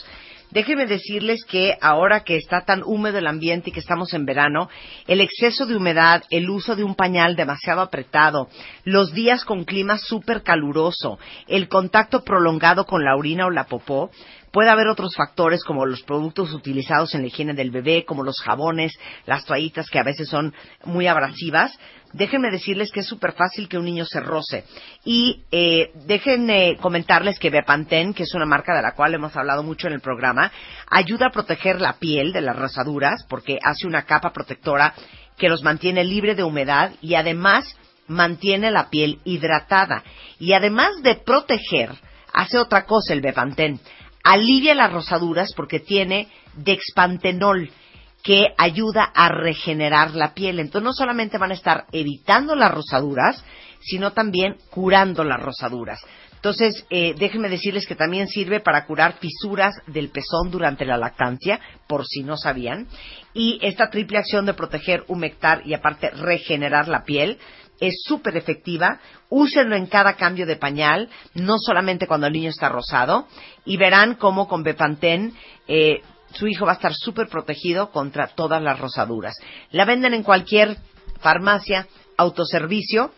[0.50, 4.70] déjenme decirles que ahora que está tan húmedo el ambiente y que estamos en verano,
[5.08, 8.48] el exceso de humedad, el uso de un pañal demasiado apretado,
[8.86, 14.10] los días con clima súper caluroso, el contacto prolongado con la orina o la popó,
[14.52, 18.42] Puede haber otros factores como los productos utilizados en la higiene del bebé, como los
[18.42, 18.92] jabones,
[19.26, 20.54] las toallitas que a veces son
[20.84, 21.78] muy abrasivas.
[22.12, 24.66] Déjenme decirles que es súper fácil que un niño se roce.
[25.06, 29.64] Y eh, déjenme comentarles que Bepanthen, que es una marca de la cual hemos hablado
[29.64, 30.52] mucho en el programa,
[30.90, 34.94] ayuda a proteger la piel de las rosaduras porque hace una capa protectora
[35.38, 37.74] que los mantiene libre de humedad y además
[38.08, 40.04] mantiene la piel hidratada.
[40.38, 41.92] Y además de proteger,
[42.34, 43.80] hace otra cosa el Bepanthen.
[44.24, 47.70] Alivia las rosaduras porque tiene dexpantenol
[48.24, 50.60] que ayuda a regenerar la piel.
[50.60, 53.44] Entonces no solamente van a estar evitando las rosaduras,
[53.80, 56.00] sino también curando las rosaduras.
[56.36, 61.60] Entonces, eh, déjenme decirles que también sirve para curar fisuras del pezón durante la lactancia,
[61.88, 62.88] por si no sabían.
[63.36, 67.38] Y esta triple acción de proteger, humectar y aparte regenerar la piel
[67.82, 69.02] es súper efectiva.
[69.28, 73.28] Úsenlo en cada cambio de pañal, no solamente cuando el niño está rosado.
[73.66, 75.34] Y verán cómo con Bepantén
[75.68, 76.02] eh,
[76.34, 79.36] su hijo va a estar súper protegido contra todas las rosaduras.
[79.72, 80.78] La venden en cualquier
[81.20, 81.88] farmacia,
[82.18, 83.12] autoservicio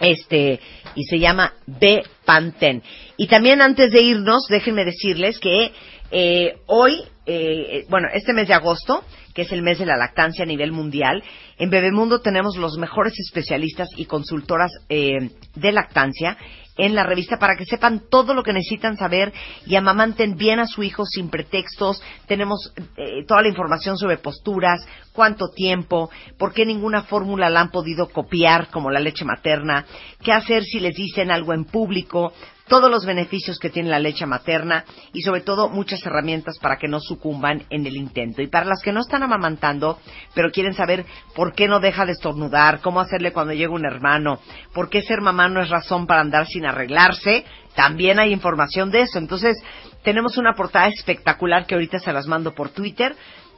[0.00, 0.60] este
[0.94, 2.82] y se llama Bepantén.
[3.16, 5.72] Y también antes de irnos, déjenme decirles que
[6.10, 9.04] eh, hoy, eh, bueno, este mes de agosto,
[9.34, 11.22] que es el mes de la lactancia a nivel mundial,
[11.58, 16.36] en Bebemundo tenemos los mejores especialistas y consultoras eh, de lactancia
[16.76, 19.32] en la revista para que sepan todo lo que necesitan saber
[19.66, 22.02] y amamanten bien a su hijo sin pretextos.
[22.26, 27.70] Tenemos eh, toda la información sobre posturas, cuánto tiempo, por qué ninguna fórmula la han
[27.70, 29.84] podido copiar como la leche materna,
[30.22, 32.32] qué hacer si les dicen algo en público,
[32.68, 36.88] todos los beneficios que tiene la leche materna y sobre todo muchas herramientas para que
[36.88, 38.42] no sucumban en el intento.
[38.42, 39.98] Y para las que no están amamantando,
[40.34, 44.40] pero quieren saber por qué no deja de estornudar, cómo hacerle cuando llega un hermano,
[44.72, 47.44] por qué ser mamá no es razón para andar sin arreglarse,
[47.74, 49.18] también hay información de eso.
[49.18, 49.56] Entonces,
[50.02, 53.16] tenemos una portada espectacular que ahorita se las mando por Twitter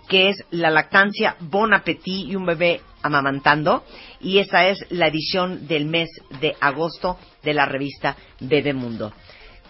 [0.08, 3.84] que es la lactancia Bon Appetit y un bebé amamantando.
[4.20, 6.08] Y esa es la edición del mes
[6.40, 9.12] de agosto de la revista Bebemundo.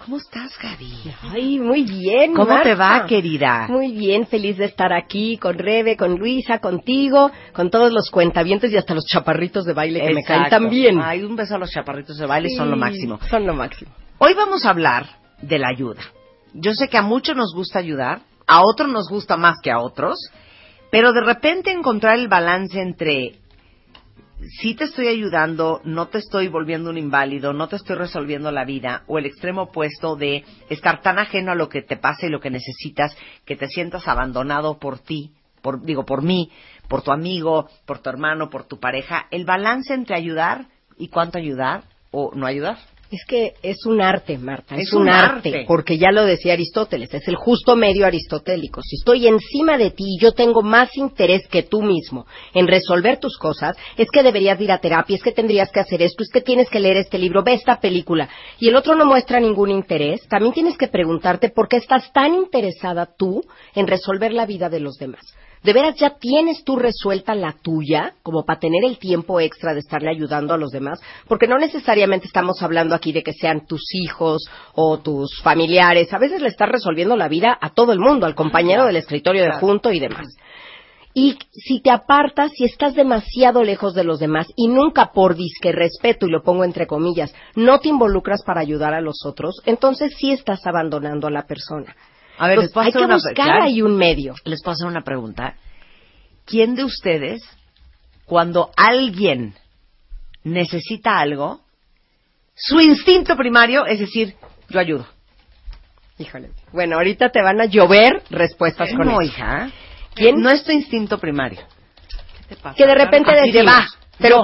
[0.05, 0.93] ¿Cómo estás, Gaby?
[1.33, 2.35] Ay, muy bien.
[2.35, 3.67] ¿Cómo te va, querida?
[3.71, 8.71] Muy bien, feliz de estar aquí con Rebe, con Luisa, contigo, con todos los cuentavientes
[8.71, 11.01] y hasta los chaparritos de baile que me caen también.
[11.03, 13.19] Ay, un beso a los chaparritos de baile, son lo Sí, máximo.
[13.31, 13.93] Son lo máximo.
[14.19, 15.07] Hoy vamos a hablar
[15.41, 16.03] de la ayuda.
[16.53, 19.81] Yo sé que a muchos nos gusta ayudar, a otros nos gusta más que a
[19.81, 20.19] otros,
[20.95, 23.41] pero de repente encontrar el balance entre
[24.61, 28.65] si te estoy ayudando, no te estoy volviendo un inválido, no te estoy resolviendo la
[28.65, 32.29] vida, o el extremo opuesto de estar tan ajeno a lo que te pasa y
[32.29, 36.53] lo que necesitas que te sientas abandonado por ti, por, digo, por mí,
[36.87, 41.39] por tu amigo, por tu hermano, por tu pareja, el balance entre ayudar y cuánto
[41.39, 42.79] ayudar o no ayudar.
[43.11, 45.65] Es que es un arte, Marta, es, Es un, un arte, arte.
[45.69, 48.81] porque ya lo decía Aristóteles, es el justo medio aristotélico.
[48.83, 53.19] Si estoy encima de ti y yo tengo más interés que tú mismo en resolver
[53.19, 56.31] tus cosas, es que deberías ir a terapia, es que tendrías que hacer esto, es
[56.33, 58.29] que tienes que leer este libro, ve esta película,
[58.59, 62.35] y el otro no muestra ningún interés, también tienes que preguntarte por qué estás tan
[62.35, 63.43] interesada tú
[63.75, 65.23] en resolver la vida de los demás.
[65.65, 69.81] ¿De veras ya tienes tú resuelta la tuya como para tener el tiempo extra de
[69.81, 71.01] estarle ayudando a los demás?
[71.27, 76.13] Porque no necesariamente estamos hablando aquí de que sean tus hijos o tus familiares.
[76.13, 79.43] A veces le estás resolviendo la vida a todo el mundo, al compañero del escritorio
[79.43, 80.27] de junto y demás.
[81.15, 85.73] Y si te apartas, si estás demasiado lejos de los demás y nunca por disque
[85.73, 90.13] respeto, y lo pongo entre comillas, no te involucras para ayudar a los otros, entonces
[90.19, 91.97] sí estás abandonando a la persona.
[92.39, 93.63] A ver, Entonces, les puedo hay hacer que una buscar claro.
[93.65, 94.35] ahí un medio.
[94.45, 95.55] Les puedo hacer una pregunta.
[96.47, 97.43] ¿Quién de ustedes,
[98.27, 99.55] cuando alguien
[100.43, 101.61] necesita algo,
[102.55, 104.35] su instinto primario es decir,
[104.69, 105.07] yo ayudo?
[106.19, 106.51] Híjole.
[106.73, 109.33] Bueno, ahorita te van a llover respuestas con no, eso.
[109.33, 109.71] hija.
[110.15, 110.41] ¿Quién?
[110.41, 111.61] No es tu instinto primario.
[112.77, 113.87] Que de repente Así de decimos, va,
[114.19, 114.43] pero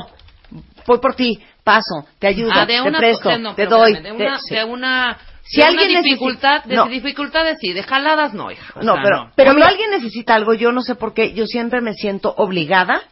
[0.87, 3.67] voy por ti, paso, te ayudo, Ah, de te una, presto, o sea, no, te
[3.67, 3.93] doy.
[3.93, 6.87] espérame, de una, te- de una, Si de alguien necesita- dificultad, de no.
[6.87, 8.73] dificultades sí, de jaladas no, hija.
[8.79, 9.31] O No, sea, pero, no.
[9.35, 13.03] pero cuando alguien necesita algo, yo no sé por qué, yo siempre me siento obligada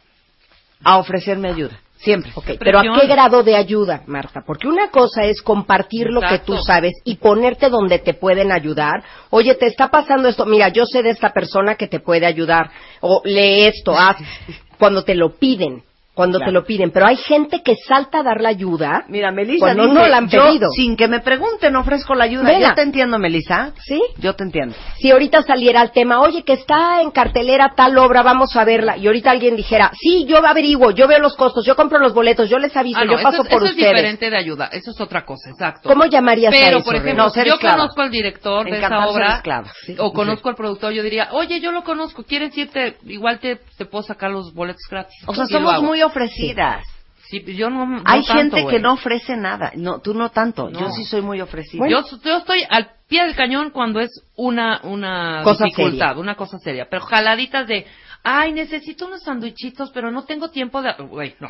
[0.83, 1.77] a ofrecerme ayuda.
[1.97, 2.31] Siempre.
[2.59, 4.41] Pero ¿a qué grado de ayuda, Marta?
[4.47, 9.03] Porque una cosa es compartir lo que tú sabes y ponerte donde te pueden ayudar.
[9.31, 10.45] Oye, te está pasando esto.
[10.45, 12.71] Mira, yo sé de esta persona que te puede ayudar.
[13.01, 14.15] O lee esto, haz.
[14.79, 15.83] Cuando te lo piden.
[16.19, 16.51] Cuando Claro.
[16.51, 16.91] te lo piden.
[16.91, 19.05] Pero hay gente que salta a dar la ayuda.
[19.07, 20.69] Mira, Melissa, cuando dice, no la han yo, pedido.
[20.71, 22.43] sin que me pregunten, ofrezco la ayuda.
[22.43, 22.67] Venga.
[22.69, 23.71] Yo te entiendo, Melissa.
[23.85, 24.01] ¿Sí?
[24.17, 24.75] Yo te entiendo.
[24.97, 28.97] Si ahorita saliera el tema, oye, que está en cartelera tal obra, vamos a verla.
[28.97, 32.49] Y ahorita alguien dijera, sí, yo averiguo, yo veo los costos, yo compro los boletos,
[32.49, 33.89] yo les aviso, Ah, no, yo paso eso, es- por eso es ustedes.
[33.93, 35.87] diferente de ayuda, eso es otra cosa, exacto.
[35.87, 37.05] ¿Cómo llamarías a Pero, eso, por Rebe?
[37.05, 37.77] ejemplo, No, ser yo esclava.
[37.77, 39.95] conozco al director de esa obra, esclava, sí.
[39.97, 42.97] o conozco al productor, yo diría, oye, yo lo conozco, ¿quieres irte?
[43.05, 45.15] Igual te, te puedo sacar los boletos gratis.
[45.25, 46.85] O sea, somos muy ofrecidas.
[47.29, 49.71] Sí, yo no, no Hay tanto, gente que no ofrece nada.
[49.75, 50.69] No, tú no tanto.
[50.69, 50.79] No.
[50.79, 51.87] Yo sí soy muy ofrecida.
[51.87, 56.21] Yo, yo estoy al pie del cañón cuando es una, una Cosa dificultad, seria.
[56.21, 56.87] una cosa seria.
[56.89, 57.85] Pero jaladitas de,
[58.23, 60.91] ay, necesito unos sandwichitos, pero no tengo tiempo de...
[60.93, 61.49] Güey, no.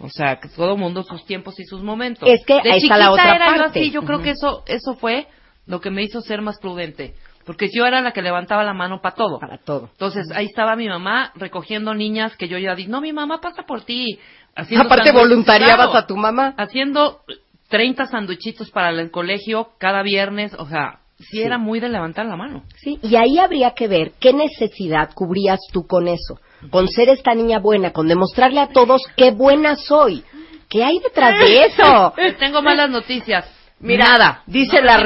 [0.00, 2.28] O sea, que todo mundo sus tiempos y sus momentos.
[2.28, 4.62] Es que de ahí está chiquita la otra era yo así, yo creo que eso,
[4.66, 5.26] eso fue
[5.66, 7.14] lo que me hizo ser más prudente.
[7.46, 9.38] Porque yo era la que levantaba la mano para todo.
[9.38, 9.88] Para todo.
[9.92, 13.62] Entonces, ahí estaba mi mamá recogiendo niñas que yo ya dije, no, mi mamá pasa
[13.64, 14.18] por ti.
[14.54, 16.54] Haciendo Aparte voluntariabas Claro a tu mamá.
[16.58, 17.20] haciendo
[17.68, 21.42] 30 sanduichitos para el colegio cada viernes, o sea, sí, Sí.
[21.42, 22.64] era muy de levantar la mano.
[22.76, 26.38] Sí, y ahí habría que ver qué necesidad cubrías tú con eso,
[26.70, 30.24] con ser esta niña buena, con demostrarle a todos qué buena soy.
[30.68, 32.12] ¿Qué hay detrás de eso?
[32.38, 33.44] Tengo malas noticias.
[33.80, 34.42] Mira, nada.
[34.46, 34.98] dice No la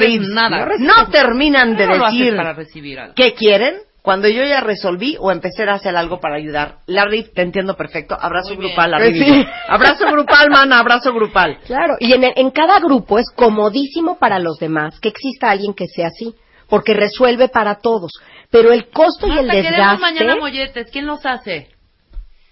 [0.48, 0.66] Nada.
[0.78, 3.14] no terminan de No decir para recibir algo.
[3.14, 6.80] qué quieren cuando yo ya resolví o empecé a hacer algo para ayudar.
[6.86, 8.14] La Riz, te entiendo perfecto.
[8.20, 9.46] Abrazo Muy grupal, la sí.
[9.66, 11.58] Abrazo grupal, mana, abrazo grupal.
[11.64, 15.86] Claro, y en, en cada grupo es comodísimo para los demás que exista alguien que
[15.86, 16.34] sea así,
[16.68, 18.10] porque resuelve para todos.
[18.50, 20.00] Pero el costo y el desgaste...
[20.02, 20.90] mañana molletes.
[20.90, 21.68] ¿Quién los hace?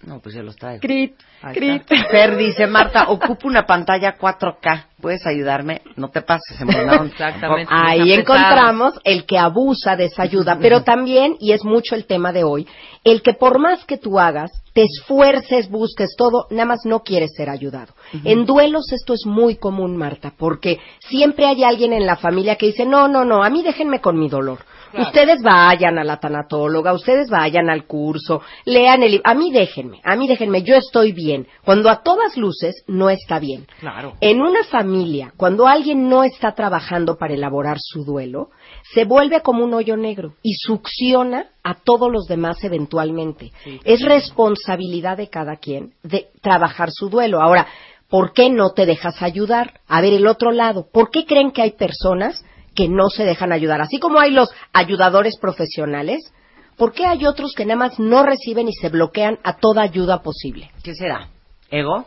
[0.05, 0.81] No, pues yo los traigo.
[0.81, 1.81] Crit, Ahí crit.
[1.89, 2.09] está.
[2.09, 4.85] Fer dice, Marta, ocupo una pantalla 4K.
[5.01, 5.81] ¿Puedes ayudarme?
[5.95, 6.59] No te pases.
[7.05, 7.71] Exactamente.
[7.73, 12.31] Ahí encontramos el que abusa de esa ayuda, pero también, y es mucho el tema
[12.31, 12.67] de hoy,
[13.03, 17.31] el que por más que tú hagas, te esfuerces, busques todo, nada más no quieres
[17.35, 17.93] ser ayudado.
[18.23, 22.67] En duelos esto es muy común, Marta, porque siempre hay alguien en la familia que
[22.67, 24.59] dice, no, no, no, a mí déjenme con mi dolor.
[24.93, 25.07] Claro.
[25.07, 29.23] Ustedes vayan a la tanatóloga, ustedes vayan al curso, lean el libro.
[29.27, 31.47] A mí déjenme, a mí déjenme, yo estoy bien.
[31.65, 33.65] Cuando a todas luces no está bien.
[33.79, 34.13] Claro.
[34.21, 38.49] En una familia, cuando alguien no está trabajando para elaborar su duelo,
[38.93, 43.51] se vuelve como un hoyo negro y succiona a todos los demás eventualmente.
[43.83, 47.41] Es responsabilidad de cada quien de trabajar su duelo.
[47.41, 47.65] Ahora,
[48.09, 49.79] ¿por qué no te dejas ayudar?
[49.87, 52.45] A ver, el otro lado, ¿por qué creen que hay personas
[52.75, 53.81] que no se dejan ayudar?
[53.81, 56.31] Así como hay los ayudadores profesionales,
[56.77, 60.21] ¿por qué hay otros que nada más no reciben y se bloquean a toda ayuda
[60.21, 60.71] posible?
[60.83, 61.29] ¿Qué será?
[61.69, 62.05] ¿Ego?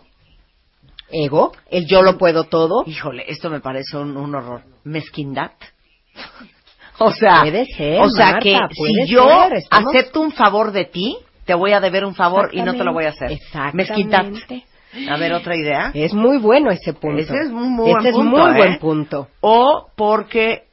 [1.10, 1.52] ¿Ego?
[1.70, 2.82] ¿El yo lo puedo todo?
[2.86, 4.62] Híjole, esto me parece un, un horror.
[4.84, 5.52] ¿Mezquindad?
[6.98, 10.72] o sea, Puede ser, o sea Marta, que si yo ser, estamos- acepto un favor
[10.72, 13.30] de ti, te voy a deber un favor y no te lo voy a hacer.
[13.30, 13.76] Exactamente.
[13.94, 14.24] Mezquindad.
[15.08, 15.90] A ver, otra idea.
[15.94, 17.20] Es muy bueno ese punto.
[17.20, 18.56] Ese es un muy buen Ese es punto, muy ¿eh?
[18.56, 19.28] buen punto.
[19.40, 20.64] O porque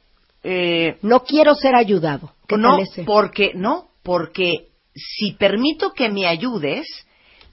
[0.42, 2.32] eh, No quiero ser ayudado.
[2.46, 6.86] ¿Qué no, porque no, porque si permito que me ayudes,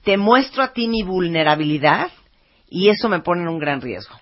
[0.04, 2.08] te muestro a ti mi vulnerabilidad
[2.68, 4.14] y eso me pone en un gran riesgo.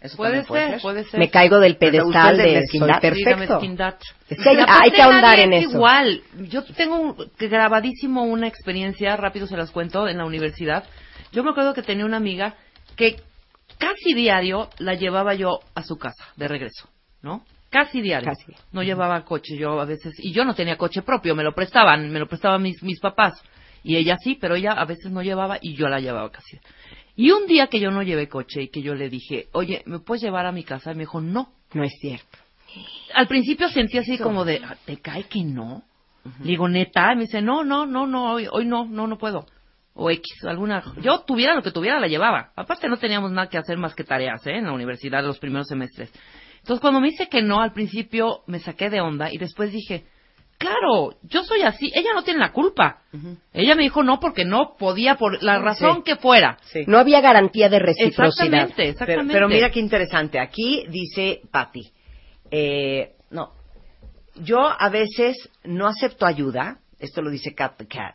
[0.00, 1.18] Eso Puede ser, puede ser.
[1.18, 2.86] Me caigo del pedestal de soy mezquindad.
[2.86, 3.54] Sí, la perfecto.
[3.54, 3.94] mezquindad.
[4.28, 5.76] Es que hay, que ahondar en es eso.
[5.76, 10.84] Igual, yo tengo un- grabadísimo una experiencia, rápido se las cuento, en la universidad.
[11.34, 12.54] Yo me acuerdo que tenía una amiga
[12.96, 13.16] que
[13.78, 16.88] casi diario la llevaba yo a su casa, de regreso,
[17.22, 17.44] ¿no?
[17.70, 18.30] Casi diario.
[18.30, 18.52] Casi.
[18.72, 22.08] No llevaba coche yo a veces, y yo no tenía coche propio, me lo prestaban,
[22.10, 23.42] me lo prestaban mis, mis papás.
[23.82, 26.58] Y ella sí, pero ella a veces no llevaba y yo la llevaba casi.
[27.16, 29.98] Y un día que yo no llevé coche y que yo le dije, oye, ¿me
[29.98, 30.92] puedes llevar a mi casa?
[30.92, 31.52] Y me dijo, no.
[31.72, 32.38] No es cierto.
[33.14, 35.82] Al principio sentí así como de, "Ah, ¿te cae que no?
[36.40, 39.18] Le digo, neta, y me dice, no, no, no, no, hoy, hoy no, no, no
[39.18, 39.46] puedo.
[39.94, 40.82] O X, alguna.
[41.02, 42.50] Yo tuviera lo que tuviera, la llevaba.
[42.56, 44.56] Aparte, no teníamos nada que hacer más que tareas, ¿eh?
[44.58, 46.12] En la universidad, los primeros semestres.
[46.58, 50.04] Entonces, cuando me dice que no, al principio me saqué de onda y después dije,
[50.58, 53.02] claro, yo soy así, ella no tiene la culpa.
[53.52, 56.02] Ella me dijo no porque no podía, por la razón Sí.
[56.06, 56.56] que fuera.
[56.62, 56.84] Sí.
[56.88, 58.46] No había garantía de reciprocidad.
[58.46, 59.32] Exactamente, Pero, exactamente.
[59.32, 60.40] pero mira qué interesante.
[60.40, 61.82] Aquí dice Patty.
[62.50, 63.52] eh, no,
[64.36, 66.78] yo a veces no acepto ayuda.
[66.98, 68.14] Esto lo dice Cat the Cat.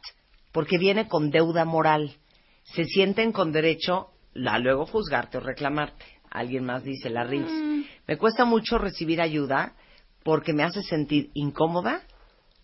[0.51, 2.15] Porque viene con deuda moral.
[2.63, 4.07] Se sienten con derecho
[4.47, 6.05] a luego juzgarte o reclamarte.
[6.31, 7.47] Alguien más dice, la Riz.
[8.07, 9.73] Me cuesta mucho recibir ayuda
[10.23, 12.01] porque me hace sentir incómoda,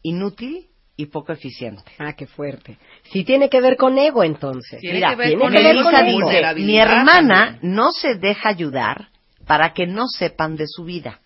[0.04, 0.68] inútil
[0.98, 1.92] y poco eficiente.
[2.00, 2.78] Ah, qué fuerte.
[3.12, 4.80] Sí tiene que ver con ego, entonces.
[4.80, 6.54] Tiene Mira, que ver tiene con que ver Melissa con ego, ego.
[6.56, 7.76] dice, mi hermana también.
[7.76, 9.10] no se deja ayudar
[9.46, 11.20] para que no sepan de su vida.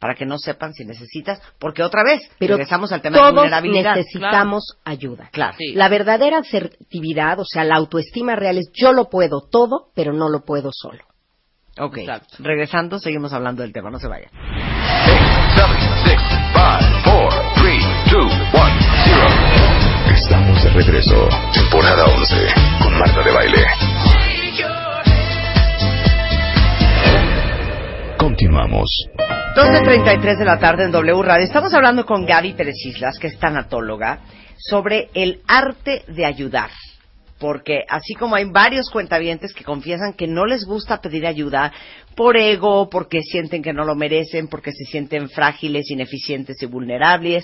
[0.00, 3.34] Para que no sepan si necesitas, porque otra vez, Pero regresamos al tema de todos
[3.34, 3.96] vulnerabilidad.
[3.96, 5.28] necesitamos ayuda.
[5.30, 5.56] Claro.
[5.58, 5.74] Sí.
[5.74, 10.30] La verdadera asertividad, o sea, la autoestima real es yo lo puedo todo, pero no
[10.30, 11.04] lo puedo solo.
[11.78, 12.36] Ok, Exacto.
[12.40, 14.28] regresando, seguimos hablando del tema, no se vaya.
[14.30, 15.20] 7,
[16.04, 16.22] 6, 5,
[17.04, 18.40] 4, 3, 2, 1,
[19.04, 20.14] 0.
[20.14, 21.28] Estamos de regreso.
[21.52, 22.36] Temporada 11
[22.82, 23.64] con Marta de Baile.
[28.18, 28.88] Continuamos.
[29.54, 31.44] 12.33 de la tarde en W Radio.
[31.44, 34.20] Estamos hablando con Gaby Pérez Islas, que es tanatóloga,
[34.56, 36.70] sobre el arte de ayudar.
[37.40, 41.72] Porque así como hay varios cuentavientes que confiesan que no les gusta pedir ayuda
[42.14, 47.42] por ego, porque sienten que no lo merecen, porque se sienten frágiles, ineficientes y vulnerables,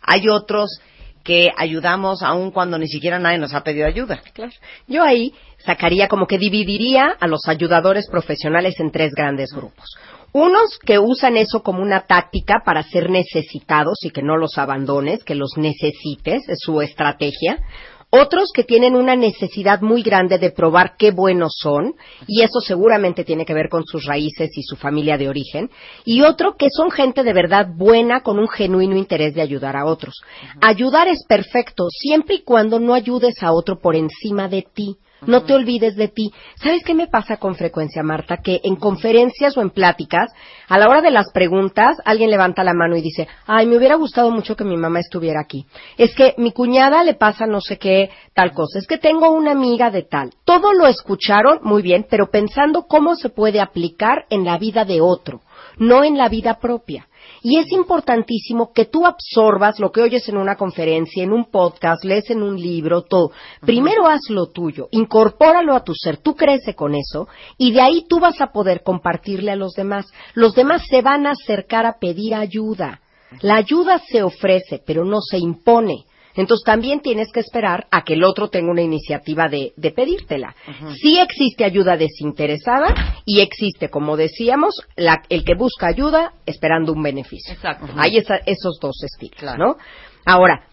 [0.00, 0.80] hay otros
[1.22, 4.22] que ayudamos aun cuando ni siquiera nadie nos ha pedido ayuda.
[4.32, 4.52] Claro.
[4.88, 9.86] Yo ahí sacaría como que dividiría a los ayudadores profesionales en tres grandes grupos.
[10.32, 15.24] Unos que usan eso como una táctica para ser necesitados y que no los abandones,
[15.24, 17.62] que los necesites, es su estrategia.
[18.08, 21.94] Otros que tienen una necesidad muy grande de probar qué buenos son,
[22.26, 25.70] y eso seguramente tiene que ver con sus raíces y su familia de origen.
[26.04, 29.86] Y otro que son gente de verdad buena con un genuino interés de ayudar a
[29.86, 30.14] otros.
[30.60, 34.96] Ayudar es perfecto siempre y cuando no ayudes a otro por encima de ti.
[35.26, 36.32] No te olvides de ti.
[36.56, 38.38] ¿Sabes qué me pasa con frecuencia, Marta?
[38.38, 40.32] Que en conferencias o en pláticas,
[40.68, 43.94] a la hora de las preguntas, alguien levanta la mano y dice, ay, me hubiera
[43.94, 45.66] gustado mucho que mi mamá estuviera aquí.
[45.96, 48.78] Es que mi cuñada le pasa no sé qué, tal cosa.
[48.78, 50.32] Es que tengo una amiga de tal.
[50.44, 55.00] Todo lo escucharon muy bien, pero pensando cómo se puede aplicar en la vida de
[55.00, 55.40] otro,
[55.78, 57.06] no en la vida propia.
[57.42, 62.04] Y es importantísimo que tú absorbas lo que oyes en una conferencia, en un podcast,
[62.04, 63.32] lees en un libro, todo.
[63.60, 67.28] Primero haz lo tuyo, incorpóralo a tu ser, tú crece con eso
[67.58, 70.06] y de ahí tú vas a poder compartirle a los demás.
[70.34, 73.00] Los demás se van a acercar a pedir ayuda.
[73.40, 76.04] La ayuda se ofrece, pero no se impone.
[76.34, 80.54] Entonces también tienes que esperar a que el otro tenga una iniciativa de, de pedírtela.
[81.00, 82.94] Sí existe ayuda desinteresada
[83.24, 87.52] y existe, como decíamos, la- el que busca ayuda esperando un beneficio.
[87.54, 87.86] Exacto.
[87.96, 89.76] Hay esa- esos dos estilos, ¿no?
[90.24, 90.64] Ahora,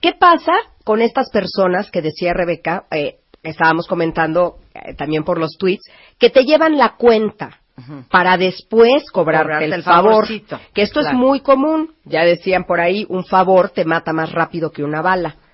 [0.00, 0.52] ¿qué pasa
[0.84, 5.84] con estas personas que decía Rebeca, eh, estábamos comentando eh, también por los tweets,
[6.18, 7.60] que te llevan la cuenta
[8.10, 10.26] para después cobrarte, Cobrarte el, el favor?
[10.74, 11.14] Que esto Claro.
[11.16, 11.90] es muy común.
[12.04, 15.36] Ya decían por ahí, un favor te mata más rápido que una bala.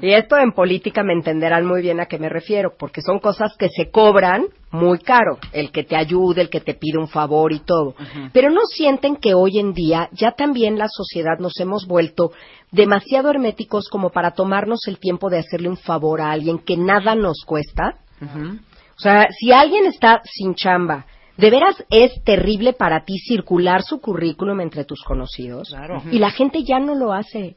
[0.00, 3.56] Y esto en política me entenderán muy bien a qué me refiero, porque son cosas
[3.58, 7.52] que se cobran muy caro, el que te ayude, el que te pide un favor
[7.52, 7.96] y todo.
[8.32, 12.30] Pero no sienten que hoy en día ya también la sociedad nos hemos vuelto
[12.70, 17.16] demasiado herméticos como para tomarnos el tiempo de hacerle un favor a alguien que nada
[17.16, 17.96] nos cuesta.
[18.22, 21.06] O sea, si alguien está sin chamba,
[21.38, 25.72] de veras es terrible para ti circular su currículum entre tus conocidos.
[26.10, 27.54] Y la gente ya no lo hace.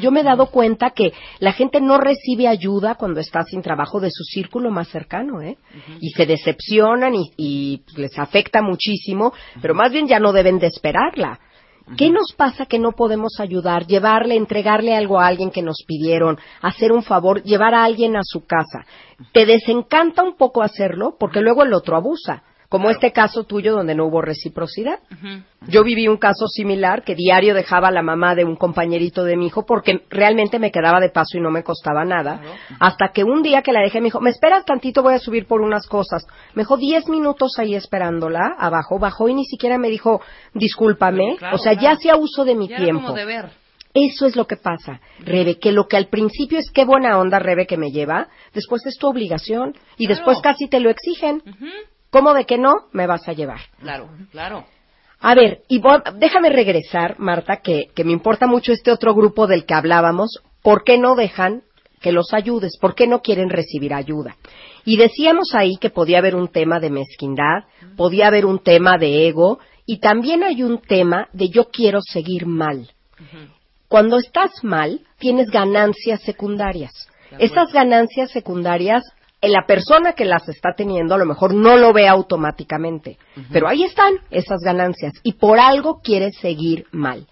[0.00, 4.00] Yo me he dado cuenta que la gente no recibe ayuda cuando está sin trabajo
[4.00, 5.58] de su círculo más cercano, ¿eh?
[6.00, 9.32] Y se decepcionan y, y, pues, les afecta muchísimo,
[9.62, 11.38] pero más bien ya no deben de esperarla.
[11.96, 13.86] ¿Qué nos pasa que no podemos ayudar?
[13.86, 18.22] Llevarle, entregarle algo a alguien que nos pidieron, hacer un favor, llevar a alguien a
[18.22, 18.84] su casa.
[19.32, 22.42] Te desencanta un poco hacerlo porque luego el otro abusa.
[22.70, 25.00] Como este caso tuyo donde no hubo reciprocidad.
[25.66, 29.36] Yo viví un caso similar que diario dejaba a la mamá de un compañerito de
[29.36, 32.40] mi hijo porque realmente me quedaba de paso y no me costaba nada.
[32.78, 35.46] Hasta que un día que la dejé me dijo, me esperas tantito, voy a subir
[35.46, 36.24] por unas cosas.
[36.54, 40.20] Me dejó diez minutos ahí esperándola abajo, bajó y ni siquiera me dijo,
[40.54, 41.36] discúlpame.
[41.38, 43.02] Claro, o sea, ya hacía uso de mi Ya era tiempo.
[43.02, 43.50] como deber.
[43.92, 47.40] Eso es lo que pasa, Rebe, que lo que al principio es qué buena onda,
[47.40, 50.16] Rebe, que me lleva, después es tu obligación y Claro.
[50.16, 51.42] después casi te lo exigen.
[52.10, 52.72] ¿Cómo de que no?
[52.92, 53.60] Me vas a llevar.
[53.80, 54.64] Claro, claro.
[55.20, 55.82] A ver, y
[56.16, 60.40] déjame regresar, Marta, que, que me importa mucho este otro grupo del que hablábamos.
[60.62, 61.62] ¿Por qué no dejan
[62.00, 62.78] que los ayudes?
[62.80, 64.36] ¿Por qué no quieren recibir ayuda?
[64.84, 67.64] Y decíamos ahí que podía haber un tema de mezquindad,
[67.96, 72.46] podía haber un tema de ego, y también hay un tema de yo quiero seguir
[72.46, 72.90] mal.
[73.88, 76.92] Cuando estás mal, tienes ganancias secundarias.
[77.38, 79.02] Esas ganancias secundarias,
[79.48, 83.16] la persona que las está teniendo a lo mejor no lo ve automáticamente,
[83.50, 87.26] pero ahí están esas ganancias y por algo quiere seguir mal.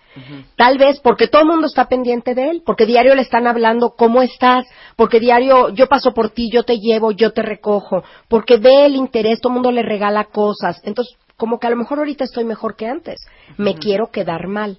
[0.56, 3.90] Tal vez porque todo el mundo está pendiente de él, porque diario le están hablando
[3.90, 4.66] cómo estás,
[4.96, 8.96] porque diario yo paso por ti, yo te llevo, yo te recojo, porque ve el
[8.96, 10.80] interés, todo el mundo le regala cosas.
[10.84, 13.20] Entonces, como que a lo mejor ahorita estoy mejor que antes,
[13.58, 14.78] me quiero quedar mal.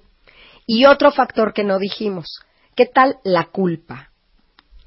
[0.66, 2.26] Y otro factor que no dijimos,
[2.76, 4.09] ¿qué tal la culpa?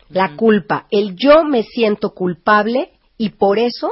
[0.10, 3.90] La culpa, el yo me siento culpable y por eso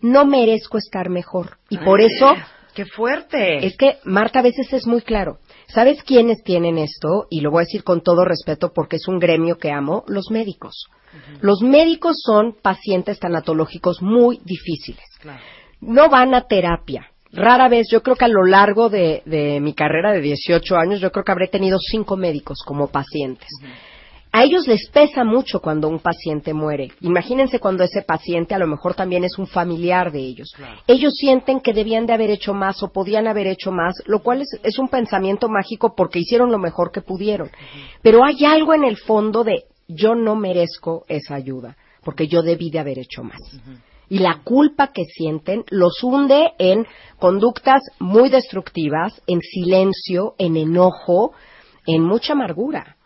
[0.00, 1.58] no merezco estar mejor.
[1.68, 2.34] Y por eso
[2.74, 3.66] ¡Qué fuerte!
[3.66, 5.38] es que, Marta, a veces es muy claro.
[5.66, 7.26] ¿Sabes quiénes tienen esto?
[7.30, 10.30] Y lo voy a decir con todo respeto porque es un gremio que amo, los
[10.30, 10.86] médicos.
[11.40, 15.04] Los médicos son pacientes tanatológicos muy difíciles.
[15.80, 17.08] No van a terapia.
[17.32, 21.00] Rara vez, yo creo que a lo largo de, de mi carrera de 18 años,
[21.00, 23.48] yo creo que habré tenido cinco médicos como pacientes.
[24.32, 26.92] A ellos les pesa mucho cuando un paciente muere.
[27.00, 30.52] Imagínense cuando ese paciente a lo mejor también es un familiar de ellos.
[30.86, 34.42] Ellos sienten que debían de haber hecho más o podían haber hecho más, lo cual
[34.42, 37.50] es, es un pensamiento mágico porque hicieron lo mejor que pudieron.
[38.02, 42.70] Pero hay algo en el fondo de yo no merezco esa ayuda porque yo debí
[42.70, 43.40] de haber hecho más.
[44.08, 46.86] Y la culpa que sienten los hunde en
[47.18, 51.32] conductas muy destructivas, en silencio, en enojo,
[51.86, 52.96] en mucha amargura.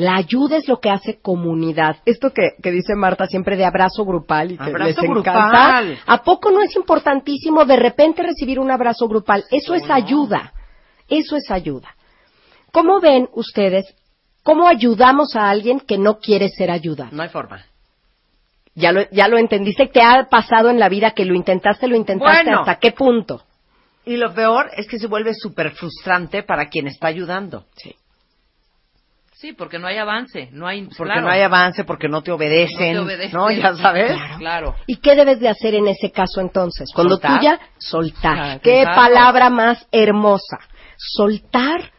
[0.00, 1.96] La ayuda es lo que hace comunidad.
[2.04, 5.22] Esto que, que dice Marta siempre de abrazo grupal y que Abrazo les encanta.
[5.22, 5.98] grupal.
[6.06, 9.44] ¿A poco no es importantísimo de repente recibir un abrazo grupal?
[9.50, 10.52] Eso es ayuda.
[11.08, 11.94] Eso es ayuda.
[12.72, 13.94] ¿Cómo ven ustedes
[14.42, 17.10] ¿Cómo ayudamos a alguien que no quiere ser ayudado?
[17.12, 17.64] No hay forma.
[18.74, 21.96] Ya lo, ya lo entendiste, te ha pasado en la vida que lo intentaste, lo
[21.96, 22.60] intentaste, Bueno.
[22.60, 23.42] ¿hasta qué punto?
[24.06, 27.66] Y lo peor es que se vuelve súper frustrante para quien está ayudando.
[27.76, 27.94] Sí.
[29.40, 30.82] Sí, porque no hay avance, no hay...
[30.82, 31.22] Porque claro.
[31.22, 32.92] no hay avance, porque no te obedecen.
[32.94, 33.38] No te obedecen.
[33.38, 33.50] ¿no?
[33.50, 34.12] Ya sabes.
[34.36, 34.74] Claro.
[34.86, 36.90] ¿Y qué debes de hacer en ese caso entonces?
[36.94, 37.38] Cuando Soltar.
[37.38, 38.38] tú ya soltar.
[38.38, 38.96] Ah, qué claro.
[38.96, 40.58] palabra más hermosa.
[40.98, 41.90] Soltar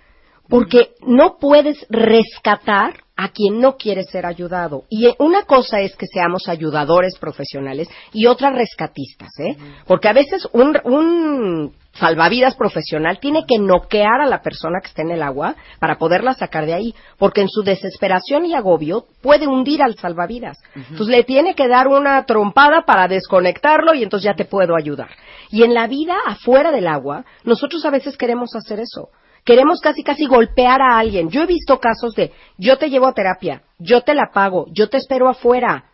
[0.52, 4.84] porque no puedes rescatar a quien no quiere ser ayudado.
[4.90, 9.56] Y eh, una cosa es que seamos ayudadores profesionales y otra rescatistas, ¿eh?
[9.88, 15.04] Porque a veces un, un salvavidas profesional tiene que noquear a la persona que está
[15.04, 19.48] en el agua para poderla sacar de ahí, porque en su desesperación y agobio puede
[19.48, 20.58] hundir al salvavidas.
[20.76, 25.12] Entonces le tiene que dar una trompada para desconectarlo y entonces ya te puedo ayudar.
[25.50, 29.10] Y en la vida afuera del agua, nosotros a veces queremos hacer eso.
[29.44, 31.30] Queremos casi casi golpear a alguien.
[31.30, 34.90] Yo he visto casos de yo te llevo a terapia, yo te la pago, yo
[34.90, 35.86] te espero afuera.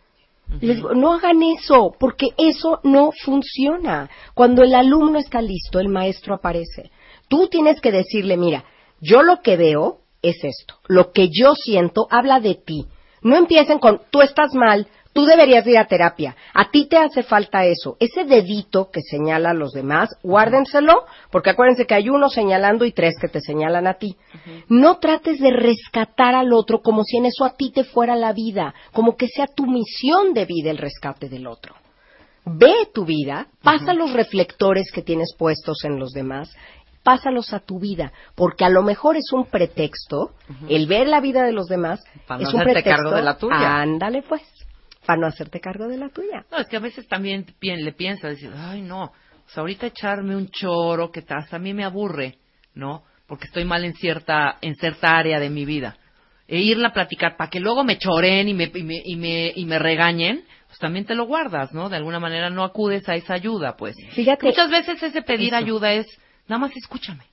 [0.60, 4.08] Les digo, no hagan eso, porque eso no funciona.
[4.32, 6.90] Cuando el alumno está listo, el maestro aparece.
[7.28, 8.64] Tú tienes que decirle, mira,
[9.00, 10.76] yo lo que veo es esto.
[10.86, 12.86] Lo que yo siento habla de ti.
[13.22, 14.86] No empiecen con, tú estás mal,
[15.18, 17.96] tú deberías ir a terapia, a ti te hace falta eso.
[17.98, 22.92] Ese dedito que señala a los demás, guárdenselo, porque acuérdense que hay uno señalando y
[22.92, 24.16] tres que te señalan a ti.
[24.68, 28.32] No trates de rescatar al otro como si en eso a ti te fuera la
[28.32, 31.74] vida, como que sea tu misión de vida el rescate del otro.
[32.44, 36.48] Ve tu vida, pasa los reflectores que tienes puestos en los demás,
[37.02, 40.30] pásalos a tu vida, porque a lo mejor es un pretexto,
[40.68, 43.02] el ver la vida de los demás Para no es un hacerte pretexto.
[43.02, 43.80] cargo de la tuya.
[43.80, 44.42] Ándale pues,
[45.08, 46.44] para no hacerte cargo de la tuya.
[46.50, 50.36] No, es que a veces también le piensas, dices, ay, no, o sea, ahorita echarme
[50.36, 52.36] un choro que hasta a mí me aburre,
[52.74, 53.04] ¿no?
[53.26, 55.96] Porque estoy mal en cierta, en cierta área de mi vida.
[56.46, 59.52] E irla a platicar para que luego me choren y me, y me, y me,
[59.56, 61.88] y me regañen, pues también te lo guardas, ¿no?
[61.88, 63.96] De alguna manera no acudes a esa ayuda, pues.
[64.10, 64.44] Fíjate.
[64.44, 65.56] Muchas veces ese pedir Eso.
[65.56, 66.06] ayuda es,
[66.48, 67.24] nada más escúchame.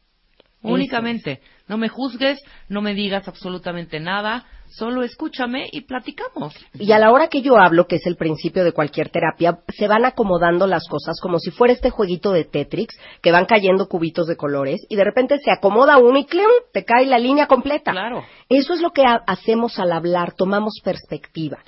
[0.61, 1.41] Únicamente.
[1.67, 2.39] No me juzgues,
[2.69, 6.53] no me digas absolutamente nada, solo escúchame y platicamos.
[6.73, 9.87] Y a la hora que yo hablo, que es el principio de cualquier terapia, se
[9.87, 12.87] van acomodando las cosas como si fuera este jueguito de Tetris,
[13.21, 16.45] que van cayendo cubitos de colores, y de repente se acomoda uno y ¡clim!
[16.73, 17.91] te cae la línea completa.
[17.91, 18.23] Claro.
[18.49, 21.59] Eso es lo que ha- hacemos al hablar, tomamos perspectiva.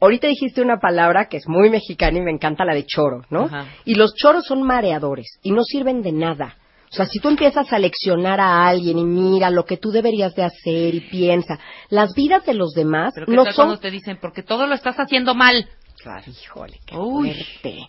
[0.00, 3.48] Ahorita dijiste una palabra que es muy mexicana y me encanta la de choro, ¿no?
[3.84, 6.56] Y los choros son mareadores y no sirven de nada.
[6.94, 10.32] O sea, si tú empiezas a leccionar a alguien y mira lo que tú deberías
[10.36, 11.58] de hacer y piensa,
[11.90, 14.76] las vidas de los demás Pero ¿qué no son cuando te dicen, porque todo lo
[14.76, 15.68] estás haciendo mal?
[16.00, 16.22] Claro.
[16.30, 17.32] Híjole, qué Uy.
[17.32, 17.88] fuerte.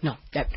[0.00, 0.16] No,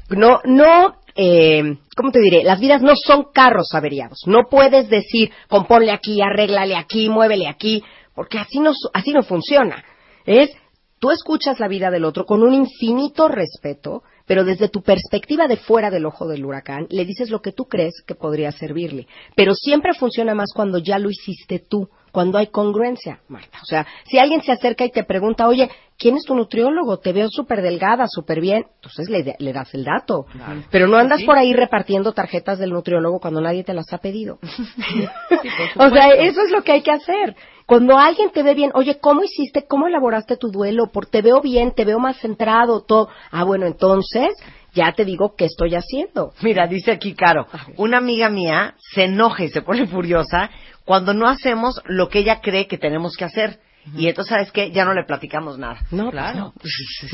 [0.10, 1.64] no, no, eh,
[1.98, 2.46] ¿cómo te diré?
[2.46, 4.20] Las vidas no son carros averiados.
[4.26, 7.84] No puedes decir, componle aquí, arréglale aquí, muévele aquí,
[8.16, 9.84] porque así no, así no funciona.
[10.26, 10.52] Es,
[10.98, 15.58] tú escuchas la vida del otro con un infinito respeto, pero desde tu perspectiva de
[15.58, 19.06] fuera del ojo del huracán, le dices lo que tú crees que podría servirle.
[19.36, 23.60] Pero siempre funciona más cuando ya lo hiciste tú, cuando hay congruencia, Marta.
[23.62, 27.00] O sea, si alguien se acerca y te pregunta, oye, ¿quién es tu nutriólogo?
[27.00, 28.68] Te veo súper delgada, súper bien.
[28.76, 30.26] Entonces le, le das el dato.
[30.70, 31.26] Pero no andas Sí.
[31.26, 34.40] por ahí repartiendo tarjetas del nutriólogo cuando nadie te las ha pedido.
[35.76, 37.36] o sea, eso es lo que hay que hacer.
[37.72, 39.66] Cuando alguien te ve bien, oye, ¿cómo hiciste?
[39.66, 40.88] ¿Cómo elaboraste tu duelo?
[40.92, 43.08] Por, te veo bien, te veo más centrado, todo.
[43.32, 44.36] Ah, bueno, entonces
[44.74, 46.34] ya te digo qué estoy haciendo.
[46.42, 50.50] Mira, dice aquí Caro, una amiga mía se enoja y se pone furiosa
[50.84, 53.62] cuando no hacemos lo que ella cree que tenemos que hacer.
[53.96, 54.72] Y entonces, ¿sabes qué?
[54.72, 55.80] Ya no le platicamos nada.
[55.92, 56.38] No, pues Claro.
[56.38, 56.54] no.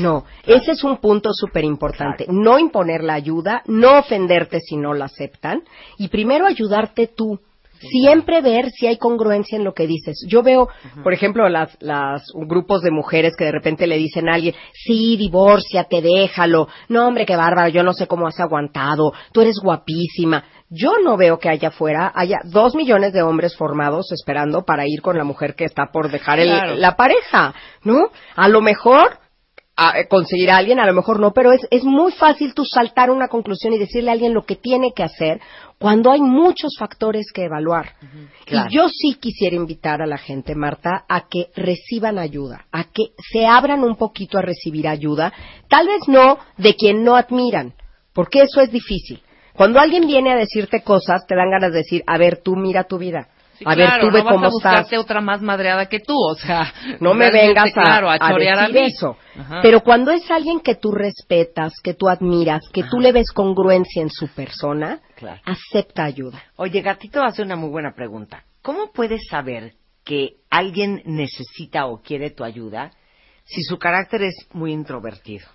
[0.00, 2.26] No, ese es un punto súper importante.
[2.28, 5.62] No imponer la ayuda, no ofenderte si no la aceptan
[5.98, 7.38] y primero ayudarte tú.
[7.80, 10.24] Siempre ver si hay congruencia en lo que dices.
[10.28, 10.68] Yo veo,
[11.02, 15.16] por ejemplo, las, las grupos de mujeres que de repente le dicen a alguien, sí,
[15.16, 16.68] divórciate, déjalo.
[16.88, 19.12] No, hombre, qué bárbaro, yo no sé cómo has aguantado.
[19.32, 20.44] Tú eres guapísima.
[20.70, 25.00] Yo no veo que allá afuera haya dos millones de hombres formados esperando para ir
[25.00, 26.74] con la mujer que está por dejar el- Claro.
[26.76, 28.10] la pareja, ¿no?
[28.36, 29.18] A lo mejor
[29.80, 32.64] a- eh, conseguir a alguien, a lo mejor no, pero es, es muy fácil tú
[32.64, 35.40] saltar una conclusión y decirle a alguien lo que tiene que hacer
[35.78, 37.92] cuando hay muchos factores que evaluar.
[38.44, 38.68] Claro.
[38.68, 43.12] Y yo sí quisiera invitar a la gente, Marta, a que reciban ayuda, a que
[43.32, 45.32] se abran un poquito a recibir ayuda,
[45.68, 47.74] tal vez no de quien no admiran,
[48.12, 49.22] porque eso es difícil.
[49.54, 52.84] Cuando alguien viene a decirte cosas, te dan ganas de decir, a ver, tú mira
[52.84, 53.28] tu vida.
[53.58, 55.00] Sí, a claro, ver, tú no ve vas cómo a buscarte estás.
[55.00, 58.58] otra más madreada que tú, o sea, No me vengas a, claro, a a chorear
[58.58, 58.86] a decir mí.
[58.86, 59.16] eso.
[59.38, 59.60] Ajá.
[59.62, 64.00] Pero cuando es alguien que tú respetas, que tú admiras, que tú le ves congruencia
[64.02, 65.40] en su persona, Claro.
[65.44, 66.40] acepta ayuda.
[66.56, 68.44] Oye, Gatito hace una muy buena pregunta.
[68.62, 69.72] ¿Cómo puedes saber
[70.04, 72.92] que alguien necesita o quiere tu ayuda
[73.44, 75.46] si su carácter es muy introvertido.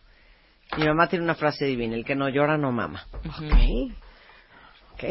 [0.78, 3.04] Mi mamá tiene una frase divina, el que no llora no mama.
[3.26, 3.94] Ok.
[4.94, 5.04] Ok.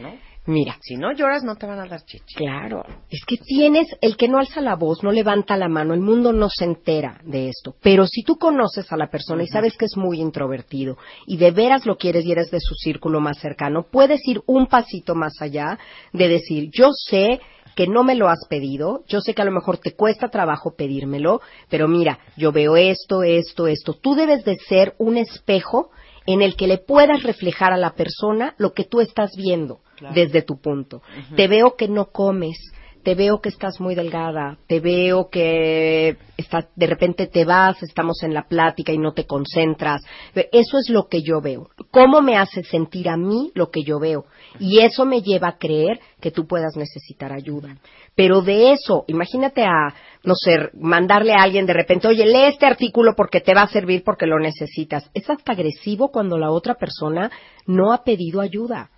[0.00, 0.14] ¿No?
[0.44, 0.76] Mira.
[0.80, 2.34] Si no lloras no te van a dar chichi.
[2.34, 2.84] Claro.
[3.08, 6.32] Es que tienes, el que no alza la voz, no levanta la mano, el mundo
[6.32, 7.76] no se entera de esto.
[7.80, 11.52] Pero si tú conoces a la persona y sabes que es muy introvertido y de
[11.52, 15.40] veras lo quieres y eres de su círculo más cercano, puedes ir un pasito más
[15.40, 15.78] allá
[16.12, 17.40] de decir, yo sé
[17.76, 20.74] que no me lo has pedido, yo sé que a lo mejor te cuesta trabajo
[20.76, 21.40] pedírmelo,
[21.70, 23.94] pero mira, yo veo esto, esto, esto.
[23.94, 25.90] Tú debes de ser un espejo
[26.26, 29.80] en el que le puedas reflejar a la persona lo que tú estás viendo
[30.14, 31.02] desde tu punto.
[31.36, 32.58] Te veo que no comes,
[33.02, 38.22] te veo que estás muy delgada, te veo que estás, de repente te vas, estamos
[38.22, 40.02] en la plática y no te concentras.
[40.34, 41.68] Eso es lo que yo veo.
[41.90, 44.24] ¿Cómo me hace sentir a mí lo que yo veo?
[44.60, 47.76] Y eso me lleva a creer que tú puedas necesitar ayuda.
[48.14, 52.66] Pero de eso, imagínate a, no sé, mandarle a alguien de repente, oye, lee este
[52.66, 55.10] artículo porque te va a servir porque lo necesitas.
[55.14, 57.30] Es hasta agresivo cuando la otra persona
[57.66, 58.90] no ha pedido ayuda.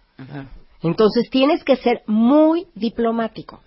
[0.84, 3.60] Entonces tienes que ser muy diplomático.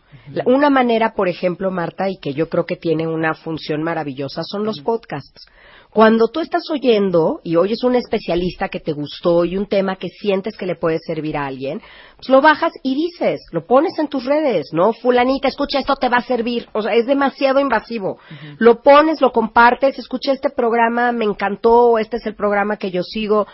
[0.45, 4.65] Una manera, por ejemplo, Marta, y que yo creo que tiene una función maravillosa, son
[4.65, 5.48] los podcasts.
[5.89, 10.10] Cuando tú estás oyendo y oyes un especialista que te gustó y un tema que
[10.10, 11.81] sientes que le puede servir a alguien,
[12.18, 14.94] pues lo bajas y dices, lo pones en tus redes, ¿no?
[14.94, 16.68] Fulanita, escucha, esto te va a servir.
[16.73, 18.19] O sea, es demasiado invasivo.
[18.60, 23.02] Lo pones, lo compartes, escucha este programa, me encantó, este es el programa que yo
[23.02, 23.48] sigo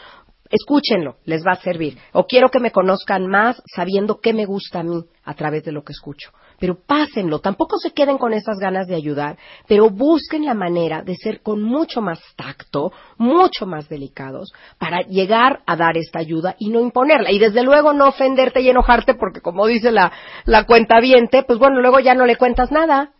[0.53, 1.97] escúchenlo, les va a servir.
[2.13, 5.71] O quiero que me conozcan más sabiendo qué me gusta a mí a través de
[5.71, 6.31] lo que escucho.
[6.59, 11.15] Pero pásenlo, tampoco se queden con esas ganas de ayudar, pero busquen la manera de
[11.15, 16.69] ser con mucho más tacto, mucho más delicados, para llegar a dar esta ayuda y
[16.69, 17.31] no imponerla.
[17.31, 20.11] Y desde luego no ofenderte y enojarte, porque como dice la,
[20.45, 21.01] la cuenta
[21.47, 23.11] pues bueno, luego ya no le cuentas nada.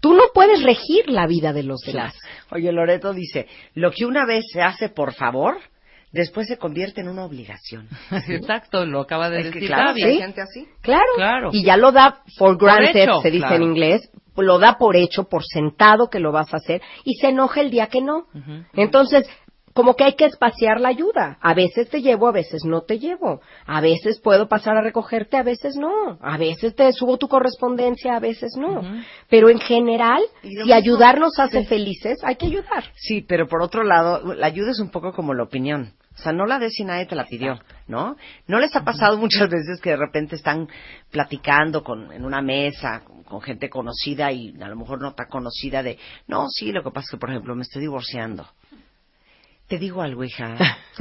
[0.00, 2.14] Tú no puedes regir la vida de los demás.
[2.50, 5.58] Oye, Loreto dice, lo que una vez se hace por favor,
[6.12, 7.88] después se convierte en una obligación.
[8.28, 10.02] Exacto, lo acaba de Es que decir claro, Gaby.
[10.02, 10.66] hay gente así.
[10.82, 11.04] Claro.
[11.16, 11.50] Claro.
[11.52, 13.56] Y ya lo da for granted, hecho, se dice claro.
[13.56, 17.28] en inglés, lo da por hecho, por sentado que lo vas a hacer y se
[17.28, 18.26] enoja el día que no.
[18.74, 19.28] Entonces,
[19.74, 21.38] como que hay que espaciar la ayuda.
[21.40, 23.40] A veces te llevo, a veces no te llevo.
[23.64, 26.18] A veces puedo pasar a recogerte, a veces no.
[26.20, 28.80] A veces te subo tu correspondencia, a veces no.
[29.28, 32.84] Pero en general, si mismo- ayudar nos hace felices, hay que ayudar.
[32.96, 35.92] Sí, pero por otro lado, la ayuda es un poco como la opinión.
[36.18, 38.16] O sea, no la des si nadie te la pidió, ¿no?
[38.48, 40.68] ¿No les ha pasado muchas veces que de repente están
[41.10, 45.28] platicando con, en una mesa con, con gente conocida y a lo mejor no tan
[45.28, 48.48] conocida de, no, sí, lo que pasa es que, por ejemplo, me estoy divorciando.
[49.68, 50.56] Te digo algo, hija.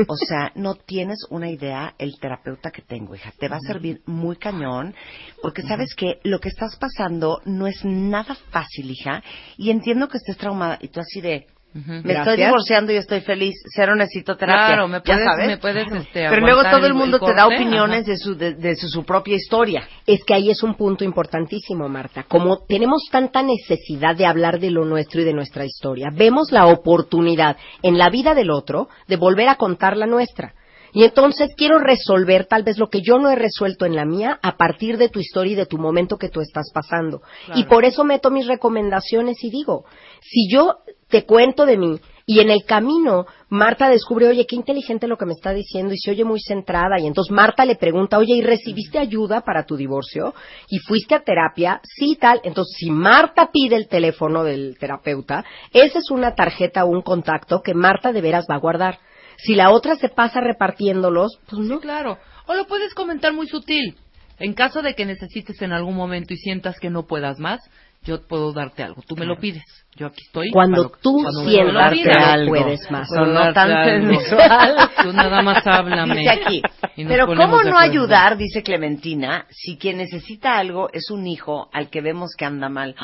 [0.08, 3.32] O sea, no tienes una idea el terapeuta que tengo, hija.
[3.40, 4.94] Te va a servir muy cañón,
[5.42, 9.24] porque sabes que lo que estás pasando no es nada fácil, hija.
[9.56, 10.78] Y entiendo que estés traumada.
[10.82, 11.48] Y tú así de,
[11.86, 13.56] me estoy divorciando y estoy feliz.
[13.76, 14.68] Cero necesito terapia.
[14.68, 15.48] Claro, me puedes- ya sabes.
[15.48, 18.12] me puedes, este, Pero luego todo el el- mundo el te da opiniones ajá.
[18.12, 19.88] de su, de, de su, su propia historia.
[20.06, 22.24] Es que ahí es un punto importantísimo, Marta.
[22.28, 26.66] Como tenemos tanta necesidad de hablar de lo nuestro y de nuestra historia, vemos la
[26.68, 30.54] oportunidad en la vida del otro de volver a contar la nuestra.
[30.98, 34.40] Y entonces quiero resolver tal vez lo que yo no he resuelto en la mía
[34.42, 37.22] a partir de tu historia y de tu momento que tú estás pasando.
[37.46, 37.62] Claro.
[37.62, 39.86] Y por eso meto mis recomendaciones y digo,
[40.22, 45.06] si yo te cuento de mí y en el camino Marta descubre, oye, qué inteligente
[45.06, 48.18] lo que me está diciendo y se oye muy centrada y entonces Marta le pregunta,
[48.18, 50.34] oye, ¿y recibiste ayuda para tu divorcio?
[50.68, 51.80] ¿Y fuiste a terapia?
[51.84, 52.42] Sí, tal.
[52.44, 57.62] Entonces, si Marta pide el teléfono del terapeuta, esa es una tarjeta o un contacto
[57.62, 58.98] que Marta de veras va a guardar.
[59.38, 61.80] Si la otra se pasa repartiéndolos, pues no.
[61.80, 62.18] Claro.
[62.48, 63.98] O lo puedes comentar muy sutil.
[64.40, 67.60] En caso de que necesites en algún momento y sientas que no puedas más,
[68.04, 69.02] yo puedo darte algo.
[69.06, 69.64] Tú me lo pides.
[69.96, 70.50] Yo aquí estoy.
[70.52, 71.50] Cuando para lo- tú que
[71.92, 72.40] pidas.
[72.40, 73.08] no puedes más.
[73.10, 74.20] Puedo Sonó darte tan algo.
[74.22, 74.90] sensual.
[75.04, 76.16] Tú nada más háblame.
[76.18, 76.62] Dice aquí.
[76.96, 82.02] Pero ¿cómo no ayudar, dice Clementina, si quien necesita algo es un hijo al que
[82.02, 82.96] vemos que anda mal?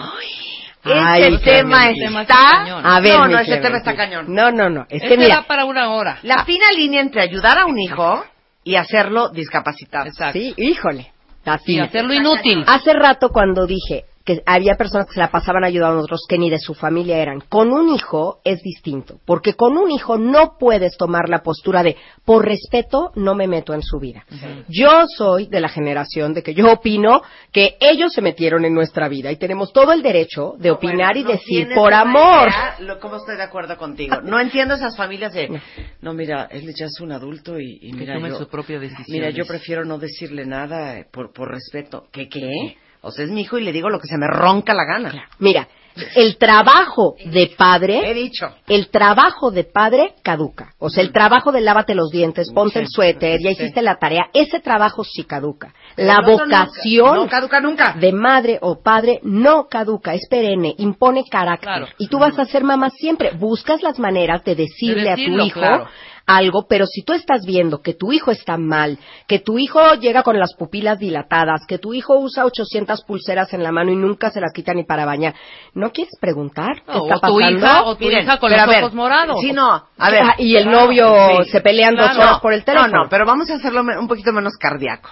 [0.83, 2.33] Ay, ese tema ese tema está...
[2.35, 2.85] está cañón.
[2.85, 4.25] A ver, no, no, ese tema está cañón.
[4.33, 4.85] No, no, no.
[4.89, 6.19] Es Este mira, da para una hora.
[6.23, 8.23] La fina línea entre ayudar a un hijo
[8.63, 10.05] y hacerlo discapacitado.
[10.07, 10.39] Exacto.
[10.39, 11.11] sí, híjole.
[11.45, 11.73] Así.
[11.75, 12.63] Y hacerlo inútil.
[12.67, 16.37] Hace rato cuando dije que había personas que se la pasaban ayudando a otros que
[16.37, 20.57] ni de su familia eran, con un hijo es distinto, porque con un hijo no
[20.57, 24.25] puedes tomar la postura de por respeto no me meto en su vida.
[24.69, 27.21] Yo soy de la generación de que yo opino
[27.51, 31.23] que ellos se metieron en nuestra vida y tenemos todo el derecho de opinar y
[31.23, 32.49] no decir por amor.
[32.79, 34.21] lo- ¿Cómo estoy de acuerdo contigo?
[34.21, 35.59] No entiendo esas familias de,
[36.01, 39.05] no, mira, él ya es un adulto y, mira, yo, su propia decisión.
[39.09, 42.05] mira, yo prefiero no decirle nada eh, por, por respeto.
[42.11, 42.77] ¿Qué, qué?
[43.03, 45.27] O sea, es mi hijo y le digo lo que se me ronca la gana.
[45.39, 45.67] Mira,
[46.15, 48.49] el trabajo de padre, He dicho.
[48.67, 50.73] el trabajo de padre caduca.
[50.79, 54.27] O sea, el trabajo de lávate los dientes, ponte el suéter, ya hiciste la tarea,
[54.33, 55.71] ese trabajo sí caduca.
[55.95, 56.31] La nunca-
[56.65, 57.93] vocación no caduca nunca.
[57.93, 61.67] de madre o padre no caduca, es perenne, impone carácter.
[61.69, 61.87] Claro.
[61.99, 63.31] Y tú vas a ser mamá siempre.
[63.37, 65.87] Buscas las maneras de decirle De a tu hijo claro.
[66.25, 68.97] Algo, pero si tú estás viendo que tu hijo está mal,
[69.27, 73.63] que tu hijo llega con las pupilas dilatadas, que tu hijo usa 800 pulseras en
[73.63, 75.35] la mano y nunca se las quita ni para bañar,
[75.73, 77.57] ¿no quieres preguntar qué No, está o tu pasando?
[77.57, 79.37] hija, o tu Miren, hija con los ver, ojos morados.
[79.41, 80.23] Sí, no, a ver.
[80.37, 81.51] Y el novio sí.
[81.51, 82.91] se pelean dos horas por el teléfono.
[82.93, 85.09] No, no, pero vamos a hacerlo un poquito menos cardíaco.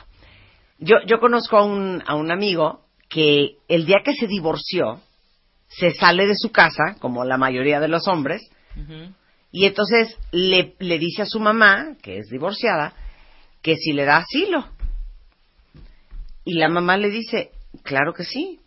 [0.79, 4.99] Yo, yo conozco a un, a un amigo que el día que se divorció,
[5.67, 8.41] se sale de su casa, como la mayoría de los hombres.
[9.51, 12.93] Y entonces le, le dice a su mamá, que es divorciada,
[13.61, 14.65] que si le da asilo.
[16.45, 17.51] Y la mamá le dice,
[17.83, 18.59] claro que sí,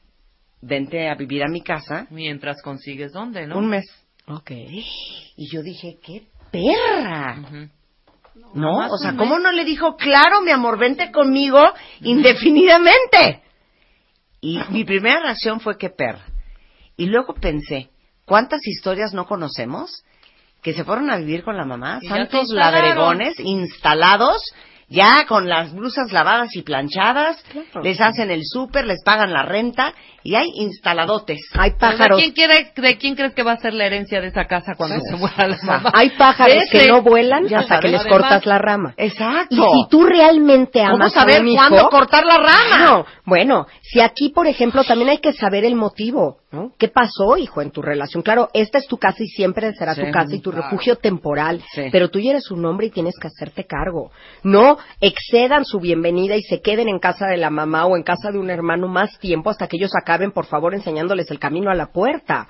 [0.61, 3.59] vente a vivir a mi casa Mientras consigues dónde, ¿no?
[3.59, 3.85] un mes.
[4.27, 4.51] Ok.
[4.51, 7.71] Y yo dije, qué perra.
[8.55, 8.89] ¿No?
[8.91, 9.45] O sea, ¿cómo mes.
[9.45, 11.61] no le dijo, claro, mi amor, vente conmigo
[12.01, 13.43] indefinidamente?
[14.41, 16.25] Y mi primera reacción fue, qué perra.
[16.97, 17.91] Y luego pensé,
[18.25, 20.05] ¿cuántas historias no conocemos
[20.65, 21.99] que se fueron a vivir con la mamá?
[22.01, 24.43] Y Santos ladregones instalados,
[24.89, 27.45] ya con las blusas lavadas y planchadas,
[27.83, 29.93] les hacen el súper, les pagan la renta
[30.25, 31.39] y hay instaladotes.
[31.53, 32.17] Hay pájaros.
[32.19, 34.75] ¿De quién, quiere, ¿De quién crees que va a ser la herencia de esa casa
[34.75, 35.91] cuando se muera la mamá?
[35.95, 36.79] Hay pájaros Ese.
[36.87, 38.95] que no vuelan Ya hasta que les Además- cortas la rama.
[38.97, 39.55] Exacto.
[39.55, 42.87] Y si tú realmente ¿Cómo amas saber a un hijo, cuándo cortar la rama?
[42.87, 46.73] No, bueno, si aquí, por ejemplo, también hay que saber el motivo, ¿no?
[46.79, 48.23] ¿Qué pasó, hijo, en tu relación?
[48.23, 50.65] Claro, esta es tu casa y siempre será Sí, tu casa y tu claro.
[50.71, 51.83] refugio temporal, Sí.
[51.93, 54.11] pero tú ya eres un hombre y tienes que hacerte cargo.
[54.43, 58.31] No excedan su bienvenida y se queden en casa de la mamá o en casa
[58.31, 61.75] de un hermano más tiempo hasta que ellos acaben, por favor, enseñándoles el camino a
[61.75, 62.47] la puerta.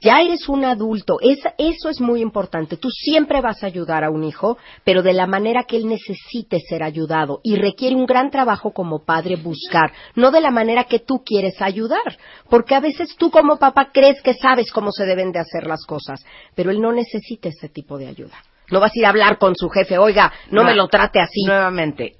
[0.00, 1.16] Ya eres un adulto.
[1.20, 2.76] Esa- eso es muy importante.
[2.76, 6.58] Tú siempre vas a ayudar a un hijo, pero de la manera que él necesite
[6.60, 7.40] ser ayudado.
[7.42, 11.60] Y requiere un gran trabajo como padre buscar, no de la manera que tú quieres
[11.60, 12.18] ayudar.
[12.50, 15.84] Porque a veces tú como papá crees que sabes cómo se deben de hacer las
[15.86, 18.36] cosas, pero él no necesita ese tipo de ayuda.
[18.70, 20.68] No vas a ir a hablar con su jefe, oiga, no, No.
[20.68, 21.42] me lo trate así.
[21.46, 22.16] Nuevamente,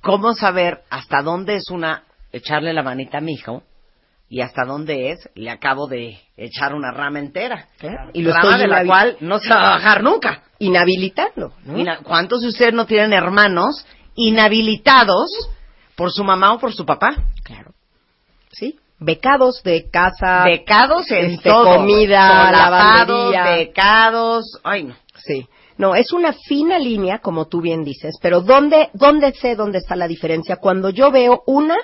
[0.00, 2.02] ¿cómo saber hasta dónde es una
[2.32, 3.62] echarle la manita a mi hijo
[4.28, 7.68] y hasta dónde es le acabo de echar una rama entera?
[8.12, 10.44] Y lo rama estoy de la cual no se va a bajar nunca.
[11.64, 15.30] Mira, ¿Cuántos de ustedes no tienen hermanos inhabilitados
[15.96, 17.14] por su mamá o por su papá?
[17.42, 17.72] Claro.
[18.52, 18.78] Sí.
[18.98, 20.44] Becados de casa.
[20.44, 21.76] Becados en este, todo.
[21.76, 23.44] comida, lavandería.
[23.56, 24.58] becados.
[24.62, 24.96] Ay, no.
[25.16, 25.46] Sí.
[25.76, 29.96] No, es una fina línea, como tú bien dices, pero ¿dónde, dónde sé dónde está
[29.96, 30.56] la diferencia?
[30.56, 31.76] Cuando yo veo, una,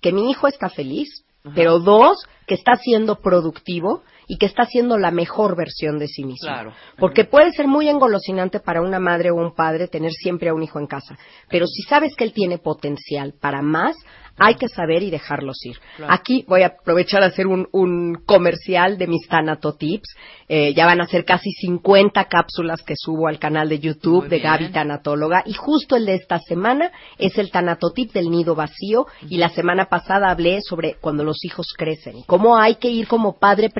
[0.00, 1.24] que mi hijo está feliz,
[1.54, 4.02] pero dos, que está siendo productivo
[4.32, 6.48] y que está siendo la mejor versión de sí mismo.
[6.48, 6.72] Claro.
[6.96, 10.62] Porque puede ser muy engolosinante para una madre o un padre tener siempre a un
[10.62, 11.18] hijo en casa,
[11.50, 13.94] pero si sabes que él tiene potencial para más,
[14.38, 15.78] hay que saber y dejarlos ir.
[15.96, 16.12] Claro.
[16.12, 20.08] Aquí voy a aprovechar a hacer un, un comercial de mis Tanato Tips.
[20.48, 24.28] Eh, ya van a ser casi 50 cápsulas que subo al canal de YouTube Muy
[24.28, 24.50] de bien.
[24.50, 25.42] Gaby Tanatóloga.
[25.46, 29.06] Y justo el de esta semana es el Tanatotip del nido vacío.
[29.28, 32.22] Y la semana pasada hablé sobre cuando los hijos crecen.
[32.26, 33.70] Cómo hay que ir como padre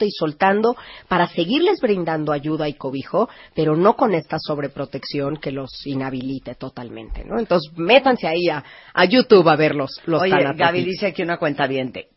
[0.00, 0.76] y soltando
[1.08, 7.24] para seguirles brindando ayuda y cobijo, pero no con esta sobreprotección que los inhabilite totalmente,
[7.24, 7.38] ¿no?
[7.38, 10.32] Entonces, métanse ahí a, a YouTube a ver los, Oye.
[10.54, 11.68] Gaby dice aquí una cuenta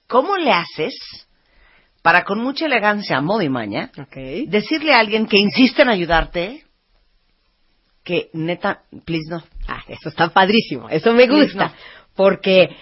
[0.08, 0.94] ¿Cómo le haces
[2.02, 3.92] para con mucha elegancia, modo y maña,
[4.48, 6.64] decirle a alguien que insiste en ayudarte
[8.04, 9.44] que neta, please no?
[9.68, 11.68] Ah, eso está padrísimo, eso me gusta.
[11.68, 11.74] no.
[12.16, 12.76] Porque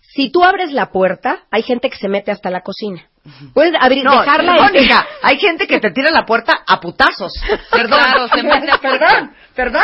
[0.00, 3.09] si tú abres la puerta, hay gente que se mete hasta la cocina.
[3.52, 7.32] Puedes abrir, No, dejarla Mónica, hay gente que te tira la puerta a putazos.
[7.70, 9.82] Perdón, Claro, se mete a- perdón, perdón,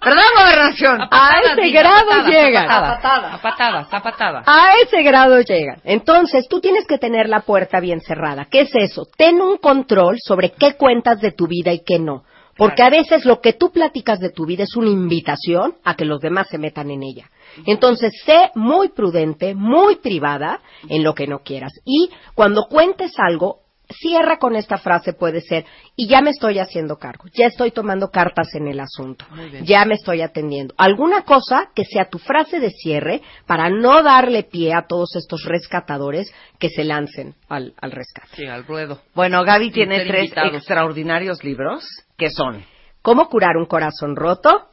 [0.00, 1.02] perdón, gobernación.
[1.02, 2.70] A Patadas, ese grado patadas, llegan.
[2.70, 4.44] A patadas, a patadas, a patadas.
[4.46, 5.80] A ese grado llegan.
[5.84, 8.46] Entonces, tú tienes que tener la puerta bien cerrada.
[8.50, 9.02] ¿Qué es eso?
[9.16, 12.24] Ten un control sobre qué cuentas de tu vida y qué no.
[12.56, 16.04] Porque a veces lo que tú platicas de tu vida es una invitación a que
[16.04, 17.26] los demás se metan en ella.
[17.66, 21.72] Entonces, sé muy prudente, muy privada en lo que no quieras.
[21.84, 23.60] Y cuando cuentes algo,
[23.92, 25.64] cierra con esta frase, puede ser,
[25.96, 29.24] y ya me estoy haciendo cargo, ya estoy tomando cartas en el asunto,
[29.62, 30.74] ya me estoy atendiendo.
[30.78, 35.44] Alguna cosa que sea tu frase de cierre para no darle pie a todos estos
[35.44, 38.28] rescatadores que se lancen al, al rescate.
[38.36, 39.00] Sí, al ruedo.
[39.14, 40.54] Bueno, Gaby tiene tres invitados.
[40.54, 41.84] extraordinarios libros
[42.16, 42.64] que son
[43.02, 44.69] ¿Cómo curar un corazón roto?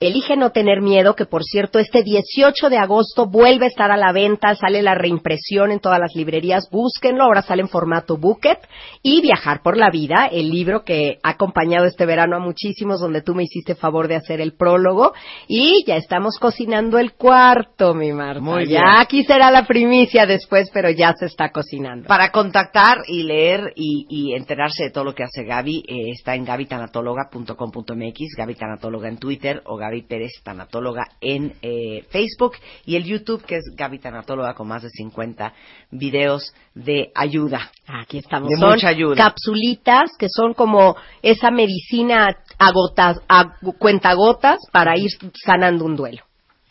[0.00, 3.96] Elige no tener miedo, que por cierto, este 18 de agosto vuelve a estar a
[3.96, 8.60] la venta, sale la reimpresión en todas las librerías, búsquenlo, ahora sale en formato bucket,
[9.02, 13.22] y Viajar por la Vida, el libro que ha acompañado este verano a muchísimos, donde
[13.22, 15.14] tú me hiciste favor de hacer el prólogo,
[15.48, 18.40] y ya estamos cocinando el cuarto, mi Marta.
[18.40, 18.80] Muy bien.
[18.80, 22.06] ya aquí será la primicia después, pero ya se está cocinando.
[22.06, 26.36] Para contactar y leer y, y enterarse de todo lo que hace Gaby, eh, está
[26.36, 32.52] en gabitanatóloga.com.mx, Gaby Tanatóloga en Twitter o Gaby Pérez Tanatóloga en eh, Facebook
[32.86, 35.52] y el YouTube que es Gaby Tanatóloga con más de 50
[35.90, 37.70] videos de ayuda.
[37.86, 38.48] Aquí estamos.
[38.50, 39.16] De Son mucha ayuda.
[39.16, 42.28] capsulitas que son como esa medicina
[42.58, 45.10] a gotas, a cuentagotas para ir
[45.44, 46.22] sanando un duelo.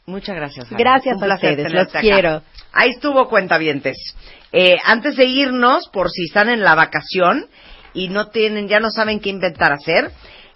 [0.06, 0.70] Muchas gracias.
[0.70, 0.82] Gaby.
[0.82, 2.00] Gracias Un a ustedes, los acá.
[2.00, 2.42] quiero.
[2.72, 3.98] Ahí estuvo cuentavientes.
[4.54, 7.48] Eh, antes de irnos, por si están en la vacación
[7.94, 10.12] y no tienen, ya no saben qué inventar hacer,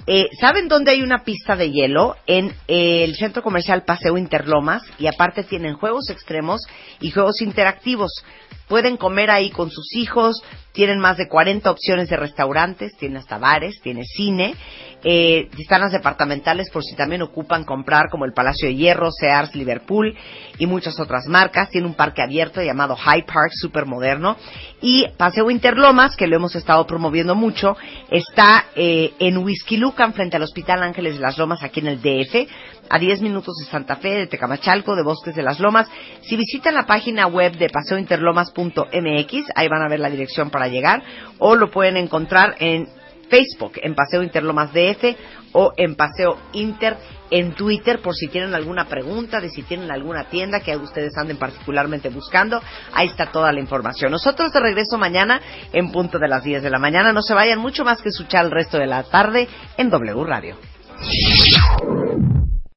[0.08, 2.16] eh, ¿saben dónde hay una pista de hielo?
[2.26, 6.62] En el centro comercial Paseo Interlomas y aparte tienen juegos extremos
[7.00, 8.24] y juegos interactivos.
[8.72, 10.42] Pueden comer ahí con sus hijos,
[10.72, 14.56] tienen más de 40 opciones de restaurantes, tienen hasta bares, tiene cine,
[15.04, 19.56] eh, están las departamentales por si también ocupan comprar como el Palacio de Hierro, Sears,
[19.56, 20.16] Liverpool
[20.58, 21.70] y muchas otras marcas.
[21.70, 24.38] Tiene un parque abierto llamado High Park, súper moderno.
[24.82, 27.76] Y Paseo Interlomas, que lo hemos estado promoviendo mucho,
[28.10, 32.02] está eh, en Whisky Lucan, frente al Hospital Ángeles de las Lomas, aquí en el
[32.02, 32.48] DF,
[32.92, 35.90] a 10 minutos de Santa Fe, de Tecamachalco, de Bosques de las Lomas.
[36.22, 41.02] Si visitan la página web de paseointerlomas.mx, ahí van a ver la dirección para llegar,
[41.40, 42.88] o lo pueden encontrar en
[43.30, 45.16] Facebook, en Paseo Interlomas DF,
[45.54, 46.98] o en Paseo Inter
[47.30, 51.38] en Twitter por si tienen alguna pregunta de si tienen alguna tienda que ustedes anden
[51.38, 52.62] particularmente buscando.
[52.94, 54.12] Ahí está toda la información.
[54.12, 55.42] Nosotros de regreso mañana
[55.72, 57.14] en punto de las 10 de la mañana.
[57.14, 59.48] No se vayan mucho más que escuchar el resto de la tarde
[59.78, 60.58] en W Radio.